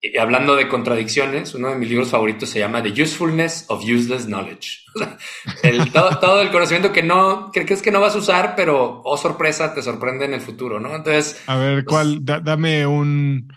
Y 0.00 0.18
hablando 0.18 0.56
de 0.56 0.68
contradicciones, 0.68 1.54
uno 1.54 1.70
de 1.70 1.76
mis 1.76 1.88
libros 1.88 2.10
favoritos 2.10 2.48
se 2.48 2.58
llama 2.58 2.82
The 2.82 3.02
Usefulness 3.02 3.64
of 3.68 3.82
Useless 3.82 4.26
Knowledge. 4.26 4.84
el, 5.62 5.90
todo, 5.92 6.40
el 6.40 6.50
conocimiento 6.50 6.92
que 6.92 7.02
no 7.02 7.50
que 7.52 7.64
crees 7.64 7.82
que 7.82 7.90
no 7.90 8.00
vas 8.00 8.14
a 8.14 8.18
usar, 8.18 8.54
pero 8.56 9.02
oh 9.04 9.16
sorpresa, 9.16 9.74
te 9.74 9.82
sorprende 9.82 10.24
en 10.26 10.34
el 10.34 10.40
futuro, 10.40 10.80
¿no? 10.80 10.94
Entonces. 10.94 11.42
A 11.46 11.56
ver, 11.56 11.84
pues 11.84 11.86
¿cuál? 11.86 12.24
dame 12.24 12.86
un 12.86 13.48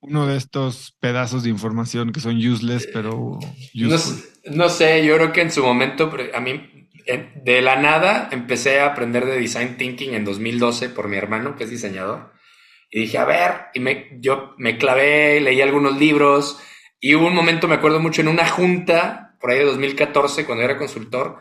uno 0.00 0.26
de 0.26 0.36
estos 0.36 0.94
pedazos 1.00 1.42
de 1.42 1.50
información 1.50 2.12
que 2.12 2.20
son 2.20 2.36
useless, 2.36 2.88
pero 2.92 3.38
no, 3.74 3.96
no, 4.46 4.68
sé, 4.68 5.04
yo 5.04 5.16
creo 5.16 5.32
que 5.32 5.40
en 5.40 5.50
su 5.50 5.62
momento, 5.62 6.10
a 6.34 6.40
mí, 6.40 6.88
de 7.44 7.62
la 7.62 7.76
nada, 7.76 8.28
empecé 8.30 8.80
a 8.80 8.86
aprender 8.86 9.26
de 9.26 9.38
design 9.38 9.76
thinking 9.76 10.14
en 10.14 10.24
2012 10.24 10.90
por 10.90 11.08
mi 11.08 11.16
hermano, 11.16 11.56
que 11.56 11.64
es 11.64 11.70
diseñador. 11.70 12.32
Y 12.90 13.00
dije, 13.00 13.18
a 13.18 13.24
ver, 13.24 13.52
y 13.74 13.80
me, 13.80 14.18
yo 14.20 14.54
me 14.58 14.78
clavé, 14.78 15.40
leí 15.40 15.60
algunos 15.60 15.98
libros 15.98 16.58
y 17.00 17.14
hubo 17.14 17.26
un 17.26 17.34
momento, 17.34 17.68
me 17.68 17.76
acuerdo 17.76 18.00
mucho, 18.00 18.20
en 18.22 18.28
una 18.28 18.48
junta, 18.48 19.36
por 19.40 19.50
ahí 19.50 19.58
de 19.58 19.64
2014, 19.66 20.46
cuando 20.46 20.64
era 20.64 20.78
consultor, 20.78 21.38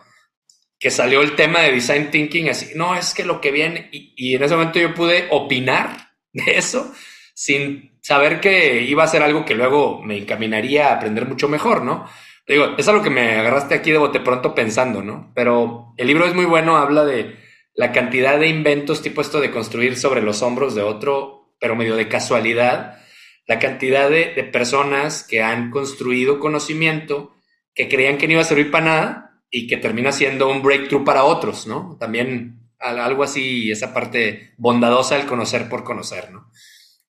que 0.80 0.91
salió 0.91 1.22
el 1.22 1.36
tema 1.36 1.62
de 1.62 1.72
design 1.72 2.12
thinking, 2.12 2.50
así, 2.50 2.74
no, 2.76 2.95
es 2.95 3.14
que 3.14 3.26
lo 3.26 3.41
que 3.41 3.52
viene, 3.52 3.89
y, 3.91 4.14
y 4.16 4.36
en 4.36 4.43
ese 4.43 4.56
momento 4.56 4.80
yo 4.80 4.93
pude 4.93 5.28
opinar 5.32 6.12
de 6.34 6.58
eso 6.58 6.93
sin 7.34 7.98
saber 8.02 8.39
que 8.39 8.82
iba 8.84 9.04
a 9.04 9.08
ser 9.08 9.22
algo 9.22 9.45
que 9.45 9.56
luego 9.56 10.02
me 10.04 10.18
encaminaría 10.18 10.89
a 10.89 10.93
aprender 10.95 11.28
mucho 11.28 11.48
mejor, 11.48 11.84
¿no? 11.84 12.10
Digo, 12.48 12.76
es 12.78 12.88
algo 12.88 13.04
que 13.04 13.10
me 13.10 13.38
agarraste 13.38 13.76
aquí 13.76 13.91
de 13.91 13.98
bote 13.98 14.22
pronto 14.22 14.56
pensando, 14.56 15.04
¿no? 15.04 15.34
Pero 15.36 15.93
el 15.98 16.08
libro 16.08 16.26
es 16.26 16.34
muy 16.34 16.45
bueno, 16.45 16.78
habla 16.78 17.04
de 17.04 17.36
la 17.76 17.91
cantidad 17.91 18.39
de 18.39 18.48
inventos 18.48 19.02
tipo 19.02 19.22
esto 19.22 19.39
de 19.39 19.52
construir 19.52 19.98
sobre 19.98 20.22
los 20.22 20.41
hombros 20.41 20.74
de 20.74 20.82
otro 20.82 21.37
pero 21.60 21.76
medio 21.76 21.95
de 21.95 22.08
casualidad, 22.08 22.99
la 23.47 23.60
cantidad 23.60 24.10
de, 24.10 24.43
personas 24.51 25.24
que 25.24 25.41
han 25.41 25.72
construido 25.72 26.39
conocimiento 26.39 27.36
que 27.74 27.88
creían 27.88 28.18
que 28.18 28.28
no 28.28 28.34
iba 28.34 28.41
a 28.41 28.45
servir 28.45 28.72
para 28.72 28.86
nada 28.86 29.41
y 29.49 29.68
que 29.68 29.78
termina 29.78 30.12
siendo 30.12 30.49
un 30.49 30.62
breakthrough 30.62 31.05
para 31.05 31.24
otros, 31.24 31.68
¿no? 31.68 31.97
También 31.99 32.60
algo 32.80 33.24
así, 33.24 33.72
esa 33.72 33.93
parte 33.93 34.53
bondadosa 34.58 35.16
del 35.16 35.26
conocer 35.26 35.70
por 35.70 35.84
conocer, 35.84 36.32
¿no? 36.32 36.51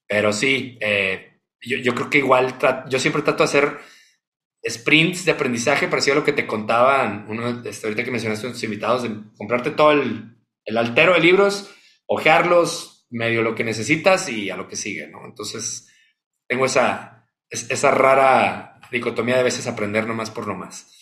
Pero 0.07 0.33
sí, 0.33 0.79
eh, 0.81 1.41
yo, 1.61 1.95
creo 1.95 2.09
que 2.09 2.19
igual, 2.19 2.57
yo 2.89 2.99
siempre 2.99 3.23
trato 3.23 3.43
de 3.43 3.49
hacer 3.49 3.79
sprints 4.67 5.25
de 5.25 5.33
aprendizaje, 5.33 5.89
parecido 5.89 6.15
a 6.15 6.19
lo 6.21 6.25
que 6.25 6.33
te 6.33 6.47
contaban, 6.47 7.27
uno, 7.29 7.63
este, 7.65 7.87
ahorita 7.87 8.05
que 8.05 8.11
mencionaste 8.11 8.47
a 8.47 8.53
tus 8.53 8.63
invitados, 8.63 9.03
de 9.03 9.11
comprarte 9.37 9.71
todo 9.71 9.93
el, 9.93 10.37
el 10.65 10.79
altero 10.79 11.15
de 11.15 11.21
libros, 11.21 11.71
ojearlos, 12.07 12.98
medio 13.11 13.43
lo 13.43 13.55
que 13.55 13.65
necesitas 13.65 14.29
y 14.29 14.51
a 14.51 14.57
lo 14.57 14.69
que 14.69 14.77
sigue, 14.77 15.07
¿no? 15.09 15.25
Entonces, 15.25 15.89
tengo 16.47 16.67
esa, 16.67 17.27
esa 17.51 17.91
rara 17.91 18.81
dicotomía 18.91 19.37
de 19.37 19.43
veces 19.43 19.67
aprender 19.67 20.07
nomás 20.07 20.31
por 20.31 20.47
nomás. 20.47 20.95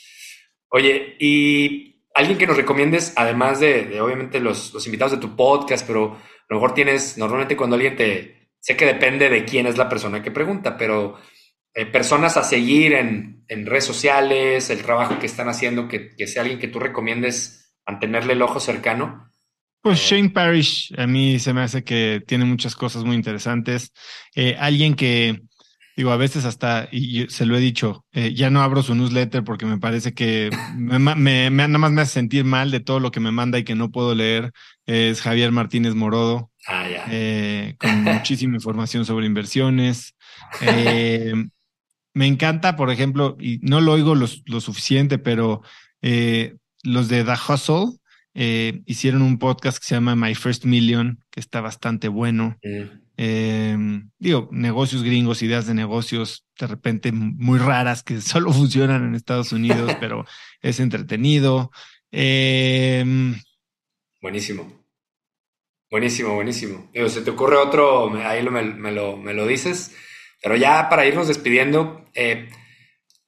Oye, 0.68 1.16
y 1.18 2.02
alguien 2.14 2.38
que 2.38 2.46
nos 2.46 2.57
recomiendes, 2.57 3.12
además 3.16 3.61
de, 3.61 4.00
obviamente 4.00 4.40
los, 4.40 4.84
invitados 4.86 5.12
de 5.12 5.18
tu 5.18 5.36
podcast, 5.36 5.86
pero 5.86 6.12
a 6.14 6.46
lo 6.48 6.57
mejor 6.57 6.74
tienes, 6.74 7.18
normalmente 7.18 7.57
cuando 7.57 7.76
alguien 7.76 7.96
te, 7.96 8.50
sé 8.59 8.76
que 8.76 8.86
depende 8.86 9.28
de 9.28 9.44
quién 9.44 9.66
es 9.66 9.76
la 9.76 9.88
persona 9.88 10.22
que 10.22 10.30
pregunta, 10.30 10.76
pero 10.76 11.18
eh, 11.74 11.86
personas 11.86 12.36
a 12.36 12.42
seguir 12.42 12.94
en, 12.94 13.44
en, 13.48 13.66
redes 13.66 13.84
sociales, 13.84 14.70
el 14.70 14.82
trabajo 14.82 15.18
que 15.18 15.26
están 15.26 15.48
haciendo, 15.48 15.88
que, 15.88 16.14
que 16.16 16.26
sea 16.26 16.42
alguien 16.42 16.59
que 16.59 16.68
tú 16.68 16.78
recomiendes 16.80 17.74
mantenerle 17.86 18.32
el 18.32 18.42
ojo 18.42 18.61
cercano. 18.61 19.30
Pues 19.81 20.01
eh, 20.01 20.16
Shane 20.16 20.31
Parrish 20.31 20.93
a 20.99 21.07
mí 21.07 21.39
se 21.39 21.53
me 21.53 21.62
hace 21.62 21.85
que 21.85 22.22
tiene 22.27 22.45
muchas 22.45 22.74
cosas 22.74 23.05
muy 23.05 23.16
interesantes. 23.16 23.93
Eh, 24.35 24.57
alguien 24.59 24.95
que, 24.95 25.43
digo, 25.97 26.11
a 26.11 26.16
veces 26.16 26.45
hasta, 26.45 26.89
y 26.91 27.27
se 27.29 27.47
lo 27.47 27.57
he 27.57 27.61
dicho, 27.61 28.05
eh, 28.12 28.35
ya 28.35 28.51
no 28.51 28.62
abro 28.62 28.83
su 28.83 28.95
newsletter 28.95 29.45
porque 29.45 29.66
me 29.66 29.79
parece 29.79 30.12
que 30.12 30.51
me, 30.77 30.99
me, 30.99 31.51
nada 31.51 31.79
más 31.79 31.93
me 31.93 32.03
hace 32.03 32.14
sentir 32.14 32.45
mal 32.45 32.70
de 32.70 32.81
todo 32.81 33.01
lo 33.01 33.11
que 33.11 33.20
me 33.20 33.31
manda 33.31 33.59
y 33.59 33.64
que 33.64 33.74
no 33.74 33.91
puedo 33.91 34.14
leer. 34.14 34.53
Es 34.87 35.20
Javier 35.20 35.53
Martínez 35.53 35.95
Morodo, 35.95 36.51
ah, 36.68 36.87
con 37.79 38.03
muchísima 38.05 38.55
información 38.55 39.05
sobre 39.05 39.27
inversiones. 39.27 40.14
me 42.14 42.27
encanta, 42.27 42.77
por 42.77 42.91
ejemplo, 42.91 43.37
y 43.39 43.59
no 43.62 43.81
lo 43.81 43.93
oigo 43.93 44.14
lo, 44.14 44.27
lo 44.47 44.61
suficiente, 44.61 45.18
pero 45.18 45.62
los 46.83 47.09
de 47.09 47.24
The 47.24 47.33
Hustle 47.33 47.99
eh, 48.39 48.82
hicieron 48.84 49.22
un 49.22 49.39
podcast 49.39 49.78
que 49.78 49.87
se 49.87 49.95
llama 49.95 50.14
My 50.14 50.34
First 50.34 50.66
Million, 50.66 51.24
que 51.30 51.41
está 51.41 51.62
bastante 51.62 52.09
bueno. 52.09 52.59
Em, 53.16 54.11
digo, 54.18 54.51
negocios 54.53 55.03
gringos, 55.03 55.41
ideas 55.41 55.66
de 55.66 55.72
negocios 55.72 56.47
de 56.61 56.66
repente 56.66 57.12
muy 57.12 57.59
raras 57.59 58.03
que 58.03 58.20
solo 58.20 58.53
funcionan 58.53 59.07
en 59.07 59.14
Estados 59.14 59.53
Unidos, 59.53 59.97
pero 60.01 60.26
es 60.61 60.80
entretenido. 60.80 61.70
Em, 62.12 63.41
buenísimo. 64.20 64.84
Buenísimo, 65.91 66.34
buenísimo. 66.34 66.91
Digo, 66.93 67.09
¿se 67.09 67.22
te 67.22 67.30
ocurre 67.30 67.57
otro? 67.57 68.12
Ahí 68.22 68.43
lo, 68.43 68.51
me, 68.51 68.93
lo, 68.93 69.16
me, 69.16 69.32
lo, 69.32 69.47
dices. 69.47 69.97
Pero 70.43 70.57
ya 70.57 70.91
para 70.91 71.07
irnos 71.07 71.28
despidiendo, 71.28 72.05
eh, 72.12 72.51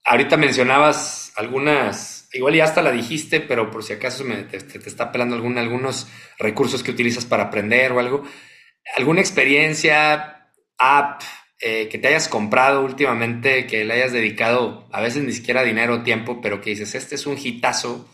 ahorita 0.05 0.37
mencionabas 0.37 1.33
algunas 1.37 2.18
igual 2.33 2.55
ya 2.55 2.65
hasta 2.65 2.83
la 2.83 2.93
dijiste, 2.93 3.41
pero 3.41 3.71
por 3.71 3.83
si 3.83 3.93
acaso 3.93 4.25
me, 4.25 4.45
te, 4.45 4.57
está 4.57 5.13
pelando 5.13 5.35
algún, 5.35 5.59
algunos 5.59 6.09
recursos 6.39 6.83
que 6.83 6.91
utilizas 6.91 7.25
para 7.25 7.45
aprender 7.45 7.93
o 7.93 8.01
algo. 8.01 8.25
¿Alguna 8.97 9.21
experiencia, 9.21 10.51
app 10.79 11.23
eh, 11.61 11.89
que 11.89 11.99
te 11.99 12.09
hayas 12.09 12.29
comprado 12.29 12.85
últimamente, 12.85 13.67
que 13.67 13.85
le 13.85 13.95
hayas 13.95 14.13
dedicado 14.13 14.89
a 14.93 15.01
veces 15.01 15.25
ni 15.25 15.33
siquiera 15.33 15.63
dinero 15.63 15.95
o 15.95 16.03
tiempo, 16.03 16.41
pero 16.41 16.61
que 16.61 16.71
dices, 16.71 16.95
este 16.95 17.17
es 17.17 17.27
un 17.27 17.37
hitazo, 17.37 18.09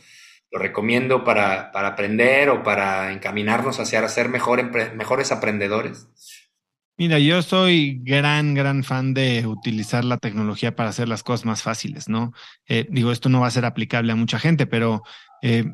lo 0.50 0.58
recomiendo 0.58 1.24
para, 1.24 1.70
para 1.70 1.88
aprender 1.88 2.48
o 2.48 2.62
para 2.62 3.12
encaminarnos 3.12 3.80
hacia 3.80 4.08
ser 4.08 4.28
mejor, 4.28 4.62
mejores 4.94 5.30
aprendedores? 5.30 6.08
Mira, 6.96 7.18
yo 7.18 7.42
soy 7.42 7.98
gran, 8.04 8.54
gran 8.54 8.84
fan 8.84 9.14
de 9.14 9.44
utilizar 9.48 10.04
la 10.04 10.18
tecnología 10.18 10.76
para 10.76 10.90
hacer 10.90 11.08
las 11.08 11.24
cosas 11.24 11.44
más 11.44 11.62
fáciles, 11.62 12.08
¿no? 12.08 12.32
Eh, 12.68 12.86
digo, 12.88 13.10
esto 13.10 13.28
no 13.28 13.40
va 13.40 13.48
a 13.48 13.50
ser 13.50 13.64
aplicable 13.64 14.12
a 14.12 14.16
mucha 14.16 14.38
gente, 14.38 14.66
pero 14.66 15.02
eh, 15.42 15.64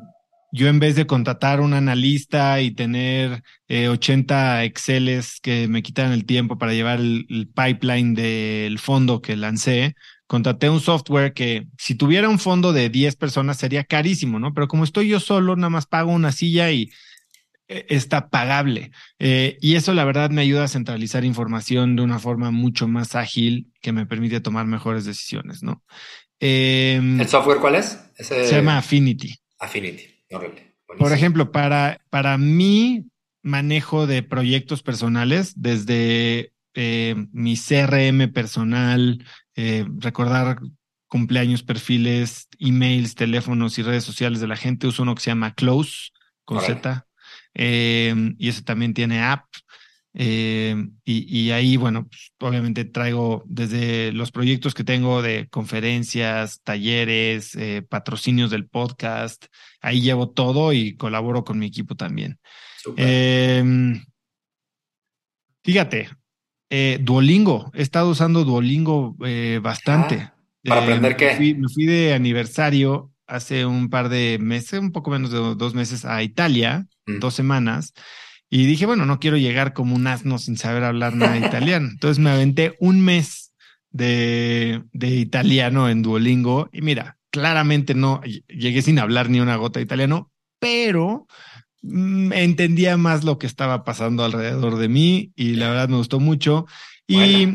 yo 0.51 0.67
en 0.67 0.79
vez 0.79 0.95
de 0.95 1.05
contratar 1.05 1.61
un 1.61 1.75
analista 1.75 2.59
y 2.61 2.71
tener 2.71 3.43
80 3.69 4.63
eh, 4.63 4.65
Exceles 4.65 5.39
que 5.41 5.67
me 5.67 5.83
quitaran 5.83 6.11
el 6.11 6.25
tiempo 6.25 6.57
para 6.57 6.73
llevar 6.73 6.99
el, 6.99 7.49
pipeline 7.55 8.15
del 8.15 8.79
fondo 8.79 9.21
que 9.21 9.35
lancé, 9.37 9.93
contraté 10.25 10.71
un 10.71 10.79
software 10.79 11.33
que 11.33 11.67
si 11.77 11.93
tuviera 11.93 12.29
un 12.29 12.39
fondo 12.39 12.73
de 12.73 12.89
10 12.89 13.15
personas 13.15 13.57
sería 13.57 13.83
carísimo, 13.83 14.39
¿no? 14.39 14.55
Pero 14.55 14.67
como 14.67 14.83
estoy 14.83 15.07
yo 15.09 15.19
solo, 15.19 15.55
nada 15.55 15.69
más 15.69 15.85
pago 15.85 16.11
una 16.11 16.31
silla 16.31 16.71
y 16.71 16.89
está 17.89 18.29
pagable. 18.29 18.91
Eh, 19.19 19.57
y 19.61 19.75
eso 19.75 19.93
la 19.93 20.05
verdad 20.05 20.29
me 20.29 20.41
ayuda 20.41 20.65
a 20.65 20.67
centralizar 20.67 21.23
información 21.25 21.95
de 21.95 22.03
una 22.03 22.19
forma 22.19 22.51
mucho 22.51 22.87
más 22.87 23.15
ágil 23.15 23.71
que 23.81 23.91
me 23.91 24.05
permite 24.05 24.41
tomar 24.41 24.65
mejores 24.65 25.05
decisiones, 25.05 25.63
¿no? 25.63 25.83
Em, 26.39 27.19
¿El 27.19 27.27
software 27.27 27.59
cuál 27.59 27.75
es? 27.75 27.99
Se 28.15 28.51
llama 28.51 28.77
Affinity. 28.77 29.35
Affinity, 29.59 30.07
Por 30.97 31.13
ejemplo, 31.13 31.51
para, 31.51 32.01
para 32.09 32.37
mi 32.37 33.05
manejo 33.43 34.07
de 34.07 34.23
proyectos 34.23 34.83
personales, 34.83 35.53
desde 35.55 36.51
eh, 36.73 37.15
mi 37.31 37.55
CRM 37.55 38.31
personal, 38.31 39.23
eh, 39.55 39.85
recordar 39.97 40.59
cumpleaños, 41.07 41.61
perfiles, 41.61 42.47
emails, 42.59 43.15
teléfonos 43.15 43.77
y 43.77 43.83
redes 43.83 44.03
sociales 44.03 44.39
de 44.39 44.47
la 44.47 44.55
gente, 44.55 44.87
uso 44.87 45.03
uno 45.03 45.13
que 45.13 45.21
se 45.21 45.29
llama 45.29 45.53
Close, 45.53 46.11
con 46.45 46.61
Z, 46.61 47.05
Em, 47.53 48.35
y 48.37 48.49
ese 48.49 48.61
también 48.61 48.93
tiene 48.93 49.21
app. 49.21 49.45
Em, 50.13 50.97
y, 51.05 51.51
ahí, 51.51 51.77
bueno, 51.77 52.07
pues, 52.07 52.33
obviamente 52.39 52.83
traigo 52.83 53.43
desde 53.45 54.11
los 54.11 54.31
proyectos 54.31 54.73
que 54.73 54.83
tengo 54.83 55.21
de 55.21 55.47
conferencias, 55.49 56.61
talleres, 56.63 57.55
eh, 57.55 57.81
patrocinios 57.81 58.51
del 58.51 58.67
podcast, 58.67 59.45
ahí 59.79 60.01
llevo 60.01 60.29
todo 60.29 60.73
y 60.73 60.97
colaboro 60.97 61.45
con 61.45 61.59
mi 61.59 61.67
equipo 61.67 61.95
también. 61.95 62.39
Em, 62.97 64.03
fíjate, 65.63 66.09
eh, 66.69 66.99
Duolingo, 67.01 67.71
he 67.73 67.81
estado 67.81 68.09
usando 68.09 68.43
Duolingo 68.43 69.15
eh, 69.25 69.59
bastante. 69.61 70.15
Ah, 70.15 70.35
¿Para 70.63 70.81
aprender 70.81 71.15
qué? 71.15 71.55
me 71.57 71.69
fui 71.69 71.85
de 71.85 72.13
aniversario 72.13 73.10
hace 73.31 73.65
un 73.65 73.89
par 73.89 74.09
de 74.09 74.37
meses, 74.39 74.79
un 74.79 74.91
poco 74.91 75.09
menos 75.11 75.31
de 75.31 75.39
dos 75.55 75.73
meses, 75.73 76.05
a 76.05 76.21
Italia 76.23 76.87
Mm. 77.07 77.19
dos 77.19 77.33
semanas. 77.33 77.93
Y 78.49 78.65
dije, 78.65 78.85
bueno, 78.85 79.05
no 79.05 79.19
quiero 79.19 79.37
llegar 79.37 79.73
como 79.73 79.95
un 79.95 80.05
asno 80.07 80.37
sin 80.37 80.57
saber 80.57 80.83
hablar 80.83 81.15
nada 81.15 81.37
italiano. 81.37 81.89
Entonces 81.91 82.19
me 82.19 82.29
aventé 82.29 82.75
un 82.79 83.01
mes 83.01 83.53
de, 83.89 84.83
de 84.93 85.07
italiano 85.15 85.89
en 85.89 86.01
Duolingo. 86.01 86.69
Y 86.71 86.81
mira, 86.81 87.17
claramente 87.31 87.95
no 87.95 88.21
llegué 88.47 88.81
sin 88.81 88.99
hablar 88.99 89.29
ni 89.29 89.39
una 89.39 89.55
gota 89.55 89.79
de 89.79 89.85
italiano, 89.85 90.31
pero 90.59 91.27
mm, 91.81 92.33
entendía 92.33 92.97
más 92.97 93.23
lo 93.23 93.37
que 93.39 93.47
estaba 93.47 93.83
pasando 93.83 94.23
alrededor 94.23 94.77
de 94.77 94.89
mí 94.89 95.31
y 95.35 95.55
la 95.55 95.69
verdad 95.69 95.89
me 95.89 95.97
gustó 95.97 96.19
mucho. 96.19 96.67
Y 97.07 97.47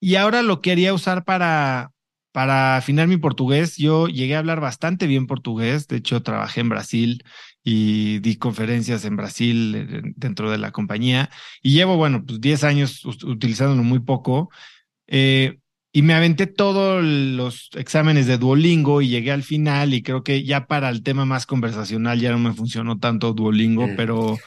y 0.00 0.14
ahora 0.14 0.42
lo 0.42 0.60
quería 0.60 0.94
usar 0.94 1.24
para, 1.24 1.90
para 2.38 2.76
afinar 2.76 3.08
mi 3.08 3.16
portugués. 3.16 3.78
Yo 3.78 4.06
llegué 4.06 4.36
a 4.36 4.38
hablar 4.38 4.60
bastante 4.60 5.08
bien 5.08 5.26
portugués. 5.26 5.88
De 5.88 5.96
hecho, 5.96 6.22
trabajé 6.22 6.60
en 6.60 6.68
Brasil 6.68 7.24
y 7.64 8.20
di 8.20 8.36
conferencias 8.36 9.04
en 9.04 9.16
Brasil 9.16 10.14
dentro 10.14 10.48
de 10.48 10.58
la 10.58 10.70
compañía. 10.70 11.30
Y 11.64 11.72
llevo, 11.72 11.96
bueno, 11.96 12.24
pues 12.24 12.40
10 12.40 12.62
años 12.62 13.04
utilizándolo 13.04 13.82
muy 13.82 13.98
poco. 13.98 14.50
Eh, 15.08 15.58
y 15.92 16.02
me 16.02 16.14
aventé 16.14 16.46
todos 16.46 17.02
los 17.02 17.70
exámenes 17.74 18.28
de 18.28 18.38
Duolingo 18.38 19.02
y 19.02 19.08
llegué 19.08 19.32
al 19.32 19.42
final 19.42 19.92
y 19.92 20.04
creo 20.04 20.22
que 20.22 20.44
ya 20.44 20.68
para 20.68 20.90
el 20.90 21.02
tema 21.02 21.24
más 21.24 21.44
conversacional 21.44 22.20
ya 22.20 22.30
no 22.30 22.38
me 22.38 22.52
funcionó 22.52 23.00
tanto 23.00 23.32
Duolingo, 23.32 23.88
mm. 23.88 23.96
pero 23.96 24.38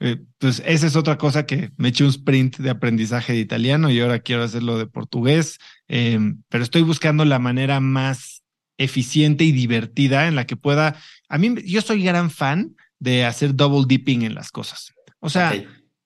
eh, 0.00 0.18
pues 0.38 0.62
esa 0.64 0.86
es 0.86 0.96
otra 0.96 1.18
cosa 1.18 1.44
que 1.44 1.72
me 1.76 1.88
eché 1.88 2.04
un 2.04 2.10
sprint 2.10 2.56
de 2.56 2.70
aprendizaje 2.70 3.34
de 3.34 3.40
italiano 3.40 3.90
y 3.90 4.00
ahora 4.00 4.20
quiero 4.20 4.42
hacerlo 4.42 4.78
de 4.78 4.86
portugués, 4.86 5.58
em, 5.88 6.42
pero 6.48 6.64
estoy 6.64 6.82
buscando 6.82 7.26
la 7.26 7.38
manera 7.38 7.80
más 7.80 8.42
eficiente 8.78 9.44
y 9.44 9.52
divertida 9.52 10.26
en 10.26 10.36
la 10.36 10.46
que 10.46 10.56
pueda, 10.56 10.96
a 11.28 11.36
mí 11.36 11.54
yo 11.66 11.82
soy 11.82 12.02
gran 12.02 12.30
fan 12.30 12.74
de 12.98 13.26
hacer 13.26 13.54
double 13.54 13.84
dipping 13.86 14.22
en 14.22 14.34
las 14.34 14.50
cosas. 14.50 14.94
O 15.18 15.28
sea, 15.28 15.52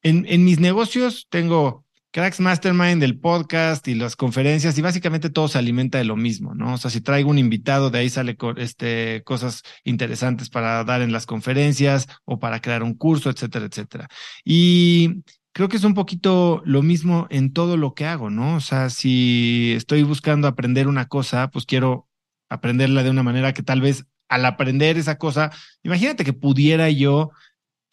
en, 0.03 0.26
en 0.28 0.45
mis 0.45 0.59
negocios 0.59 1.28
tengo 1.30 1.84
Cracks 2.15 2.39
Mastermind, 2.39 3.03
el 3.03 3.19
podcast 3.19 3.89
y 3.89 3.97
las 3.97 4.15
conferencias, 4.15 4.79
y 4.79 4.83
básicamente 4.83 5.31
todo 5.31 5.49
se 5.49 5.59
alimenta 5.59 5.99
de 5.99 6.05
lo 6.05 6.15
mismo, 6.15 6.55
¿no? 6.55 6.75
O 6.75 6.79
sea, 6.79 6.89
si 6.89 7.01
traigo 7.01 7.29
un 7.29 7.39
invitado, 7.39 7.91
de 7.91 7.99
ahí 7.99 8.09
sale 8.09 8.37
este, 8.57 9.25
cosas 9.25 9.65
interesantes 9.83 10.49
para 10.49 10.85
dar 10.85 11.03
en 11.03 11.11
las 11.11 11.27
conferencias 11.27 12.07
o 12.25 12.39
para 12.39 12.61
crear 12.61 12.85
un 12.85 12.95
curso, 12.95 13.31
etcétera, 13.31 13.67
etcétera. 13.67 14.07
Y 14.45 15.25
creo 15.53 15.69
que 15.69 15.77
es 15.77 15.83
un 15.83 15.95
poquito 15.95 16.62
lo 16.65 16.83
mismo 16.83 17.27
en 17.31 17.53
todo 17.53 17.77
lo 17.77 17.95
que 17.95 18.07
hago, 18.07 18.31
¿no? 18.31 18.55
O 18.55 18.61
sea, 18.61 18.91
si 18.91 19.73
estoy 19.77 20.05
buscando 20.05 20.47
aprender 20.47 20.87
una 20.87 21.09
cosa, 21.09 21.51
pues 21.51 21.67
quiero 21.67 22.09
aprenderla 22.49 23.03
de 23.03 23.11
una 23.11 23.25
manera 23.25 23.53
que 23.53 23.65
tal 23.65 23.81
vez 23.81 24.07
al 24.29 24.47
aprender 24.47 24.99
esa 24.99 25.19
cosa, 25.19 25.51
imagínate 25.83 26.25
que 26.25 26.33
pudiera 26.33 26.89
yo 26.91 27.33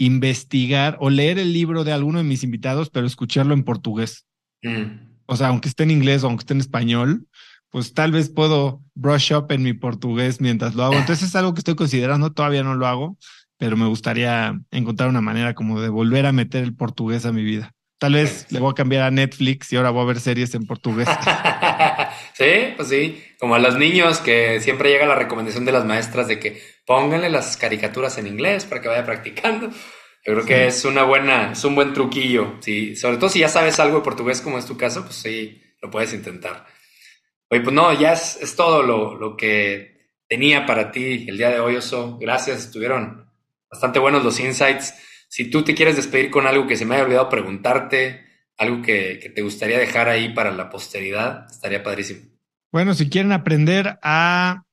investigar 0.02 0.98
o 1.00 1.12
leer 1.12 1.38
el 1.38 1.54
libro 1.54 1.84
de 1.84 1.92
alguno 1.92 2.18
de 2.18 2.24
mis 2.24 2.44
invitados, 2.44 2.90
pero 2.90 3.06
escucharlo 3.06 3.54
en 3.54 3.64
portugués. 3.64 4.26
Mm. 4.64 5.12
O 5.28 5.36
sea, 5.36 5.50
aunque 5.50 5.70
esté 5.70 5.84
en 5.84 5.92
inglés 5.92 6.24
o 6.24 6.28
aunque 6.28 6.42
esté 6.42 6.56
en 6.56 6.60
español, 6.60 7.28
pues 7.70 7.94
tal 7.94 8.12
vez 8.12 8.30
puedo 8.30 8.82
brush 8.96 9.32
up 9.34 9.52
en 9.52 9.62
mi 9.62 9.74
portugués 9.74 10.42
mientras 10.42 10.74
lo 10.74 10.84
hago. 10.84 10.96
Entonces 10.96 11.30
es 11.30 11.36
algo 11.36 11.54
que 11.54 11.60
estoy 11.60 11.76
considerando, 11.76 12.34
todavía 12.34 12.64
no 12.64 12.74
lo 12.74 12.88
hago, 12.88 13.18
pero 13.58 13.78
me 13.78 13.86
gustaría 13.86 14.60
encontrar 14.72 15.08
una 15.08 15.22
manera 15.22 15.54
como 15.54 15.80
de 15.80 15.90
volver 15.90 16.26
a 16.26 16.32
meter 16.32 16.64
el 16.64 16.76
portugués 16.76 17.28
a 17.28 17.32
mi 17.32 17.44
vida. 17.44 17.76
Tal 18.02 18.14
vez 18.14 18.48
le 18.50 18.60
voy 18.60 18.72
a 18.72 18.74
cambiar 18.74 19.04
a 19.04 19.12
Netflix 19.12 19.72
y 19.72 19.76
ahora 19.76 19.92
voy 19.92 20.02
a 20.02 20.06
ver 20.08 20.20
series 20.20 20.56
en 20.56 20.66
portugués. 20.66 21.08
sí, 22.34 22.74
pues 22.76 22.88
sí, 22.90 23.24
como 23.40 23.54
a 23.54 23.60
los 23.60 23.78
niños 23.78 24.18
que 24.18 24.60
siempre 24.60 24.90
llega 24.90 25.06
la 25.06 25.14
recomendación 25.14 25.66
de 25.66 25.72
las 25.72 25.86
maestras 25.86 26.28
de 26.28 26.40
que 26.40 26.60
pónganle 26.84 27.30
las 27.30 27.58
caricaturas 27.58 28.18
en 28.18 28.26
inglés 28.26 28.66
para 28.66 28.82
que 28.82 28.88
vaya 28.88 29.06
practicando. 29.06 29.70
Yo 29.70 30.34
creo 30.34 30.46
que 30.46 30.66
es 30.66 30.84
una 30.84 31.04
buena, 31.04 31.52
es 31.52 31.64
un 31.64 31.76
buen 31.76 31.94
truquillo. 31.94 32.56
Sí, 32.62 32.96
sobre 32.96 33.18
todo 33.18 33.30
si 33.30 33.38
ya 33.38 33.50
sabes 33.50 33.80
algo 33.80 33.98
de 33.98 34.04
portugués, 34.04 34.42
como 34.42 34.58
es 34.58 34.66
tu 34.66 34.76
caso, 34.76 35.04
pues 35.04 35.18
sí, 35.18 35.62
lo 35.80 35.92
puedes 35.92 36.12
intentar. 36.12 36.66
Oye, 37.52 37.62
pues 37.62 37.76
no, 37.76 37.94
ya 37.94 38.14
es, 38.14 38.36
es 38.42 38.56
todo 38.56 38.82
lo, 38.82 39.14
lo, 39.14 39.38
que 39.38 40.08
tenía 40.28 40.66
para 40.66 40.92
ti 40.92 41.28
el 41.30 41.38
día 41.38 41.52
de 41.52 41.60
hoy, 41.60 41.76
Oso. 41.76 42.18
Gracias, 42.20 42.62
estuvieron 42.66 43.30
bastante 43.70 44.00
buenos 44.00 44.24
los 44.24 44.40
insights. 44.40 44.96
Si 45.32 45.50
tú 45.50 45.64
te 45.64 45.74
quieres 45.74 45.96
despedir 45.96 46.30
con 46.30 46.46
algo 46.46 46.68
que 46.68 46.76
se 46.76 46.86
me 46.86 46.96
haya 46.96 47.06
olvidado 47.06 47.30
preguntarte, 47.30 48.26
algo 48.58 48.82
que, 48.82 49.18
que 49.24 49.30
te 49.30 49.42
gustaría 49.42 49.80
dejar 49.80 50.10
ahí 50.10 50.34
para 50.34 50.52
la 50.52 50.70
posteridad, 50.70 51.48
estaría 51.50 51.82
padrísimo. 51.84 52.30
Bueno, 52.70 52.94
si 52.94 53.10
quieren 53.10 53.32
aprender 53.32 53.98
a 54.04 54.66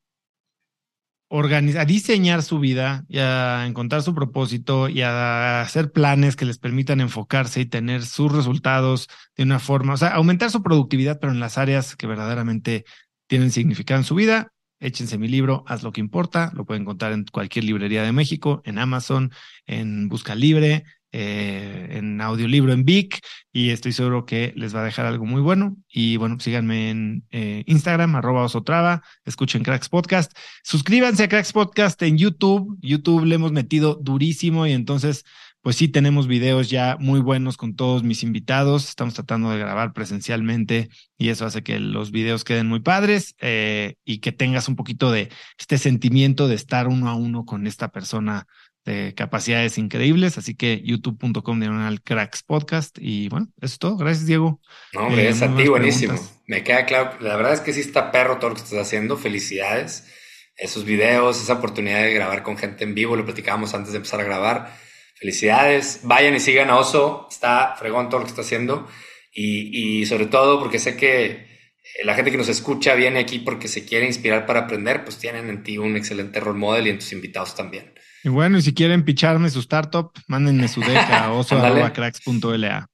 organizar, 1.29 1.83
a 1.83 1.85
diseñar 1.85 2.43
su 2.43 2.59
vida 2.59 3.05
y 3.07 3.19
a 3.19 3.67
encontrar 3.69 4.03
su 4.03 4.17
propósito 4.17 4.89
y 4.89 5.03
a 5.03 5.61
hacer 5.61 5.93
planes 5.93 6.35
que 6.35 6.45
les 6.45 6.59
permitan 6.59 7.01
enfocarse 7.01 7.61
y 7.61 7.67
tener 7.67 8.05
sus 8.05 8.33
resultados 8.33 9.09
de 9.37 9.45
una 9.45 9.61
forma, 9.61 9.95
o 9.95 9.97
sea, 9.97 10.09
aumentar 10.09 10.51
su 10.51 10.65
productividad, 10.65 11.21
pero 11.21 11.33
en 11.33 11.39
las 11.39 11.57
áreas 11.57 11.95
que 11.95 12.09
verdaderamente 12.09 12.85
tienen 13.29 13.53
significado 13.53 14.01
en 14.01 14.05
su 14.05 14.17
vida. 14.17 14.53
Échense 14.81 15.19
mi 15.19 15.29
libro, 15.29 15.65
Haz 15.67 15.83
lo 15.83 15.93
que 15.93 16.01
importa. 16.01 16.53
Lo 16.55 16.65
pueden 16.65 16.83
encontrar 16.83 17.13
en 17.13 17.25
cualquier 17.25 17.65
librería 17.65 18.03
de 18.03 18.13
México, 18.13 18.63
en 18.65 18.79
Amazon, 18.79 19.33
en 19.67 20.09
Busca 20.09 20.35
Libre, 20.35 20.85
eh, 21.11 21.89
en 21.93 22.21
audiolibro 22.21 22.71
en 22.71 22.85
Vic 22.85 23.23
y 23.51 23.71
estoy 23.71 23.93
seguro 23.93 24.27
que 24.27 24.53
les 24.57 24.77
va 24.77 24.83
a 24.83 24.85
dejar 24.85 25.07
algo 25.07 25.25
muy 25.25 25.41
bueno. 25.41 25.77
Y 25.89 26.19
bueno, 26.19 26.39
síganme 26.39 26.91
en 26.91 27.25
eh, 27.31 27.65
Instagram, 27.67 28.15
arroba 28.15 28.43
osotrava, 28.45 29.03
escuchen 29.25 29.63
Cracks 29.63 29.89
Podcast, 29.89 30.33
suscríbanse 30.63 31.25
a 31.25 31.29
Cracks 31.29 31.55
Podcast 31.55 32.03
en 32.03 32.19
YouTube. 32.19 32.77
YouTube 32.83 33.25
le 33.25 33.37
hemos 33.37 33.53
metido 33.53 33.95
durísimo 33.95 34.67
y 34.67 34.73
entonces, 34.73 35.25
pues 35.69 35.77
sí, 35.77 35.89
tenemos 35.89 36.29
videos 36.29 36.71
ya 36.71 36.97
muy 36.99 37.21
buenos 37.21 37.59
con 37.59 37.77
todos 37.77 38.03
mis 38.03 38.23
invitados. 38.23 38.89
Estamos 38.89 39.13
tratando 39.13 39.51
de 39.51 39.59
grabar 39.59 39.93
presencialmente 39.93 40.89
y 41.19 41.29
eso 41.29 41.45
hace 41.45 41.63
que 41.63 41.79
los 41.79 42.11
videos 42.11 42.43
queden 42.43 42.69
muy 42.69 42.81
padres 42.81 43.35
eh, 43.39 43.97
y 44.03 44.21
que 44.21 44.33
tengas 44.33 44.69
un 44.69 44.77
poquito 44.77 45.13
de 45.13 45.29
este 45.59 45.77
sentimiento 45.77 46.49
de 46.49 46.55
estar 46.55 46.89
uno 46.89 47.11
a 47.11 47.15
uno 47.17 47.45
con 47.45 47.67
esta 47.67 47.89
persona 47.89 48.47
de 48.87 49.13
capacidades 49.15 49.77
increíbles, 49.77 50.39
así 50.39 50.55
que 50.55 50.81
youtube.com 50.83 51.61
diagonal 51.61 52.01
cracks 52.01 52.43
podcast 52.43 52.97
y 52.99 53.29
bueno, 53.29 53.49
eso 53.61 53.75
es 53.75 53.79
todo. 53.79 53.99
Gracias, 53.99 54.25
Diego. 54.25 54.63
No, 54.95 55.03
hombre, 55.03 55.25
eh, 55.25 55.29
es 55.29 55.43
a 55.43 55.55
ti, 55.55 55.69
buenísimo. 55.69 56.15
Me 56.47 56.65
queda 56.65 56.87
claro, 56.87 57.21
la 57.21 57.37
verdad 57.37 57.53
es 57.53 57.61
que 57.61 57.75
sí 57.75 57.81
está 57.81 58.11
perro 58.11 58.39
todo 58.39 58.49
lo 58.49 58.57
que 58.57 58.63
estás 58.63 58.79
haciendo, 58.79 59.19
felicidades. 59.19 60.11
Esos 60.57 60.87
videos, 60.87 61.43
esa 61.43 61.53
oportunidad 61.53 62.05
de 62.05 62.15
grabar 62.15 62.43
con 62.43 62.57
gente 62.57 62.85
en 62.85 62.95
vivo, 62.95 63.17
lo 63.17 63.27
platicábamos 63.27 63.75
antes 63.75 63.93
de 63.93 63.99
empezar 63.99 64.21
a 64.21 64.25
grabar. 64.25 64.88
Felicidades, 65.19 66.01
vayan 66.05 66.35
y 66.35 66.41
sigan 66.41 66.71
a 66.71 66.77
Oso, 66.77 67.27
está 67.31 67.75
fregón 67.79 68.09
todo 68.09 68.21
lo 68.21 68.27
que 68.27 68.31
está 68.31 68.43
haciendo 68.43 68.89
y, 69.33 70.01
y 70.01 70.07
sobre 70.07 70.27
todo 70.27 70.61
porque 70.61 70.79
sé 70.79 70.97
que 70.97 71.25
eh, 71.95 72.05
la 72.05 72.15
gente 72.15 72.31
que 72.31 72.37
nos 72.37 72.49
escucha 72.49 72.95
viene 72.95 73.21
aquí 73.21 73.39
porque 73.39 73.69
se 73.69 73.85
quiere 73.85 74.07
inspirar 74.07 74.47
para 74.47 74.61
aprender, 74.61 75.05
pues 75.05 75.19
tienen 75.19 75.49
en 75.49 75.63
ti 75.63 75.79
un 75.79 75.97
excelente 75.97 76.41
role 76.41 76.59
model 76.59 76.87
y 76.87 76.91
en 76.91 76.99
tus 76.99 77.13
invitados 77.13 77.55
también. 77.55 77.93
Y 78.25 78.29
bueno, 78.29 78.59
y 78.59 78.63
si 78.63 78.75
quieren 78.75 79.05
picharme 79.05 79.51
su 79.51 79.61
startup, 79.61 80.13
mándenme 80.27 80.69
su 80.69 80.81
deck 80.81 81.11
a 81.11 81.33
oso.cracks.la. 81.33 82.87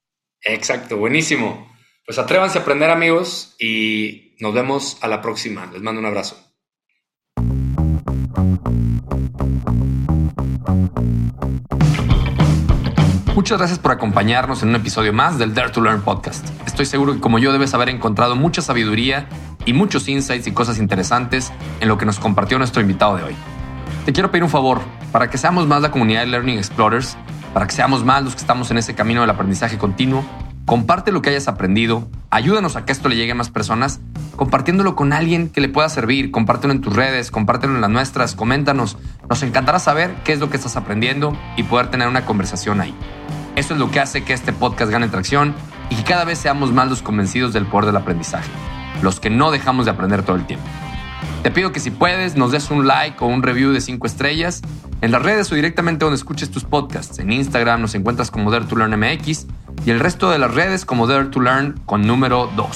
Exacto, 0.43 0.97
buenísimo. 0.99 1.75
Pues 2.07 2.19
atrévanse 2.19 2.59
a 2.59 2.63
aprender, 2.63 2.91
amigos, 2.91 3.57
y 3.59 4.37
nos 4.39 4.53
vemos 4.53 4.99
a 5.01 5.09
la 5.09 5.23
próxima. 5.23 5.71
Les 5.73 5.81
mando 5.81 6.01
un 6.01 6.07
abrazo. 6.07 6.45
Muchas 13.35 13.59
gracias 13.59 13.81
por 13.81 13.91
acompañarnos 13.91 14.63
en 14.63 14.69
un 14.69 14.77
episodio 14.77 15.13
más 15.13 15.39
del 15.39 15.55
Dare 15.55 15.71
to 15.71 15.81
Learn 15.81 16.03
podcast. 16.03 16.49
Estoy 16.67 16.87
seguro 16.87 17.15
que 17.15 17.21
como 17.21 17.41
yo 17.41 17.53
debes 17.53 17.75
haber 17.75 17.89
encontrado 17.89 18.37
mucha 18.37 18.63
sabiduría 18.63 19.27
y 19.65 19.73
muchos 19.73 20.07
insights 20.07 20.47
y 20.47 20.53
cosas 20.53 20.79
interesantes 20.79 21.53
en 21.81 21.89
lo 21.89 21.99
que 21.99 22.07
nos 22.07 22.21
compartió 22.21 22.59
nuestro 22.59 22.81
invitado 22.81 23.17
de 23.17 23.25
hoy. 23.25 23.35
Te 24.05 24.13
quiero 24.13 24.31
pedir 24.31 24.45
un 24.45 24.51
favor, 24.51 24.83
para 25.11 25.31
que 25.31 25.37
seamos 25.37 25.67
más 25.67 25.83
la 25.83 25.91
comunidad 25.91 26.21
de 26.21 26.27
Learning 26.29 26.59
Explorers, 26.59 27.17
para 27.53 27.67
que 27.67 27.73
seamos 27.73 28.05
más 28.05 28.23
los 28.23 28.35
que 28.35 28.41
estamos 28.41 28.71
en 28.71 28.79
ese 28.79 28.95
camino 28.95 29.23
del 29.23 29.31
aprendizaje 29.31 29.79
continuo, 29.79 30.25
comparte 30.65 31.13
lo 31.13 31.23
que 31.23 31.31
hayas 31.31 31.49
aprendido, 31.49 32.09
ayúdanos 32.31 32.77
a 32.77 32.85
que 32.85 32.93
esto 32.93 33.09
le 33.09 33.17
llegue 33.17 33.33
a 33.33 33.35
más 33.35 33.51
personas, 33.51 34.01
compartiéndolo 34.37 34.97
con 34.97 35.13
alguien 35.13 35.51
que 35.51 35.61
le 35.61 35.69
pueda 35.69 35.89
servir, 35.89 36.31
compártelo 36.31 36.73
en 36.73 36.81
tus 36.81 36.95
redes, 36.95 37.31
compártelo 37.31 37.75
en 37.75 37.81
las 37.81 37.91
nuestras, 37.91 38.35
coméntanos, 38.35 38.97
nos 39.29 39.43
encantará 39.43 39.79
saber 39.79 40.15
qué 40.25 40.33
es 40.33 40.41
lo 40.41 40.51
que 40.51 40.57
estás 40.57 40.77
aprendiendo 40.77 41.37
y 41.57 41.65
poder 41.65 41.89
tener 41.89 42.09
una 42.09 42.25
conversación 42.25 42.81
ahí. 42.81 42.95
Eso 43.57 43.75
es 43.75 43.81
lo 43.81 43.91
que 43.91 44.01
hace 44.01 44.25
que 44.25 44.33
este 44.33 44.53
podcast 44.53 44.91
gane 44.91 45.09
tracción 45.09 45.55
y 45.91 45.97
que 45.97 46.05
cada 46.05 46.25
vez 46.25 46.39
seamos 46.39 46.73
más 46.73 46.89
los 46.89 47.03
convencidos 47.03 47.53
del 47.53 47.67
poder 47.67 47.87
del 47.87 47.97
aprendizaje, 47.97 48.51
los 49.03 49.21
que 49.21 49.31
no 49.31 49.51
dejamos 49.51 49.85
de 49.85 49.93
aprender 49.93 50.23
todo 50.23 50.37
el 50.37 50.47
tiempo. 50.47 50.67
Te 51.43 51.51
pido 51.51 51.73
que 51.73 51.81
si 51.81 51.91
puedes 51.91 52.37
nos 52.37 52.53
des 52.53 52.71
un 52.71 52.87
like 52.87 53.23
o 53.23 53.27
un 53.27 53.43
review 53.43 53.73
de 53.73 53.83
5 53.83 54.07
estrellas 54.07 54.63
en 55.03 55.13
las 55.13 55.23
redes 55.23 55.53
o 55.53 55.55
directamente 55.55 56.07
donde 56.07 56.17
escuches 56.17 56.51
tus 56.51 56.65
podcasts. 56.65 57.19
En 57.19 57.31
Instagram 57.31 57.83
nos 57.83 57.95
encuentras 57.95 58.31
como 58.31 58.51
Dare 58.51 58.65
to 58.65 58.77
Learn 58.77 58.99
MX 58.99 59.47
y 59.85 59.91
el 59.91 60.01
resto 60.01 60.31
de 60.31 60.39
las 60.39 60.55
redes 60.55 60.85
como 60.85 61.07
Dare 61.07 61.27
to 61.27 61.41
Learn 61.41 61.81
con 61.87 62.07
número 62.07 62.51
2. 62.57 62.69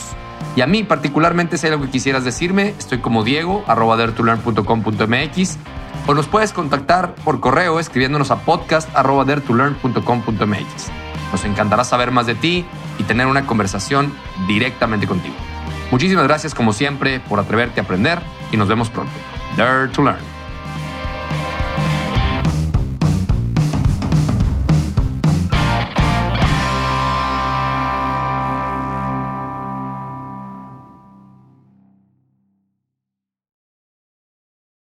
Y 0.57 0.61
a 0.61 0.67
mí 0.67 0.83
particularmente 0.83 1.57
si 1.57 1.67
hay 1.67 1.73
algo 1.73 1.85
que 1.85 1.91
quisieras 1.91 2.25
decirme, 2.25 2.75
estoy 2.79 2.99
como 2.99 3.25
Diego, 3.25 3.65
arroba 3.67 3.97
daretolearn.com.mx 3.97 5.59
o 6.07 6.15
nos 6.15 6.27
puedes 6.27 6.53
contactar 6.53 7.15
por 7.17 7.41
correo 7.41 7.79
escribiéndonos 7.79 8.31
a 8.31 8.41
podcast 8.41 8.89
arroba 8.97 9.25
Nos 9.27 11.45
encantará 11.45 11.85
saber 11.85 12.11
más 12.11 12.27
de 12.27 12.35
ti 12.35 12.65
y 12.99 13.03
tener 13.05 13.27
una 13.27 13.47
conversación 13.47 14.13
directamente 14.47 15.07
contigo. 15.07 15.35
Muchísimas 15.91 16.25
gracias 16.25 16.55
como 16.55 16.73
siempre 16.73 17.21
por 17.21 17.39
atreverte 17.39 17.81
a 17.81 17.85
aprender 17.85 18.21
y 18.53 18.57
nos 18.57 18.69
vemos 18.69 18.91
pronto. 18.91 19.13
Dare 19.57 19.89
to 19.89 20.03
Learn. 20.03 20.38